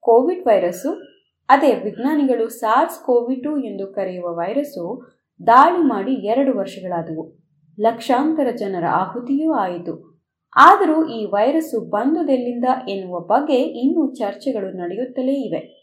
ಕೋವಿಡ್ 0.00 0.46
ವೈರಸ್ಸು, 0.46 1.02
ಅದೇ 1.48 1.74
ವಿಜ್ಞಾನಿಗಳು 1.74 2.48
ಸಾರ್ಸ್ 2.48 3.04
ಕೋವಿಡ್ 3.04 3.42
ಟು 3.42 3.58
ಎಂದು 3.58 3.86
ಕರೆಯುವ 3.86 4.34
ವೈರಸ್ಸು 4.34 5.10
ದಾಳಿ 5.46 5.78
ಮಾಡಿ 5.78 6.12
ಎರಡು 6.12 6.58
ವರ್ಷಗಳಾದವು. 6.58 7.38
ಲಕ್ಷಾಂತರ 7.80 8.50
ಜನರ 8.56 8.84
ಆಹುತಿಯೂ 8.86 9.52
ಆಯಿತು. 9.52 10.22
ಆದರೂ 10.56 11.08
ಈ 11.08 11.24
ವೈರಸ್ಸು 11.24 11.80
ಬಂದುದೆಲ್ಲಿಂದ 11.80 12.64
ಎನ್ನುವ 12.88 13.20
ಬಗ್ಗೆ 13.20 13.62
ಇನ್ನೂ 13.62 14.14
ಚರ್ಚೆಗಳು 14.14 14.76
ನಡೆಯುತ್ತಲೇ 14.76 15.32
ಇವೆ. 15.32 15.80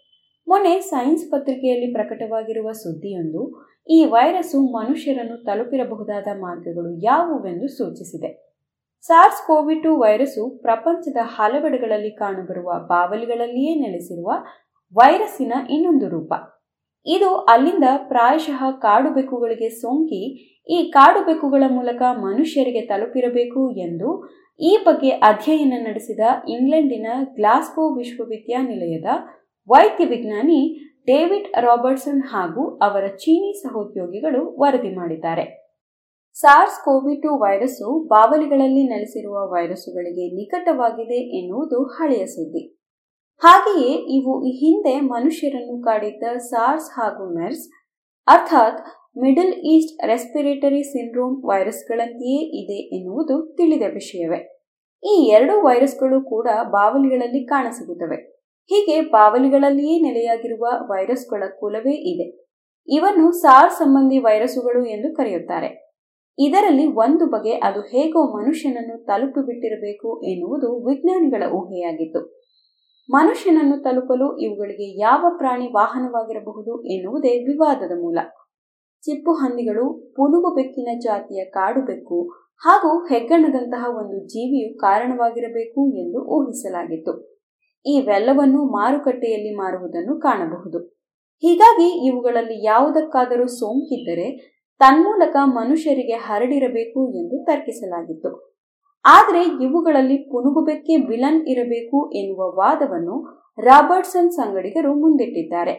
ಮೊನ್ನೆ 0.48 0.80
ಸೈನ್ಸ್ 0.80 1.32
ಪತ್ರಿಕೆಯಲ್ಲಿ 1.32 1.94
ಪ್ರಕಟವಾಗಿರುವ 1.94 2.72
ಸುದ್ದಿಯೊಂದು 2.72 3.68
ಈ 3.90 4.06
ವೈರಸ್ಸು 4.06 4.60
ಮನುಷ್ಯರನ್ನು 4.72 5.38
ತಲುಪಿರಬಹುದಾದ 5.44 6.28
ಮಾರ್ಗಗಳು 6.40 6.92
ಯಾವುವೆಂದು 7.04 7.68
ಸೂಚಿಸಿದೆ. 7.68 8.30
ಸಾರ್ಸ್ 9.02 9.42
ಕೋವಿಡ್ 9.48 9.84
ಟು 9.84 9.92
ವೈರಸ್ಸು 10.00 10.44
ಪ್ರಪಂಚದ 10.62 11.20
ಹಲವೆಡೆಗಳಲ್ಲಿ 11.36 12.12
ಕಾಣಬರುವ 12.12 12.72
ಬಾವಲಿಗಳಲ್ಲಿಯೇ 12.88 13.74
ನೆಲೆಸಿರುವ 13.76 14.32
ವೈರಸ್ಸಿನ 14.96 15.54
ಇನ್ನೊಂದು 15.70 16.08
ರೂಪ. 16.10 16.34
ಇದು 17.06 17.30
ಅಲ್ಲಿಂದ 17.36 17.88
ಪ್ರಾಯಶಃ 18.08 18.62
ಕಾಡು 18.72 19.10
ಬೆಕ್ಕುಗಳಿಗೆ 19.14 19.70
ಸೋಂಕಿ, 19.70 20.22
ಈ 20.70 20.78
ಕಾಡು 20.92 21.26
ಬೆಕ್ಕುಗಳ 21.26 21.64
ಮೂಲಕ 21.68 22.02
ಮನುಷ್ಯರಿಗೆ 22.18 22.82
ತಲುಪಿರಬೇಕು 22.82 23.72
ಎಂದು 23.78 24.10
ಈ 24.60 24.78
ಬಗ್ಗೆ 24.86 25.10
ಅಧ್ಯಯನ 25.10 25.74
ನಡೆಸಿದ 25.86 26.20
ಇಂಗ್ಲೆಂಡಿನ 26.48 27.08
ಗ್ಲಾಸ್ಗೋ 27.36 27.84
ವಿಶ್ವವಿದ್ಯಾನಿಲಯದ 27.96 29.10
ವೈದ್ಯ 29.70 30.06
ವಿಜ್ಞಾನಿ 30.06 30.62
ಡೇವಿಡ್ 31.08 31.48
ರಾಬರ್ಟ್ಸನ್ 31.66 32.22
ಹಾಗೂ 32.24 32.78
ಅವರ 32.78 33.08
ಚೀನಿ 33.08 33.62
ಸಹೋದ್ಯೋಗಿಗಳು 33.62 34.56
ವರದಿ 34.60 34.96
ಮಾಡಿದ್ದಾರೆ. 34.96 35.68
ಸಾರ್ಸ್ 36.34 36.80
ಕೋವಿ 36.86 37.16
ಟು 37.16 37.30
ವೈರಸ್ಸು 37.40 38.08
ಬಾವಲಿಗಳಲ್ಲಿ 38.08 38.84
ನೆಲೆಸಿರುವ 38.88 39.36
ವೈರಸ್ಸುಗಳಿಗೆ 39.54 40.36
ನಿಕಟವಾಗಿದೆ 40.36 41.20
ಎನ್ನುವುದು 41.40 41.84
ಹಳೆಯ 41.84 42.26
ಸುದ್ದಿ. 42.26 42.64
ಹಾಗೆಯೇ 43.44 43.94
ಇವು 44.18 44.46
ಈ 44.46 44.52
ಹಿಂದೆ 44.52 45.00
ಮನುಷ್ಯರನ್ನು 45.00 45.82
ಕಾಡಿದ್ದ 45.82 46.38
ಸಾರ್ಸ್ 46.38 46.90
ಹಾಗೂ 46.92 47.40
ಮೆರ್ಸ್, 47.40 47.66
ಅರ್ಥಾತ್ 48.28 48.82
ಮಿಡಲ್ 49.18 49.54
ಈಸ್ಟ್ 49.54 50.08
ರೆಸ್ಪಿರೇಟರಿ 50.08 50.84
ಸಿಂಡ್ರೋಮ್ 50.84 51.38
ವೈರಸ್ಗಳಂತೆಯೇ 51.44 52.42
ಇದೆ 52.62 52.80
ಎನ್ನುವುದು 52.98 53.56
ತಿಳಿದ 53.56 53.82
ವಿಷಯವೇ. 53.94 54.40
ಈ 55.04 55.28
ಎರಡು 55.28 55.66
ವೈರಸ್ಗಳು 55.66 56.30
ಕೂಡ 56.30 56.48
ಬಾವಲಿಗಳಲ್ಲಿ 56.64 57.46
ಕಾಣಸಿಗುತ್ತವೆ. 57.46 58.37
ಹೀಗೆ 58.70 59.02
ಬಾವಲಿಗಳಲ್ಲಿಯೇ 59.02 60.02
ನೆಲೆಯಾಗಿರುವ 60.02 60.68
ವೈರಸ್ಗಳ 60.90 61.44
ಕುಲವೇ 61.60 61.96
ಇದೆ. 61.96 62.48
ಇವನ್ನು 62.88 63.32
ಸಾರ್ 63.32 63.72
ಸಂಬಂಧಿ 63.72 64.18
ವೈರಸ್ಸುಗಳು 64.18 64.86
ಎಂದು 64.86 65.16
ಕರೆಯುತ್ತಾರೆ. 65.16 65.88
ಇದರಲ್ಲಿ 66.40 66.88
ಒಂದು 66.88 67.26
ಬಗೆ 67.26 67.52
ಅದು 67.52 67.80
ಹೇಗೋ 67.80 68.42
ಮನುಷ್ಯನನ್ನು 68.42 69.06
ತಲುಪಿ 69.06 69.46
ಬಿಟ್ಟಿರಬೇಕು 69.46 70.22
ಎನ್ನುವುದು 70.22 70.86
ವಿಜ್ಞಾನಿಗಳ 70.86 71.52
ಊಹೆಯಾಗಿತ್ತು. 71.52 72.48
ಮನುಷ್ಯನನ್ನು 73.10 73.84
ತಲುಪಲು 73.84 74.38
ಇವುಗಳಿಗೆ 74.38 75.00
ಯಾವ 75.00 75.26
ಪ್ರಾಣಿ 75.38 75.68
ವಾಹನವಾಗಿರಬಹುದು 75.68 76.84
ಎನ್ನುವುದೇ 76.84 77.40
ವಿವಾದದ 77.40 77.92
ಮೂಲ. 77.92 78.20
ಚಿಪ್ಪು 79.02 79.34
ಹಂದಿಗಳು, 79.34 80.14
ಪುನುಗು 80.16 80.56
ಬೆಕ್ಕಿನ 80.56 81.00
ಜಾತಿಯ 81.00 81.46
ಕಾಡು 81.46 81.86
ಬೆಕ್ಕು 81.86 82.30
ಹಾಗೂ 82.58 83.06
ಹೆಗ್ಗಣದಂತಹ 83.06 83.86
ಒಂದು 83.90 84.28
ಜೀವಿಯು 84.28 84.78
ಕಾರಣವಾಗಿರಬೇಕು 84.78 85.98
ಎಂದು 85.98 86.26
ಊಹಿಸಲಾಗಿತ್ತು. 86.26 87.37
ಇವೆಲ್ಲವನ್ನು 87.96 88.62
ಮಾರುಕಟ್ಟೆಯಲ್ಲಿ 88.66 89.56
ಮಾರುವುದನ್ನು 89.56 90.20
ಕಾಣಬಹುದು. 90.20 90.80
ಹೀಗಾಗಿ 91.44 92.08
ಇವುಗಳಲ್ಲಿ 92.08 92.66
ಯಾವುದಕ್ಕಾದರೂ 92.66 93.48
ಸೋಂಕಿದ್ದರೆ 93.48 94.28
ತನ್ಮೂಲಕ 94.82 95.36
ಮನುಷ್ಯರಿಗೆ 95.44 96.14
ಹರಡಿರಬೇಕು 96.14 97.02
ಎಂದು 97.14 97.46
ತರ್ಕಿಸಲಾಗಿತ್ತು. 97.46 98.32
ಆದರೆ 99.06 99.42
ಇವುಗಳಲ್ಲಿ 99.66 100.18
ಪುನುಗುಬೆಕ್ಕೆ 100.32 100.96
ವಿಲನ್ 100.96 101.42
ಇರಬೇಕು 101.48 102.12
ಎನ್ನುವ 102.12 102.42
ವಾದವನ್ನು 102.52 103.18
ರಾಬರ್ಟ್ಸನ್ 103.64 104.32
ಸಂಗಡಿಗರು 104.32 104.94
ಮುಂದಿಟ್ಟಿದ್ದಾರೆ. 104.94 105.76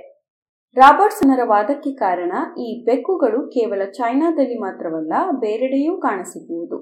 ರಾಬರ್ಟ್ಸನರ 0.76 1.42
ವಾದಕ್ಕೆ 1.44 1.90
ಕಾರಣ 1.94 2.32
ಈ 2.58 2.84
ಬೆಕ್ಕುಗಳು 2.84 3.40
ಕೇವಲ 3.46 3.82
ಚೈನಾದಲ್ಲಿ 3.90 4.58
ಮಾತ್ರವಲ್ಲ, 4.58 5.12
ಬೇರೆಡೆಯೂ 5.40 5.96
ಕಾಣಸಿಗುವುದು 5.96 6.78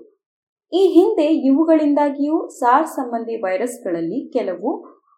ಈ 0.73 0.83
ಹಿಂದೆ 0.87 1.27
ಇವುಗಳಿಂದಾಗಿಯೂ 1.49 2.49
ಸಾರ್ 2.49 2.89
ಸಂಬಂಧಿ 2.89 3.37
ವೈರಸ್ಗಳಲ್ಲಿ 3.43 4.33
ಕೆಲವು 4.33 4.71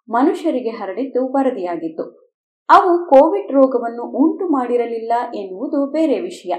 ಮನುಷ್ಯರಿಗೆ 0.08 0.68
ಹರಡಿದ್ದು 0.68 1.32
ವರದಿಯಾಗಿತ್ತು. 1.32 2.28
ಅವು 2.68 3.06
ಕೋವಿಡ್ 3.06 3.52
ರೋಗವನ್ನು 3.52 4.02
ಉಂಟು 4.02 4.48
ಮಾಡಿರಲಿಲ್ಲ 4.48 5.12
ಎನ್ನುವುದು 5.34 5.90
ಬೇರೆ 5.90 6.20
ವಿಷಯ. 6.20 6.52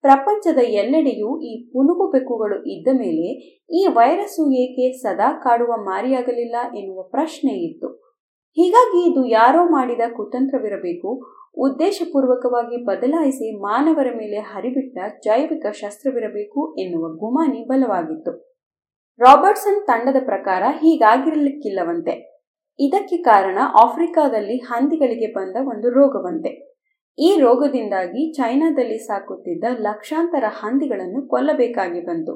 ಪ್ರಪಂಚದ 0.00 0.58
ಎಲ್ಲೆಡೆಯೂ 0.62 1.40
ಈ 1.40 1.70
ಪುನುಗು 1.72 2.10
ಬೆಕ್ಕುಗಳು 2.10 2.64
ಇದ್ದ 2.64 2.88
ಮೇಲೆ 2.94 3.30
ಈ 3.76 3.86
ವೈರಸ್ಸು 3.86 4.52
ಏಕೆ 4.52 4.92
ಸದಾ 4.92 5.32
ಕಾಡುವ 5.32 5.76
ಮಾರಿಯಾಗಲಿಲ್ಲ 5.76 6.56
ಎನ್ನುವ 6.76 7.02
ಪ್ರಶ್ನೆ 7.02 7.52
ಇತ್ತು. 7.52 7.88
ಹೀಗಾಗಿ 8.50 9.12
ಇದು 9.12 9.26
ಯಾರೋ 9.26 9.64
ಮಾಡಿದ 9.64 10.00
ಕುತಂತ್ರವಿರಬೇಕು, 10.16 11.22
ಉದ್ದೇಶಪೂರ್ವಕವಾಗಿ 11.56 12.84
ಬದಲಾಯಿಸಿ 12.84 13.60
ಮಾನವರ 13.60 14.06
ಮೇಲೆ 14.16 14.36
ಹರಿಬಿಟ್ಟ 14.36 14.98
ಜೈವಿಕ 15.24 15.66
ಶಸ್ತ್ರವಿರಬೇಕು 15.66 16.74
ಎನ್ನುವ 16.78 17.08
ಗುಮಾನಿ 17.08 17.68
ಬಲವಾಗಿತ್ತು. 17.68 18.58
ರಾಬರ್ಟ್ಸನ್ 19.20 19.86
ತಂಡದ 19.86 20.16
ಪ್ರಕಾರ 20.24 20.62
ಹೀಗಾಗಿರಲಿಕ್ಕಿಲ್ಲವಂತೆ. 20.70 22.37
ಇದಕ್ಕೆ 22.80 23.16
ಕಾರಣ 23.16 23.58
ಆಫ್ರಿಕಾದಲ್ಲಿ 23.82 24.56
ಹಂದಿಗಳಿಗೆ 24.56 25.32
ಬಂದ 25.32 25.56
ಒಂದು 25.60 25.90
ರೋಗವಂತೆ. 25.90 26.50
ಈ 27.18 27.40
ರೋಗದಿಂದಾಗಿ 27.40 28.32
ಚೈನಾದಲ್ಲಿ 28.32 28.98
ಸಾಕುತ್ತಿದ್ದ 28.98 29.64
ಲಕ್ಷಾಂತರ 29.80 30.44
ಹಂದಿಗಳನ್ನು 30.48 31.28
ಕೊಲ್ಲಬೇಕಾಗಿ 31.28 32.00
ಬಂತು. 32.00 32.34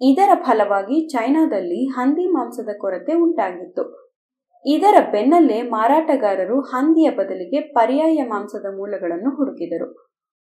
ಇದರ 0.00 0.30
ಫಲವಾಗಿ 0.42 1.08
ಚೈನಾದಲ್ಲಿ 1.08 1.84
ಹಂದಿ 1.84 2.26
ಮಾಂಸದ 2.26 2.68
ಕೊರತೆ 2.78 3.14
ಉಂಟಾಗಿತ್ತು. 3.14 3.84
ಇದರ 4.66 4.94
ಬೆನ್ನಲ್ಲೇ 5.10 5.62
ಮಾರಾಟಗಾರರು 5.62 6.60
ಹಂದಿಯ 6.60 7.10
ಬದಲಿಗೆ 7.10 7.60
ಪರ್ಯಾಯ 7.60 8.22
ಮಾಂಸದ 8.28 8.66
ಮೂಲಗಳನ್ನು 8.76 9.36
ಹುಡುಕಿದರು. 9.36 9.88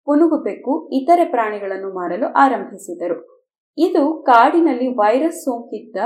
ಪುನುಗುಬೆಕ್ಕು 0.07 0.89
ಇತರೆ 0.93 1.25
ಪ್ರಾಣಿಗಳನ್ನು 1.25 1.95
ಮಾರಲು 1.95 2.33
ಆರಂಭಿಸಿದರು. 2.33 3.19
ಇದು 3.79 4.23
ಕಾಡಿನಲ್ಲಿ 4.23 4.89
ವೈರಸ್ 4.95 5.45
ಸೋಂಕಿದ್ದ 5.45 5.97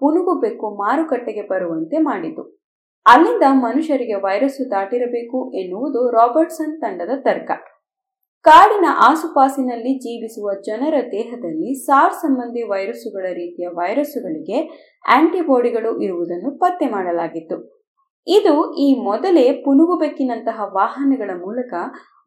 ಪುನುಗುಬೆಕ್ಕು 0.00 0.74
ಮಾರುಕಟ್ಟೆಗೆ 0.74 1.42
ಬರುವಂತೆ 1.42 1.98
ಮಾಡಿತು. 1.98 2.58
ಅಲ್ಲಿಂದ 3.06 3.42
ಮನುಷ್ಯರಿಗೆ 3.50 4.14
ವೈರಸ್ಸು 4.14 4.70
ದಾಟಿರಬೇಕು 4.70 5.52
ಎನ್ನುವುದು 5.52 6.10
ರಾಬರ್ಟ್ಸನ್ 6.10 6.80
ತಂಡದ 6.80 7.10
ತರ್ಕ. 7.16 7.50
ಕಾಡಿನ 8.42 8.86
ಆಸುಪಾಸಿನಲ್ಲಿ 8.98 9.98
ಜೀವಿಸುವ 9.98 10.60
ಜನರ 10.66 10.94
ದೇಹದಲ್ಲಿ 11.12 11.84
ಸಾರ್ 11.84 12.12
ಸಂಬಂಧಿ 12.12 12.62
ವೈರಸ್ಸುಗಳ 12.62 13.26
ರೀತಿಯ 13.32 13.68
ವೈರಸ್ಸುಗಳಿಗೆ 13.68 14.58
ಆಂಟಿಬಾಡಿಗಳು 15.08 16.00
ಇರುವುದನ್ನು 16.00 16.58
ಪತ್ತೆ 16.58 16.86
ಮಾಡಲಾಗಿತ್ತು. 16.86 17.76
ಇದು 18.26 18.74
ಈ 18.74 18.94
ಮೊದಲೇ 19.04 19.52
ಪುನುಗುಬೆಕ್ಕಿನಂತಹ 19.52 20.60
ವಾಹನಗಳ 20.74 21.30
ಮೂಲಕ 21.34 21.74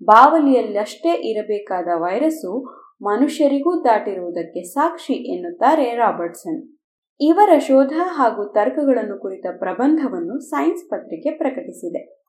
ಬಾವಲಿಯಲ್ಲಷ್ಟೇ 0.03 1.09
ಇರಬೇಕಾದ 1.09 1.87
ವೈರಸ್ಸು 1.95 2.79
ಮನುಷ್ಯರಿಗೂ 3.01 3.83
ದಾಟಿರುವುದಕ್ಕೆ 3.83 4.63
ಸಾಕ್ಷಿ 4.63 5.13
ಎನ್ನುತ್ತಾರೆ 5.13 5.95
ರಾಬರ್ಟ್ಸನ್. 5.95 6.78
ಇವರ 7.21 7.49
ಶೋಧ 7.59 7.93
ಹಾಗೂ 8.03 8.45
ತರ್ಕಗಳನ್ನು 8.45 9.19
ಕುರಿತ 9.19 9.45
ಪ್ರಬಂಧವನ್ನು 9.57 10.39
ಸೈನ್ಸ್ 10.39 10.89
ಪತ್ರಿಕೆ 10.89 11.37
ಪ್ರಕಟಿಸಿದೆ. 11.37 12.23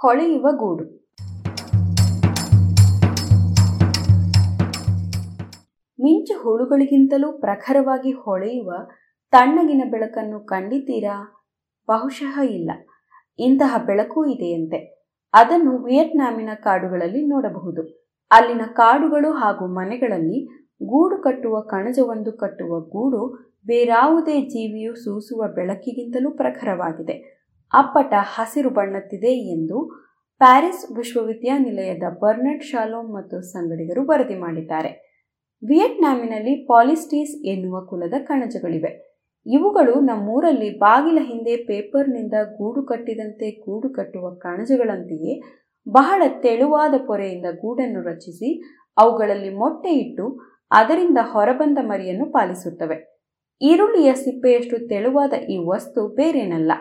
ಹೊಳೆಯುವ 0.00 0.46
ಗೂಡು. 0.52 0.84
ಮಿಂಚು 6.02 6.42
ಹುಳುಗಳಿಗಿಂತಲೂ 6.42 7.32
ಪ್ರಖರವಾಗಿ 7.32 8.12
ಹೊಳೆಯುವ 8.12 8.74
ತಣ್ಣಗಿನ 9.30 9.82
ಬೆಳಕನ್ನು 9.90 10.40
ಕಂಡಿದ್ದೀರಾ? 10.40 11.46
ಬಹುಶಃ 11.88 12.40
ಇಲ್ಲ. 12.40 12.70
ಇಂತಹ 13.38 13.82
ಬೆಳಕು 13.86 14.26
ಇದೆಯಂತೆ. 14.26 15.04
ಅದನ್ನು 15.34 15.84
ವಿಯೆಟ್ನಾಮಿನ 15.84 16.48
ಕಾಡುಗಳಲ್ಲಿ 16.54 17.26
ನೋಡಬಹುದು. 17.26 18.09
ಅಲ್ಲಿನ 18.30 18.60
ಕಾಡುಗಳು 18.72 19.32
ಹಾಗೂ 19.32 19.66
ಮನೆಗಳಲ್ಲಿ 19.66 20.40
ಗೂಡು 20.82 21.22
ಕಟ್ಟುವ 21.22 21.60
ಕಣಜವೊಂದು 21.60 22.32
ಕಟ್ಟುವ 22.32 22.80
ಗೂಡು 22.80 23.22
ಬೇರಾವುದೇ 23.66 24.40
ಜೀವಿಯು 24.40 24.94
ಸೂಸುವ 24.94 25.48
ಬೆಳಕಿಗಿಂತಲೂ 25.48 26.30
ಪ್ರಖರವಾಗಿದೆ. 26.30 27.16
ಅಪ್ಪಟ 27.74 28.12
ಹಸಿರು 28.16 28.70
ಬಣ್ಣತ್ತಿದೆ 28.70 29.32
ಎಂದು 29.56 29.78
ಪ್ಯಾರಿಸ್ 30.40 30.96
ವಿಶ್ವವಿದ್ಯಾನಿಲಯದ 30.96 32.02
ಬರ್ನರ್ಡ್ 32.20 32.62
ಶಾಲೋಮ್ 32.62 33.14
ಮತ್ತು 33.14 33.40
ಸಂಗಡಿಗರು 33.42 34.06
ವರದಿ 34.06 34.34
ಮಾಡಿದ್ದಾರೆ. 34.34 34.90
ವಿಯೆಟ್ನಾಮಿನಲ್ಲಿ 35.62 36.54
ಪಾಲಿಸ್ಟೀಸ್ 36.66 37.34
ಎನ್ನುವ 37.44 37.86
ಕುಲದ 37.86 38.14
ಕಣಜಗಳಿವೆ. 38.20 38.92
ಇವುಗಳು 39.46 40.00
ನಮ್ಮೂರಲ್ಲಿ 40.00 40.78
ಬಾಗಿಲ 40.78 41.18
ಹಿಂದೆ 41.22 41.56
ಪೇಪರ್ನಿಂದ 41.56 42.32
ಗೂಡು 42.32 42.82
ಕಟ್ಟಿದಂತೆ 42.82 43.50
ಗೂಡು 43.50 43.88
ಕಟ್ಟುವ 43.94 44.34
ಕಣಜಗಳಂತೆಯೇ 44.34 45.34
ಬಹಳ 45.88 46.22
ತೆಳುವಾದ 46.42 46.94
ಪೊರೆಯಿಂದ 47.06 47.44
ಗೂಡನ್ನು 47.44 48.02
ರಚಿಸಿ 48.02 48.62
ಅವುಗಳಲ್ಲಿ 48.98 49.54
ಮೊಟ್ಟೆ 49.54 49.92
ಇಟ್ಟು 49.92 50.40
ಅದರಿಂದ 50.70 51.18
ಹೊರಬಂದ 51.22 51.78
ಮರಿಯನ್ನು 51.82 52.32
ಪಾಲಿಸುತ್ತವೆ. 52.32 53.20
ಈರುಳ್ಳಿಯ 53.62 54.12
ಸಿಪ್ಪೆಯಷ್ಟು 54.12 54.88
ತೆಳುವಾದ 54.88 55.32
ಈ 55.32 55.56
ವಸ್ತು 55.56 56.08
ಬೇರೇನಲ್ಲ. 56.08 56.72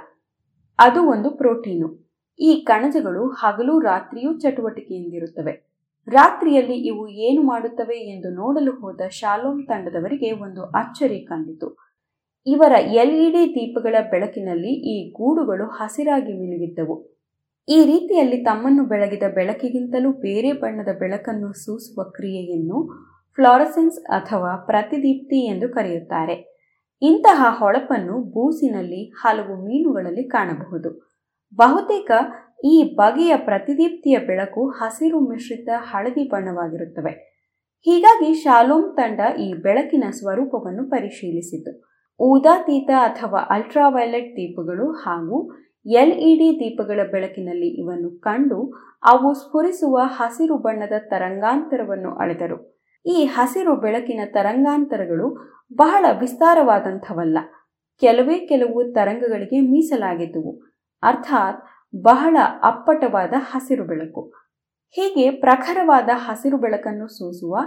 ಅದು 0.80 1.04
ಒಂದು 1.04 1.32
ಪ್ರೋಟೀನು. 1.32 2.10
ಈ 2.40 2.56
ಕಣಜಗಳು 2.56 3.28
ಹಗಲು 3.28 3.80
ರಾತ್ರಿಯೂ 3.80 4.40
ಚಟುವಟಿಕೆಯಿಂದಿರುತ್ತವೆ. 4.40 5.70
ರಾತ್ರಿಯಲ್ಲಿ 6.08 6.74
ಇವು 6.74 7.08
ಏನು 7.08 7.42
ಮಾಡುತ್ತವೆ 7.42 7.96
ಎಂದು 7.96 8.30
ನೋಡಲು 8.30 8.72
ಹೋದ 8.72 9.02
ಶಾಲೋಮ್ 9.08 9.68
ತಂಡದವರಿಗೆ 9.68 10.32
ಒಂದು 10.32 10.64
ಅಚ್ಚರಿ 10.64 11.20
ಕಂಡಿತು. 11.20 11.90
ಇವರ 12.48 12.72
ಎಲ್ಇಡಿ 12.72 13.50
ದೀಪಗಳ 13.50 13.96
ಬೆಳಕಿನಲ್ಲಿ 14.12 14.70
ಈ 14.70 15.12
ಗೂಡುಗಳು 15.12 15.66
ಹಸಿರಾಗಿ 15.66 16.34
ಮಿನುಗಿದ್ದವು. 16.34 17.19
ಈ 17.70 17.86
ರೀತಿಯಲ್ಲಿ 17.86 18.38
ತಮ್ಮನ್ನು 18.44 18.86
ಬೆಳಗಿದ 18.86 19.24
ಬೆಳಕಿಗಿಂತಲೂ 19.34 20.12
ಬೇರೆ 20.12 20.52
ಬಣ್ಣದ 20.52 20.92
ಬೆಳಕನ್ನು 21.00 21.54
ಸೂಸುವ 21.54 22.04
ಕ್ರಿಯೆಯನ್ನು 22.04 22.80
ಫ್ಲಾರಸೆನ್ಸ್ 23.38 24.00
ಅಥವಾ 24.10 24.56
ಪ್ರತಿದೀಪ್ತಿ 24.56 25.40
ಎಂದು 25.46 25.70
ಕರೆಯುತ್ತಾರೆ. 25.70 26.36
ಇಂತಹ 27.02 27.58
ಹೊಳಪನ್ನು 27.60 28.16
ಬೂಸಿನಲ್ಲಿ 28.22 29.02
ಹಲವು 29.22 29.54
ಮೀನುಗಳಲ್ಲಿ 29.66 30.24
ಕಾಣಬಹುದು. 30.24 30.90
ಬಹುತೇಕ 31.58 32.12
ಈ 32.66 32.96
ಬಗೆಯ 32.96 33.36
ಪ್ರತಿದೀಪ್ತಿಯ 33.36 34.18
ಬೆಳಕು 34.18 34.70
ಹಸಿರು 34.70 35.20
ಮಿಶ್ರಿತ 35.20 35.70
ಹಳದಿ 35.82 36.24
ಬಣ್ಣವಾಗಿರುತ್ತವೆ. 36.24 37.14
ಹೀಗಾಗಿ 37.86 38.34
ಶಾಲೋಮ್ 38.34 38.98
ತಂಡ 38.98 39.20
ಈ 39.40 39.54
ಬೆಳಕಿನ 39.54 40.04
ಸ್ವರೂಪವನ್ನು 40.12 40.90
ಪರಿಶೀಲಿಸಿತು. 40.90 41.72
ಊದಾತೀತ 42.20 42.90
ಅಥವಾ 43.00 43.40
ಅಲ್ಟ್ರಾವೈಲೆಟ್ 43.50 44.32
ದೀಪಗಳು 44.36 44.92
ಹಾಗೂ 44.92 45.38
ಎಲ್ಇಡಿ 45.86 46.60
ದೀಪಗಳ 46.60 47.00
ಬೆಳಕಿನಲ್ಲಿ 47.12 47.68
ಇವನ್ನು 47.68 48.20
ಕಂಡು 48.20 48.74
ಅವು 49.04 49.34
ಸ್ಫುರಿಸುವ 49.34 50.00
ಹಸಿರು 50.04 50.58
ಬಣ್ಣದ 50.58 50.94
ತರಂಗಾಂತರವನ್ನು 51.00 52.16
ಅಳೆದರು. 52.16 52.80
ಈ 53.06 53.26
ಹಸಿರು 53.26 53.76
ಬೆಳಕಿನ 53.76 54.20
ತರಂಗಾಂತರಗಳು 54.26 55.38
ಬಹಳ 55.74 56.06
ವಿಸ್ತಾರವಾದಂಥವಲ್ಲ. 56.20 57.38
ಕೆಲವೇ 58.00 58.40
ಕೆಲವು 58.40 58.94
ತರಂಗಗಳಿಗೆ 58.94 59.60
ಮೀಸಲಾಗಿದ್ದುವು. 59.60 60.70
ಅರ್ಥಾತ್ 61.04 61.64
ಬಹಳ 62.02 62.38
ಅಪ್ಪಟವಾದ 62.64 63.34
ಹಸಿರು 63.38 63.84
ಬೆಳಕು. 63.84 64.22
ಹೀಗೆ 64.92 65.32
ಪ್ರಖರವಾದ 65.32 66.10
ಹಸಿರು 66.14 66.58
ಬೆಳಕನ್ನು 66.58 67.08
ಸೂಸುವ 67.08 67.58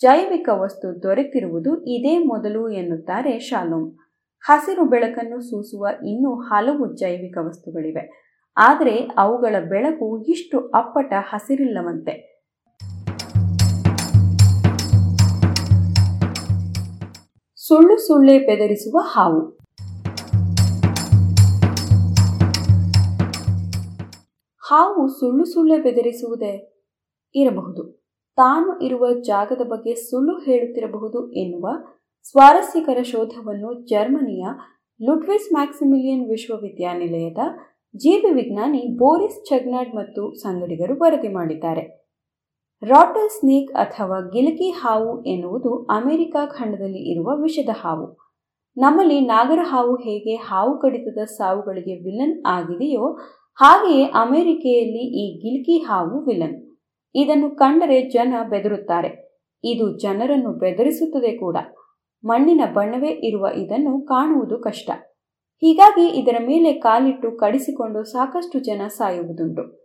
ಜೈವಿಕ 0.00 0.48
ವಸ್ತು 0.52 1.02
ದೊರೆತಿರುವುದು 1.02 1.84
ಇದೇ 1.84 2.18
ಮೊದಲು 2.18 2.70
ಎನ್ನುತ್ತಾರೆ 2.70 3.38
ಶಾಲೋಮ್. 3.38 4.03
ಹಸಿರು 4.46 4.84
ಬೆಳಕನ್ನು 4.84 5.40
ಸೂಸುವ 5.40 5.86
ಇನ್ನೂ 6.06 6.34
ಹಲವು 6.34 6.96
ಜೈವಿಕ 6.96 7.38
ವಸ್ತುಗಳಿವೆ. 7.40 8.24
ಆದರೆ 8.56 9.08
ಅವುಗಳ 9.18 9.54
ಬೆಳಕು 9.68 10.22
ಇಷ್ಟು 10.22 10.68
ಅಪ್ಪಟ 10.68 11.12
ಹಸಿರಿಲ್ಲವಂತೆ. 11.16 12.44
ಸುಳ್ಳು 17.56 17.96
ಸುಳ್ಳೆ 17.96 18.38
ಬೆದರಿಸುವ 18.38 18.98
ಹಾವು. 18.98 19.58
ಹಾವು 24.58 25.08
ಸುಳ್ಳು 25.08 25.44
ಸುಳ್ಳೆ 25.44 25.78
ಬೆದರಿಸುವುದೇ 25.78 26.84
ಇರಬಹುದು. 27.34 28.04
ತಾನು 28.36 28.80
ಇರುವ 28.80 29.20
ಜಾಗದ 29.20 29.60
ಬಗ್ಗೆ 29.68 29.94
ಸುಳ್ಳು 29.94 30.38
ಹೇಳುತ್ತಿರಬಹುದು 30.38 31.32
ಎನ್ನುವ 31.32 31.68
ಸ್ವಾರಸ್ಯಕರ 32.24 33.02
ಶೋಧವನ್ನು 33.02 33.86
ಜರ್ಮನಿಯ 33.86 34.44
ಲುಟ್ವಿಸ್ 35.00 35.52
ಮ್ಯಾಕ್ಸಿಮಿಲಿಯನ್ 35.52 36.28
ವಿಶ್ವವಿದ್ಯಾನಿಲಯದ 36.28 37.38
ಜೀವಿ 37.96 38.30
ವಿಜ್ಞಾನಿ 38.34 38.96
ಬೋರಿಸ್ 38.98 39.44
ಚಗ್ನಾಡ್ 39.44 39.94
ಮತ್ತು 39.94 40.34
ಸಂಗಡಿಗರು 40.34 40.94
ವರದಿ 41.02 41.28
ಮಾಡಿದ್ದಾರೆ. 41.28 41.82
ರಾಟಲ್ 42.82 43.28
ಸ್ನೇಕ್ 43.28 43.72
ಅಥವಾ 43.72 44.20
ಗಿಲಕಿ 44.20 44.70
ಹಾವು 44.70 45.24
ಎನ್ನುವುದು 45.24 45.84
ಅಮೆರಿಕ 45.84 46.36
ಖಂಡದಲ್ಲಿ 46.46 47.12
ಇರುವ 47.12 47.42
ವಿಷದ 47.42 47.68
ಹಾವು. 47.80 48.06
ನಮ್ಮಲ್ಲಿ 48.76 49.20
ನಾಗರ 49.20 49.58
ಹಾವು 49.62 49.94
ಹೇಗೆ 49.96 50.34
ಹಾವು 50.34 50.78
ಕಡಿತದ 50.78 51.24
ಸಾವುಗಳಿಗೆ 51.24 51.94
ವಿಲನ್ 51.94 52.46
ಆಗಿದೆಯೋ 52.46 53.12
ಹಾಗೆಯೇ 53.58 54.04
ಅಮೆರಿಕೆಯಲ್ಲಿ 54.04 55.04
ಈ 55.22 55.26
ಗಿಲ್ಕಿ 55.38 55.78
ಹಾವು 55.78 56.24
ವಿಲನ್. 56.24 56.58
ಇದನ್ನು 57.14 57.50
ಕಂಡರೆ 57.50 58.02
ಜನ 58.10 58.34
ಬೆದರುತ್ತಾರೆ. 58.50 59.12
ಇದು 59.64 59.98
ಜನರನ್ನು 59.98 60.52
ಬೆದರಿಸುತ್ತದೆ 60.58 61.36
ಕೂಡ. 61.36 61.56
ಮಣ್ಣಿನ 62.24 62.60
ಬಣ್ಣವೇ 62.74 63.08
ಇರುವ 63.08 63.46
ಇದನ್ನು 63.56 64.06
ಕಾಣುವುದು 64.06 64.58
ಕಷ್ಟ. 64.58 64.90
ಹೀಗಾಗಿ 65.56 66.06
ಇದರ 66.06 66.36
ಮೇಲೆ 66.46 66.72
ಕಾಲಿಟ್ಟು 66.72 67.36
ಕಡಿಸಿಕೊಂಡು 67.36 68.04
ಸಾಕಷ್ಟು 68.04 68.58
ಜನ 68.58 68.82
ಸಾಯುವುದುಂಟು. 68.88 69.84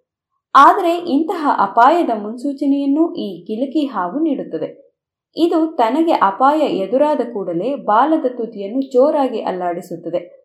ಆದರೆ 0.55 0.97
ಇಂತಹ 0.97 1.49
ಅಪಾಯದ 1.59 2.09
ಮುನ್ಸೂಚನೆಯನ್ನು 2.21 3.15
ಈ 3.15 3.43
ಗಿಲಕಿ 3.43 3.85
ಹಾವು 3.85 4.19
ನೀಡುತ್ತದೆ. 4.19 4.89
ಇದು 5.37 5.75
ತನಗೆ 5.75 6.11
ಅಪಾಯ 6.11 6.59
ಎದುರಾದ 6.59 7.21
ಕೂಡಲೇ 7.33 7.75
ಬಾಲದ 7.75 8.25
ತುದಿಯನ್ನು 8.37 8.81
ಜೋರಾಗಿ 8.81 9.41
ಅಲ್ಲಾಡಿಸುತ್ತದೆ. 9.41 10.39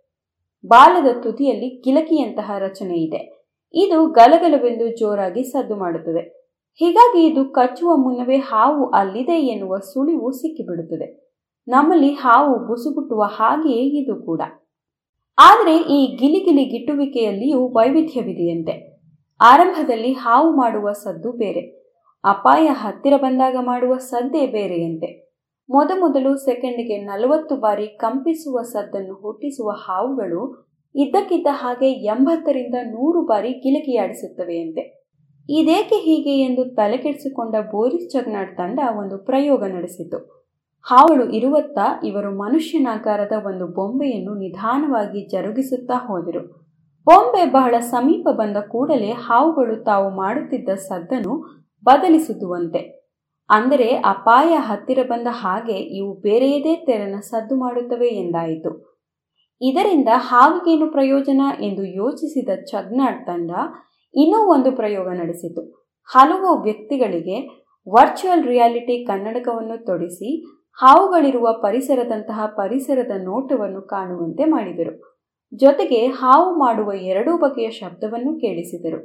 ಬಾಲದ 0.67 1.21
ತುದಿಯಲ್ಲಿ 1.23 1.83
ಗಿಲಕಿಯಂತಹ 1.85 2.53
ರಚನೆ 2.59 2.95
ಇದೆ. 2.95 3.47
ಇದು 3.75 4.07
ಗಲಗಲವೆಂದು 4.07 4.97
ಜೋರಾಗಿ 4.97 5.43
ಸದ್ದು 5.43 5.77
ಮಾಡುತ್ತದೆ. 5.77 6.51
ಹೀಗಾಗಿ 6.75 7.27
ಇದು 7.27 7.45
ಕಚ್ಚುವ 7.45 7.97
ಮುನ್ನವೇ 7.97 8.37
ಹಾವು 8.37 8.91
ಅಲ್ಲಿದೆ 8.91 9.41
ಎನ್ನುವ 9.41 9.79
ಸುಳಿವು 9.79 10.33
ಸಿಕ್ಕಿಬಿಡುತ್ತದೆ. 10.33 11.24
ನಮ್ಮಲ್ಲಿ 11.69 12.09
ಹಾವು 12.09 12.67
ಬುಸುಗುಟ್ಟುವ 12.67 13.23
ಹಾಗೆಯೇ 13.23 14.03
ಇದು 14.03 14.23
ಕೂಡ. 14.23 14.41
ಆದರೆ 15.39 15.77
ಈ 15.77 16.17
ಗಿಲಿಗಿಲಿ 16.17 16.65
ಗಿಟ್ಟುವಿಕೆಯಲ್ಲಿಯೂ 16.65 17.69
ವೈವಿಧ್ಯವಿದೆಯಂತೆ. 17.69 18.95
ಆರಂಭದಲ್ಲಿ 19.41 20.13
ಹಾವು 20.13 20.57
ಮಾಡುವ 20.57 20.93
ಸದ್ದು 20.93 21.33
ಬೇರೆ, 21.33 21.61
ಅಪಾಯ 22.25 22.67
ಹತ್ತಿರ 22.67 23.17
ಬಂದಾಗ 23.17 23.57
ಮಾಡುವ 23.61 23.97
ಸದ್ದೇ 23.97 24.47
ಬೇರೆಯಂತೆ. 24.47 25.25
ಮೊದಮೊದಲು 25.71 26.37
ಸೆಕೆಂಡ್ಗೆ 26.37 26.99
ನಲವತ್ತು 26.99 27.57
ಬಾರಿ 27.57 27.87
ಕಂಪಿಸುವ 27.87 28.63
ಸದ್ದನ್ನು 28.63 29.15
ಹುಟ್ಟಿಸುವ 29.15 29.71
ಹಾವುಗಳು 29.71 30.65
ಇದ್ದಕ್ಕಿದ್ದ 30.95 31.47
ಹಾಗೆ 31.51 31.93
ಎಂಬತ್ತರಿಂದ 31.93 32.75
ನೂರು 32.75 33.27
ಬಾರಿ 33.27 33.49
ಗಿಲಕಿಯಾಡಿಸುತ್ತವೆಯಂತೆ 33.49 34.83
ಇದೇಕೆ 35.49 35.95
ಹೀಗೆ 35.95 36.39
ಎಂದು 36.39 36.75
ತಲೆಕೆಡಿಸಿಕೊಂಡ 36.75 37.57
ಬೋರಿಸ್ 37.73 38.11
ಚಗ್ನಾಡ್ 38.11 38.57
ತಂಡ 38.57 38.81
ಒಂದು 38.99 39.19
ಪ್ರಯೋಗ 39.19 39.65
ನಡೆಸಿತು. 39.65 40.44
ಹಾವುಗಳು 40.87 41.25
ಇರುವತ್ತ 41.33 41.79
ಇವರು 42.05 42.31
ಮನುಷ್ಯನಾಕಾರದ 42.37 43.35
ಒಂದು 43.47 43.67
ಬೊಂಬೆಯನ್ನು 43.67 44.35
ನಿಧಾನವಾಗಿ 44.35 45.21
ಜರುಗಿಸುತ್ತಾ 45.29 45.95
ಹೋದರು. 45.95 46.43
ಬೊಂಬೆ 47.07 47.45
ಬಹಳ 47.51 47.75
ಸಮೀಪ 47.79 48.27
ಬಂದ 48.33 48.57
ಕೂಡಲೇ 48.57 49.11
ಹಾವುಗಳು 49.27 49.85
ತಾವು 49.85 50.09
ಮಾಡುತ್ತಿದ್ದ 50.11 50.69
ಸದ್ದನ್ನು 50.75 51.35
ಬದಲಿಸುತ್ತುವಂತೆ. 51.87 52.83
ಅಂದರೆ 53.51 53.89
ಅಪಾಯ 53.97 54.53
ಹತ್ತಿರ 54.59 54.99
ಬಂದ 55.09 55.29
ಹಾಗೆ 55.31 55.79
ಇವು 55.99 56.11
ಬೇರೆಯದೇ 56.21 56.75
ತೆರನ 56.87 57.17
ಸದ್ದು 57.21 57.57
ಮಾಡುತ್ತವೆ 57.57 58.07
ಎಂದಾಯಿತು. 58.07 58.71
ಇದರಿಂದ 59.61 60.11
ಹಾವಿಗೇನು 60.15 60.87
ಪ್ರಯೋಜನ 60.91 61.43
ಎಂದು 61.61 61.85
ಯೋಚಿಸಿದ 61.85 62.49
ಚಗ್ನಾಡ್ 62.65 63.27
ತಂಡ 63.27 63.51
ಇನ್ನೂ 64.15 64.39
ಒಂದು 64.55 64.73
ಪ್ರಯೋಗ 64.73 65.09
ನಡೆಸಿತು. 65.09 65.63
ಹಲವು 66.09 66.51
ವ್ಯಕ್ತಿಗಳಿಗೆ 66.63 67.37
ವರ್ಚುವಲ್ 67.87 68.45
ರಿಯಾಲಿಟಿ 68.45 69.07
ಕನ್ನಡಕವನ್ನು 69.07 69.85
ತೊಡಿಸಿ 69.85 70.31
ಹಾವುಗಳಿರುವ 70.77 71.53
ಪರಿಸರದಂತಹ 71.63 72.47
ಪರಿಸರದ 72.47 73.11
ನೋಟವನ್ನು 73.25 73.83
ಕಾಣುವಂತೆ 73.83 74.45
ಮಾಡಿದರು. 74.45 75.15
ಜೊತೆಗೆ 75.55 76.07
ಹಾವು 76.07 76.55
ಮಾಡುವ 76.59 76.93
ಎರಡೂ 76.93 77.39
ಬಗೆಯ 77.39 77.71
ಶಬ್ದವನ್ನು 77.71 78.41
ಕೇಳಿಸಿದರು. 78.41 78.99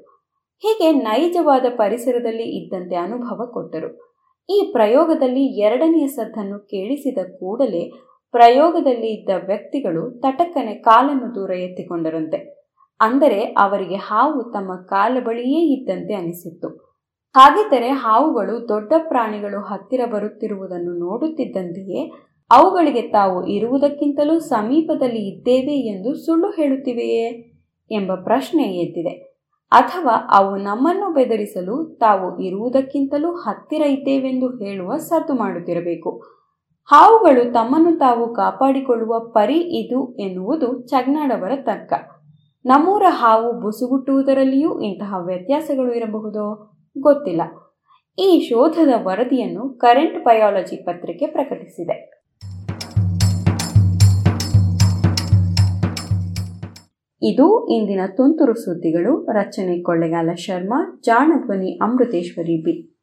ಹೀಗೆ 0.64 0.91
ನೈಜವಾದ 0.91 1.66
ಪರಿಸರದಲ್ಲಿ 1.70 2.44
ಇದ್ದಂತೆ 2.44 2.96
ಅನುಭವ 2.96 3.46
ಕೊಟ್ಟರು. 3.46 4.10
ಈ 4.50 4.70
ಪ್ರಯೋಗದಲ್ಲಿ 4.72 5.62
ಎರಡನೆಯ 5.62 6.08
ಸದ್ದನ್ನು 6.08 6.60
ಕೇಳಿಸಿದ 6.60 7.18
ಕೂಡಲೇ 7.18 7.91
ಪ್ರಯೋಗದಲ್ಲಿ 8.32 9.08
ಇದ್ದ 9.08 9.30
ವ್ಯಕ್ತಿಗಳು 9.46 10.12
ತಟಕ್ಕನೆ 10.12 10.74
ಕಾಲನ್ನು 10.74 11.36
ದೂರ 11.36 11.52
ಎತ್ತಿಕೊಂಡರಂತೆ. 11.52 12.38
ಅಂದರೆ 13.00 13.44
ಅವರಿಗೆ 13.44 13.96
ಹಾವು 13.96 14.44
ತಮ್ಮ 14.52 14.76
ಕಾಲ 14.76 15.18
ಬಳಿಯೇ 15.24 15.74
ಇದ್ದಂತೆ 15.76 16.14
ಅನಿಸಿತ್ತು. 16.14 16.89
ಹಾಗಿದ್ದರೆ 17.35 17.89
ಹಾವುಗಳು 17.89 18.69
ದೊಡ್ಡ 18.69 18.93
ಪ್ರಾಣಿಗಳು 19.07 19.61
ಹತ್ತಿರ 19.61 20.01
ಬರುತ್ತಿರುವುದನ್ನು 20.11 20.91
ನೋಡುತ್ತಿದ್ದಂತೆಯೇ 20.91 22.11
ಅವುಗಳಿಗೆ 22.51 23.01
ತಾವು 23.01 23.47
ಇರುವುದಕ್ಕಿಂತಲೂ 23.47 24.39
ಸಮೀಪದಲ್ಲಿ 24.39 25.35
ಇದ್ದೇವೆ 25.35 25.97
ಎಂದು 25.97 26.15
ಸುಳ್ಳು 26.15 26.49
ಹೇಳುತ್ತಿವೆಯೇ 26.49 27.53
ಎಂಬ 27.91 28.15
ಪ್ರಶ್ನೆ 28.15 28.64
ಎದ್ದಿದೆ. 28.64 29.30
ಅಥವಾ 29.72 30.30
ಅವು 30.35 30.56
ನಮ್ಮನ್ನು 30.56 31.14
ಬೆದರಿಸಲು 31.14 31.97
ತಾವು 31.99 32.39
ಇರುವುದಕ್ಕಿಂತಲೂ 32.39 33.31
ಹತ್ತಿರ 33.31 33.81
ಇದ್ದೇವೆಂದು 33.81 34.47
ಹೇಳುವ 34.47 34.97
ಸದ್ದು 34.97 35.34
ಮಾಡುತ್ತಿರಬೇಕು. 35.34 36.23
ಹಾವುಗಳು 36.91 37.53
ತಮ್ಮನ್ನು 37.53 37.97
ತಾವು 37.97 38.34
ಕಾಪಾಡಿಕೊಳ್ಳುವ 38.34 39.19
ಪರಿ 39.19 39.60
ಇದು 39.60 40.15
ಎನ್ನುವುದು 40.15 40.81
ಚಗ್ನಾಡವರ 40.81 41.51
ತರ್ಕ. 41.56 41.93
ನಮ್ಮೂರ 42.65 43.03
ಹಾವು 43.07 43.61
ಬುಸುಗುಟ್ಟುವುದರಲ್ಲಿಯೂ 43.61 44.81
ಇಂತಹ 44.81 45.15
ವ್ಯತ್ಯಾಸಗಳು 45.26 45.93
ಇರಬಹುದೋ? 45.93 46.76
ಗೊತ್ತಿಲ್ಲ. 46.98 47.41
ಈ 48.20 48.48
ಶೋಧದ 48.49 48.90
ವರದಿಯನ್ನು 49.03 49.70
ಕರೆಂಟ್ 49.70 50.26
ಬಯಾಲಜಿ 50.26 50.84
ಪತ್ರಿಕೆ 50.86 51.28
ಪ್ರಕಟಿಸಿದೆ. 51.28 52.20
ಇದು 57.22 57.68
ಇಂದಿನ 57.70 57.99
ತುಂತುರು 58.18 58.53
ಸುದ್ದಿಗಳು. 58.53 59.32
ರಚನೆ 59.32 59.82
ಕೊಳ್ಳೆಗಾಲ 59.82 60.30
ಶರ್ಮಾ, 60.34 60.99
ಜಾಣಧ್ವನಿ 61.06 61.80
ಅಮೃತೇಶ್ವರಿ 61.82 62.61
ಬಿ. 62.61 62.99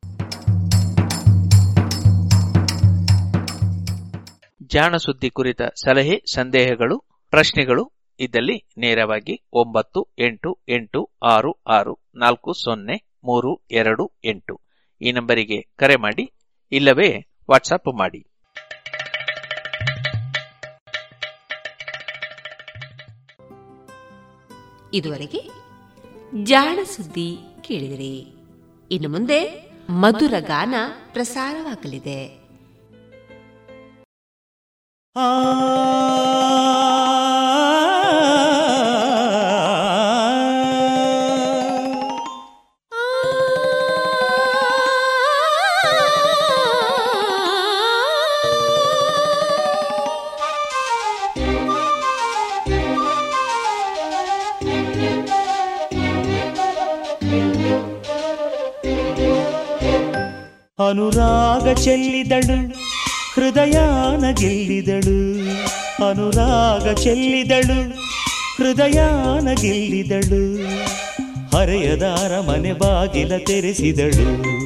ಜಾಣ 4.67 4.97
ಸುದ್ದಿ 4.97 5.31
ಕುರಿತ 5.31 5.63
ಸಲಹೆ, 5.63 6.23
ಸಂದೇಹಗಳು, 6.35 6.99
ಪ್ರಶ್ನೆಗಳು 7.31 7.97
ಇದ್ದಲ್ಲಿ 8.21 8.69
ನೇರವಾಗಿ 8.79 9.49
ಒಂಬತ್ತು 9.53 10.15
ಎಂಟು 10.19 10.59
ಎಂಟು 10.69 11.11
ಆರು 11.23 11.53
ಆರು 11.53 12.11
ನಾಲ್ಕು 12.15 12.53
ಸೊನ್ನೆ 12.53 13.16
ಮೂರು 13.27 13.63
ಎರಡು 13.71 14.13
ಎಂಟು. 14.25 14.61
ಈ 15.01 15.13
ನಂಬರಿಗೆ 15.13 15.63
ಕರೆ 15.77 15.97
ಮಾಡಿ 15.97 16.33
ಇಲ್ಲವೇ 16.73 17.27
ವಾಟ್ಸಪ್ 17.51 17.99
ಮಾಡಿ. 17.99 18.27
ಇದುವರೆಗೆ 24.95 25.51
ಜಾಣ 26.45 26.79
ಸುದ್ದಿ 26.85 27.39
ಕೇಳಿದಿರಿ. 27.61 28.19
ಇನ್ನು 28.91 29.09
ಮುಂದೆ 29.09 29.71
ಮಧುರ 29.91 30.35
ಗಾನ 30.41 30.75
ಪ್ರಸಾರವಾಗಲಿದೆ. 31.13 32.47
ಆ 35.17 35.86
ಅನುರಾಗ 60.89 61.75
ಚೆಲ್ಲಿದಳು, 61.75 62.69
ಹೃದಯಾನ 63.35 64.31
ಗೆಲ್ಲಿದಳು. 64.31 65.19
ಅನುರಾಗ 66.09 66.95
ಚೆಲ್ಲಿದಳು, 66.95 67.91
ಹೃದಯಾನ 68.59 69.49
ಗೆಲ್ಲಿದಳು. 69.61 70.43
ಹರೆಯದಾರ 71.57 72.41
ಮನೆ 72.41 72.73
ಬಾಗಿಲ 72.73 73.37
ತೆರೆಸಿದಳು. 73.37 74.57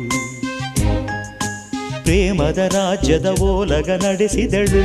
ಪ್ರೇಮದ 2.03 2.59
ರಾಜ್ಯದ 2.59 3.27
ಓಲಗ 3.41 3.91
ನಡೆಸಿದಳು. 3.91 4.85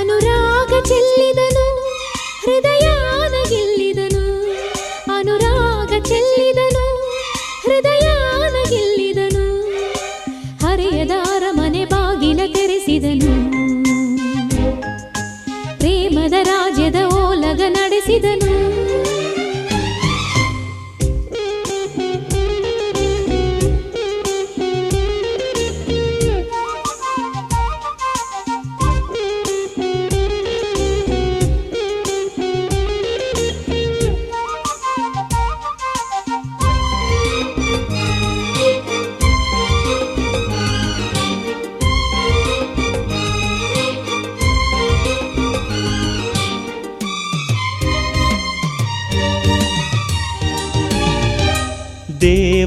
ಅನುರಾಗ 0.00 0.82
ಚೆಲ್ಲಿದಳು 0.84 1.66
ಹೃದಯಾನ 2.44 2.93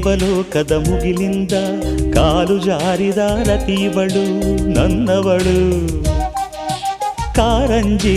ದೇವಲೋಕದ 0.08 0.72
ಮುಗಿಲಿಂದ 0.72 1.54
ಕಾಲು 2.12 2.54
ಜಾರಿದ 2.58 3.22
ರತಿವಳು 3.48 4.22
ನನ್ನವಳು. 4.74 5.56
ಕಾರಂಜಿ 7.34 8.14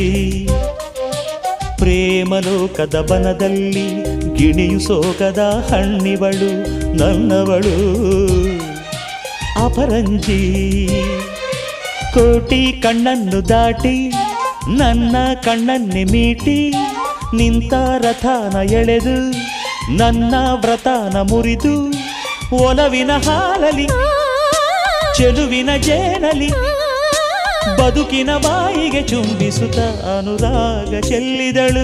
ಪ್ರೇಮಲೋಕದ 1.77 2.95
ಬನದಲ್ಲಿ 3.09 3.85
ಗಿಣಿಯು 4.37 4.79
ಸೋಗದ 4.79 5.43
ಹಣ್ಣಿವಳು 5.69 6.51
ನನ್ನವಳು. 6.97 7.75
ಅಪರಂಜಿ, 9.65 10.41
ಕೋಟಿ 12.13 12.63
ಕಣ್ಣನ್ನು 12.83 13.41
ದಾಟಿ 13.49 13.97
ನನ್ನ 14.77 15.15
ಕಣ್ಣನ್ನೆ 15.43 16.03
ಮೀಟಿ 16.03 16.59
ನಿಂತ 17.33 17.73
ರಥನ 17.97 18.57
ಎಳೆದು 18.71 19.17
ನನ್ನ 19.89 20.35
ವ್ರತನ 20.55 21.17
ಮುರಿದು 21.21 21.91
ಒಲವಿನ 22.51 23.11
ಹಾಲಲಿ 23.11 23.87
ಚೆಲುವಿನ 25.17 25.69
ಜೇನಲಿ 25.77 26.49
ಬದುಕಿನ 27.79 28.37
ಬಾಯಿಗೆ 28.37 29.01
ಚುಂಬಿಸುತ್ತ 29.01 29.79
ಅನುರಾಗ 30.17 30.99
ಚೆಲ್ಲಿದಳು 30.99 31.83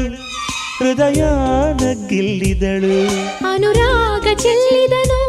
ಹೃದಯನ 0.79 1.93
ಗಿಲ್ಲಿದಳು 2.09 2.95
ಅನುರಾಗ 3.47 4.27
ಚೆಲ್ಲಿದನು 4.37 5.19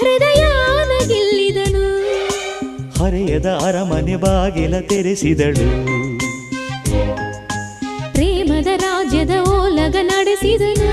ಹೃದಯಾನ 0.00 1.06
ಗೆಲ್ಲಿದನು 1.06 1.84
ಹರೆಯದ 3.00 3.46
ಅರಮನೆ 3.46 4.16
ಬಾಗಿಲ 4.16 4.80
ತೆರೆಸಿದಳು. 4.80 5.66
ಪ್ರೇಮದ 8.12 8.66
ರಾಜ್ಯದ 8.66 9.30
ಓಲಗ 9.30 9.96
ನಡೆಸಿದನು. 10.02 10.90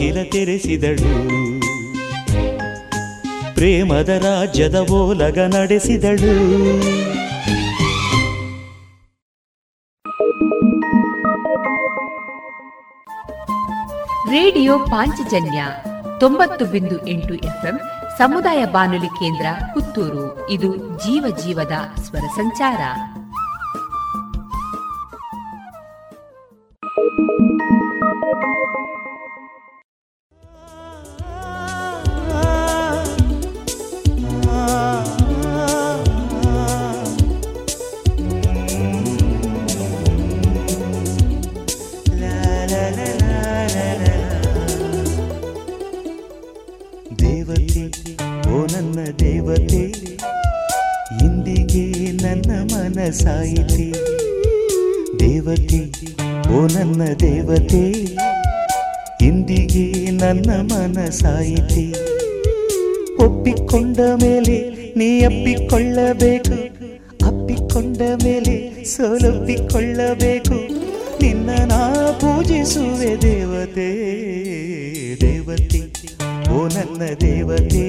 ಬಾಗಿಲ 0.00 0.22
ತೆರೆಸಿದಳು. 0.32 1.14
ಪ್ರೇಮದ 3.54 4.08
ರಾಜ್ಯದ 4.08 4.74
ಓಲಗ 4.74 5.38
ನಡೆಸಿದಳು. 5.38 6.34
ರೇಡಿಯೋ 14.30 14.78
ಪಾಂಚಜನ್ಯ 14.78 15.64
ತೊಂಬತ್ತು 16.20 16.64
ಬಿಂದು 16.64 17.06
ಎಂಟು 17.06 17.34
ಎಫ್ಎಂ 17.34 17.80
ಸಮುದಾಯ 18.18 18.64
ಬಾನುಲಿ 18.64 19.08
ಕೇಂದ್ರ 19.08 19.46
ಪುತ್ತೂರು. 19.74 20.50
ಇದು 20.50 20.76
ಜೀವ 20.76 21.36
ಜೀವದ 21.36 22.00
ಸ್ವರ 22.02 22.20
ಸಂಚಾರ. 22.20 22.80
ಮನಸಾಯಿತೆ 53.10 53.84
ದೇವತೆ, 55.20 55.78
ಓ 56.54 56.58
ನನ್ನ 56.66 57.02
ದೇವತೆ, 57.20 57.80
ಇಂದಿಗೆ 59.20 59.86
ನನ್ನ 60.10 60.50
ಮನಸಾಯಿತೆ 60.70 61.84
ಒಪ್ಪಿಕೊಂಡ 63.24 63.98
ಮೇಲೆ 64.22 64.56
ನೀ 64.96 65.08
ಅಪ್ಪಿಕೊಳ್ಳಬೇಕು, 65.20 66.58
ಅಪ್ಪಿಕೊಂಡ 67.26 68.00
ಮೇಲೆ 68.24 68.54
ಸೋಲೊಪ್ಪಿಕೊಳ್ಳಬೇಕು. 68.84 70.58
ನಿನ್ನ 71.22 71.50
ನಾ 71.64 71.82
ಪೂಜಿಸುವೆ 72.20 73.12
ದೇವತೆ 73.22 73.90
ದೇವತೆ, 75.20 75.82
ಓ 76.52 76.66
ನನ್ನ 76.68 77.02
ದೇವತೆ, 77.20 77.86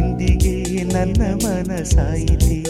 ಇಂದಿಗೆ 0.00 0.56
ನನ್ನ 0.92 1.22
ಮನಸಾಯಿತೆ 1.44 2.58
ಓ 2.68 2.69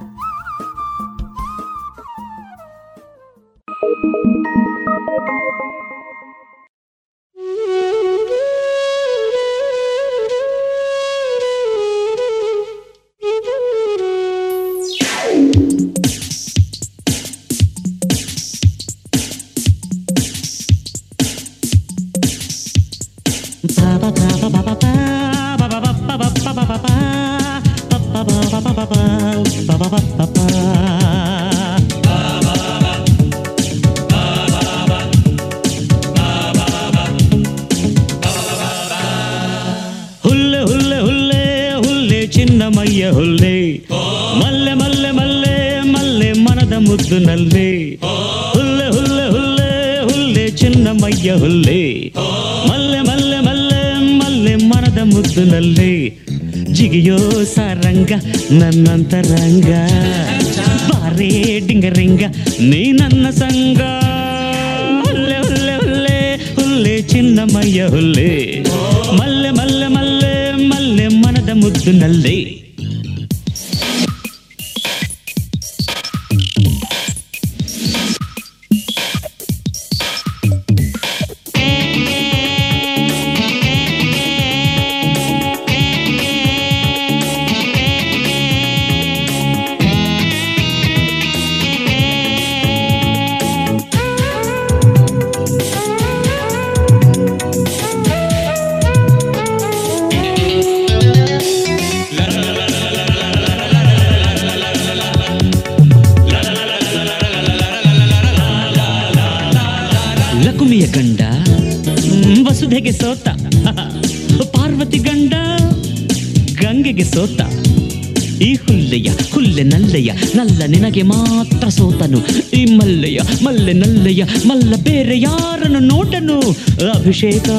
ಅಭಿಷೇಕ 127.21 127.49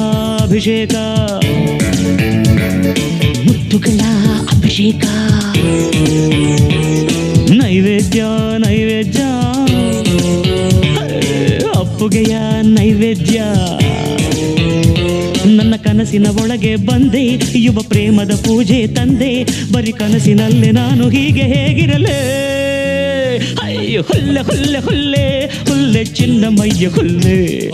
ಅಭಿಷೇಕ. 0.43 0.95
ಮುತ್ತುಗಳ 3.47 4.01
ಅಭಿಷೇಕ. 4.55 5.05
ನೈವೇದ್ಯ 7.51 8.23
ನೈವೇದ್ಯ. 8.57 9.19
ಅಪ್ಪುಗೆಯ 11.75 12.37
ನೈವೇದ್ಯ. 12.61 13.43
ನನ್ನ 15.45 15.75
ಕನಸಿನ 15.75 16.27
ಒಳಗೆ 16.27 16.75
ಬಂದೆ, 16.75 17.41
ಯುವ 17.55 17.81
ಪ್ರೇಮದ 17.81 18.31
ಪೂಜೆ 18.35 18.87
ತಂದೆ. 18.87 19.43
ಬರಿ 19.73 19.91
ಕನಸಿನಲ್ಲಿ 19.91 20.71
ನಾನು 20.71 21.09
ಹೀಗೆ 21.09 21.41
ಹೇಗಿರಲೇ? 21.41 22.19
ಅಯ್ಯೋ, 23.61 24.01
ಹುಲ್ಲೆ 24.01 24.41
ಹುಲ್ಲೆ 24.41 24.79
ಹುಲ್ಲೆ. 24.79 25.45
ಹುಲ್ಲೆ, 25.45 26.05
ಚಿನ್ನಮಯ್ಯ, 26.05 26.87
ಹುಲ್ಲೆ. 26.87 27.71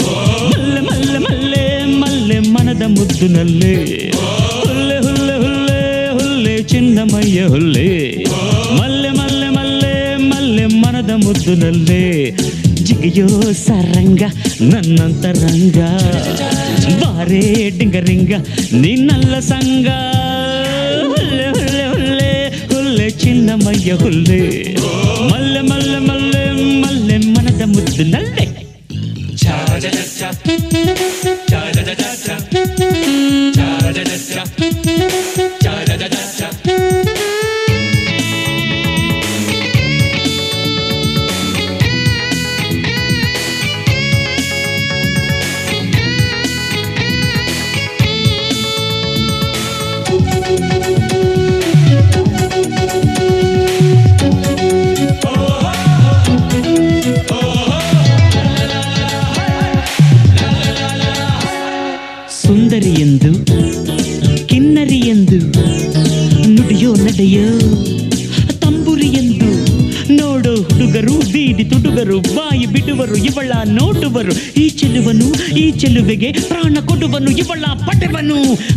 ಮನದ 2.79 2.91
ಮುದ್ದಿನಲ್ಲೇ 2.97 3.71
ಹುಲ್ಲೆ 4.59 4.97
ಹುಲ್ಲೆ 5.05 5.33
ಹುಲ್ಲೆ 5.41 5.79
ಹುಲ್ಲೆ 6.17 6.53
ಚಿನ್ನಮಯ್ಯ 6.71 7.39
ಹುಲ್ಲೆ 7.53 7.87
ಮಲ್ಲೆ 8.77 9.09
ಮಲ್ಲೆ 9.17 9.47
ಮಲ್ಲೆ 9.57 9.91
ಮಲ್ಲೆ 10.29 10.65
ಮನದ 10.83 11.11
ಮುದ್ದಿನಲ್ಲೇ 11.23 11.99
ಜಿಗಿಯೋ 12.87 13.27
ಸರಂಗ 13.63 14.21
ನನ್ನಂತರಂಗ 14.71 15.79
ಬಾರೇ 17.01 17.43
ಡಿಂಗರಿಂಗ 17.79 18.31
ನಿನ್ನಲ್ಲ 18.83 19.33
ಸಂಗ 19.51 19.89
ಹುಲ್ಲೆ 21.11 21.47
ಹುಲ್ಲೆ 21.57 21.85
ಹುಲ್ಲೆ 21.93 22.31
ಹುಲ್ಲೆ 22.73 23.09
ಚಿನ್ನಮಯ್ಯ 23.23 23.91
ಹುಲ್ಲೆ 24.03 24.41
ಮಲ್ಲೆ 25.31 25.61
ಮಲ್ಲೆ 25.63 25.63
ಮಲ್ಲೆ 25.71 25.99
ಮಲ್ಲೆ 26.07 26.18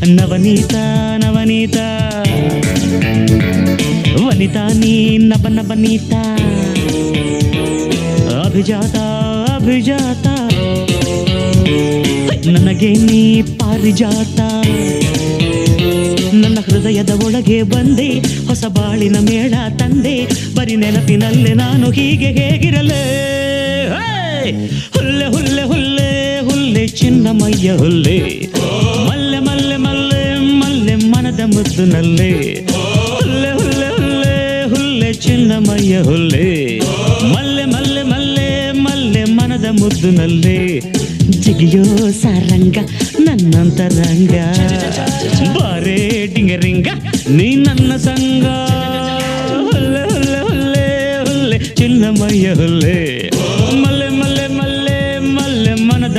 ನವನೀತ 0.06 0.74
ನವನೀತ. 1.16 1.76
ವನಿತಾ, 4.26 4.68
ನೀ 4.68 5.18
ನವ 5.18 5.46
ನವನೀತ 5.48 6.12
ಅಭಿಜಾತ 8.44 8.96
ಅಭಿಜಾತ. 9.56 10.26
ನನಗೆ 12.46 12.92
ನೀ 12.92 13.42
ಪಾರಿಜಾತ. 13.42 14.40
ನನ್ನ 16.34 16.58
ಹೃದಯದ 16.60 17.10
ಒಳಗೆ 17.10 17.62
ಬಂದೆ, 17.62 18.08
ಹೊಸ 18.46 18.64
ಬಾಳಿನ 18.64 19.16
ಮೇಳ 19.18 19.54
ತಂದೆ. 19.78 20.26
ಬರಿ 20.54 20.76
ನೆನಪಿನಲ್ಲೇ 20.76 21.54
ನಾನು 21.54 21.90
ಹೀಗೆ 21.90 22.26
ಹೇಗಿರಲೇ! 22.26 23.02
ಹುಲ್ಲೆ 24.94 25.26
ಹುಲ್ಲೆ 25.26 25.62
ಹುಲ್ಲೆ 25.62 26.40
ಹುಲ್ಲೆ, 26.40 26.88
ಚಿನ್ನಮಯ್ಯ 26.88 27.72
ಹುಲ್ಲೆ. 27.72 28.51
ಮನದ 31.62 31.68
ಮುದ್ದಿನಲ್ಲೇ 31.68 32.28
ಹುಲ್ಲೆ 33.16 33.50
ಹುಲ್ಲೆ 33.58 33.88
ಹುಲ್ಲೆ 33.94 34.32
ಹುಲ್ಲೆ 34.72 35.10
ಚಿನ್ನಮಯ್ಯ 35.24 35.98
ಹುಲ್ಲೆ 36.08 36.46
ಮಲ್ಲೆ 37.32 37.64
ಮಲ್ಲೆ 37.66 38.02
ಮಲ್ಲೆ 38.04 38.46
ಮಲ್ಲೆ 38.84 39.22
ಮನದ 39.36 39.66
ಮುದ್ದಿನಲ್ಲೇ 39.78 40.56
ಜಿಗಿಯೋ 41.44 41.84
ಸಾರಂಗ 42.22 42.78
ನನ್ನಂತರಂಗ 43.26 44.34
ಬಾರೇ 45.56 45.98
ಡಿಂಗರಿಂಗ 46.34 46.88
ನೀ 47.36 47.48
ನನ್ನ 47.64 47.92
ಸಂಗ 48.08 48.46
ಹುಲ್ಲೆ 49.68 50.02
ಹುಲ್ಲೆ 50.10 50.40
ಹುಲ್ಲೆ 50.48 50.86
ಹುಲ್ಲೆ 51.28 51.58
ಚಿನ್ನಮಯ್ಯ 51.80 52.54
ಹುಲ್ಲೆ 52.60 52.98
ಮಲ್ಲೆ 53.82 54.08
ಮಲ್ಲೆ 54.20 54.46
ಮಲ್ಲೆ 54.58 54.98
ಮಲ್ಲೆ 55.36 55.74
ಮನದ 55.88 56.18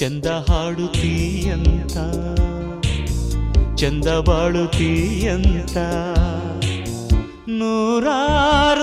ಚಂದ 0.00 0.26
ಹಾಡುತ್ತೀಯಂತ 0.48 1.96
ಚಂದ 3.74 4.08
ಬಾಳುತ್ತೀಯಂತ 4.28 5.76
ನೂರಾರ 7.58 8.79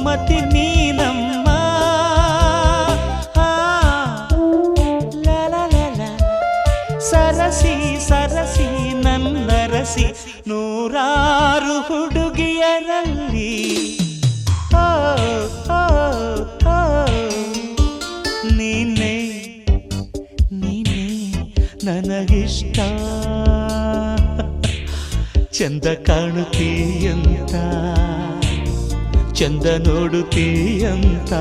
ಸುಮತಿ 0.00 0.40
ನೀನಮ್ಮ 0.40 1.48
ಸರಸಿ 7.00 8.08
ಸರಸಿ 8.08 9.02
ನನ್ನರಸಿ 9.02 10.06
ನೂರಾರು 10.46 11.80
ಹುಡುಗಿಯರಲ್ಲಿ. 11.80 13.58
ನೀನೆ 18.56 19.14
ನೀನೆ 20.52 21.30
ನನಗಿಷ್ಟ. 21.84 22.78
ಚಂದ 25.52 25.84
ಕಾಣುತ್ತೀಯಂತ. 26.06 27.54
ಚಂದ 29.40 29.66
ನೋಡುತ್ತೀಯಂತ 29.86 31.32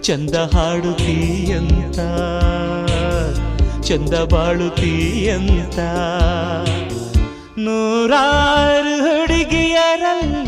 ಚಂದ 0.00 0.34
ಹಾಡುತ್ತೀಯಂತ 0.54 1.98
ಚಂದ 3.82 4.14
ಬಾಳುತ್ತೀಯಂತ 4.32 5.78
ನೂರಾರು 7.58 8.94
ಹುಡುಗಿಯರಲ್ಲ 9.04 10.47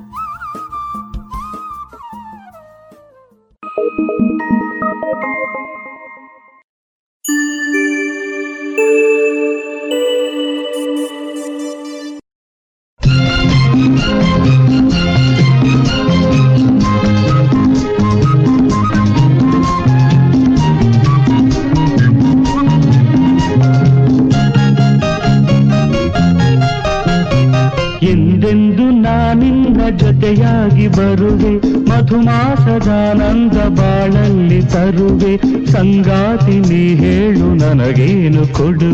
Kurdu 38.61 38.90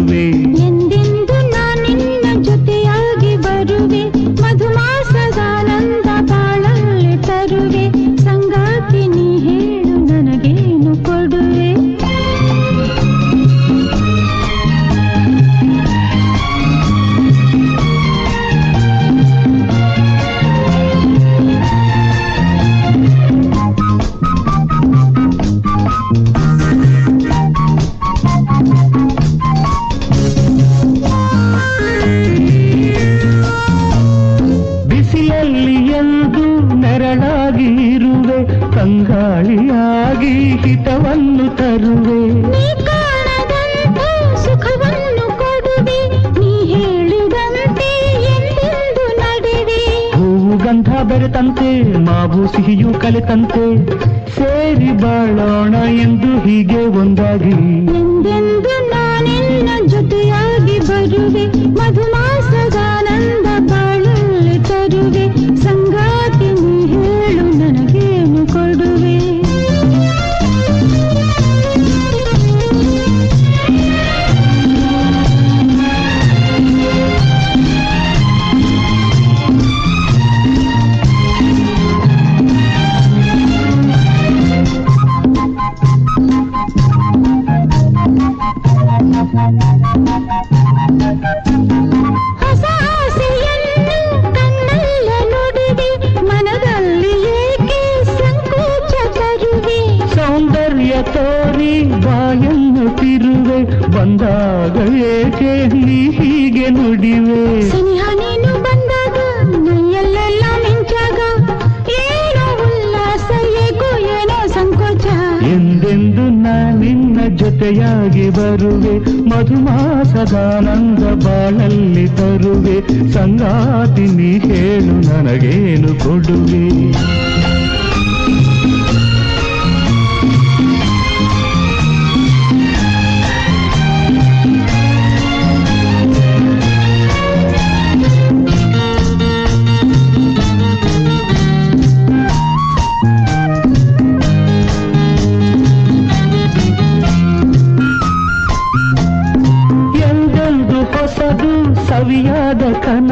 ಎಂದೆಂದು 115.89 116.29
ನಾ 116.29 116.71
ನಿನ್ನ 116.71 117.35
ಜೊತೆಯಾಗಿ 117.35 118.29
ಬರುವೆ. 118.29 118.99
ಮಧುಮಾಸದಾನಂದ 119.29 120.99
ಬಾಳಲ್ಲಿ 120.99 122.07
ತರುವೆ. 122.07 123.09
ಸಂಗಾತಿ 123.11 124.01
ನೀ 124.01 124.39
ಹೇಳು 124.39 124.93
ನನಗೇನು 124.93 125.87
ಕೊಡುವೆ? 125.87 126.67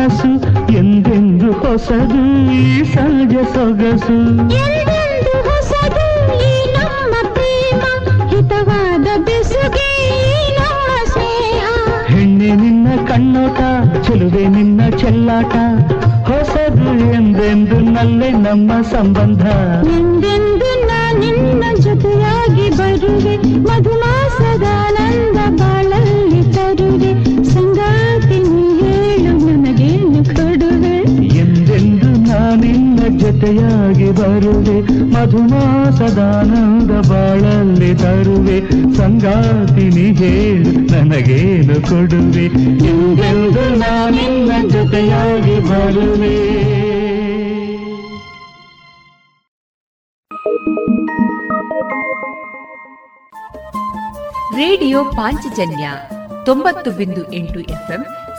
ಕನಸು 0.06 0.32
ಎಂದೆಂದು 0.78 1.52
ಹೊಸದು 1.52 2.20
ಈ 2.54 2.64
ಸಹಜ 2.84 3.36
ಸೊಗಸು. 3.54 4.18
ಹೊಸದು 5.48 6.04
ಈ 6.48 6.52
ನಮ್ಮ 6.74 7.14
ಪ್ರೇಮ 7.34 7.82
ಹಿತವಾದ 8.28 9.08
ಬೆಸುಗೆ 9.28 9.88
ಈ 10.10 10.20
ನಮ್ಮ 10.58 10.90
ಸ್ನೇಹ. 11.14 11.64
ಹೆಣ್ಣೆ 12.08 12.52
ನಿನ್ನ 12.56 12.88
ಕಣ್ಣೋಟ 13.08 13.60
ಚೆಲುವೆ 14.06 14.46
ನಿನ್ನ 14.48 14.90
ಚೆಲ್ಲಾಟ 14.98 15.56
ಹೊಸದು 16.30 16.92
ಎಂದೆಂದು 17.14 17.80
ನಲ್ಲೆ 17.96 18.32
ನಮ್ಮ 18.48 18.82
ಸಂಬಂಧ. 18.92 19.44
ಎಂದೆಂದು 19.98 20.72
ನಾ 20.88 21.02
ನಿನ್ನ 21.20 21.64
ಜೊತೆಯಾಗಿ 21.80 22.70
ಬರುವೆ 22.78 23.36
ಮಧುಮಾಸದಾನಂದ 23.68 25.38
ಜೊತೆಯಾಗಿ 33.18 34.12
ಬರುವೆ 34.12 34.78
ಮಧುಮಾಸದಾನಂದ 35.04 36.92
ಬಾಳಲ್ಲಿ 36.92 37.96
ತರುವೆ 37.96 38.60
ಸಂಗಾತಿನಿ 38.96 40.08
ಹೇಳು 40.14 40.72
ನನಗೇನು 40.94 41.82
ಕೊಡುವೆ. 41.82 42.46
ಎಂದೆಂದು 42.88 43.76
ನಾನಿನ್ನ 43.76 44.70
ಜೊತೆಯಾಗಿ 44.70 45.60
ಬರುವೆ. 45.60 46.36
ರೇಡಿಯೋ 54.56 55.04
ಪಾಂಚಜನ್ಯ 55.04 55.90
ತೊಂಬತ್ತು 56.46 56.92
ಬಿಂದು 56.92 57.34
ಎಂಟು 57.34 57.60
ಎಫ್ಎಂ 57.60 58.06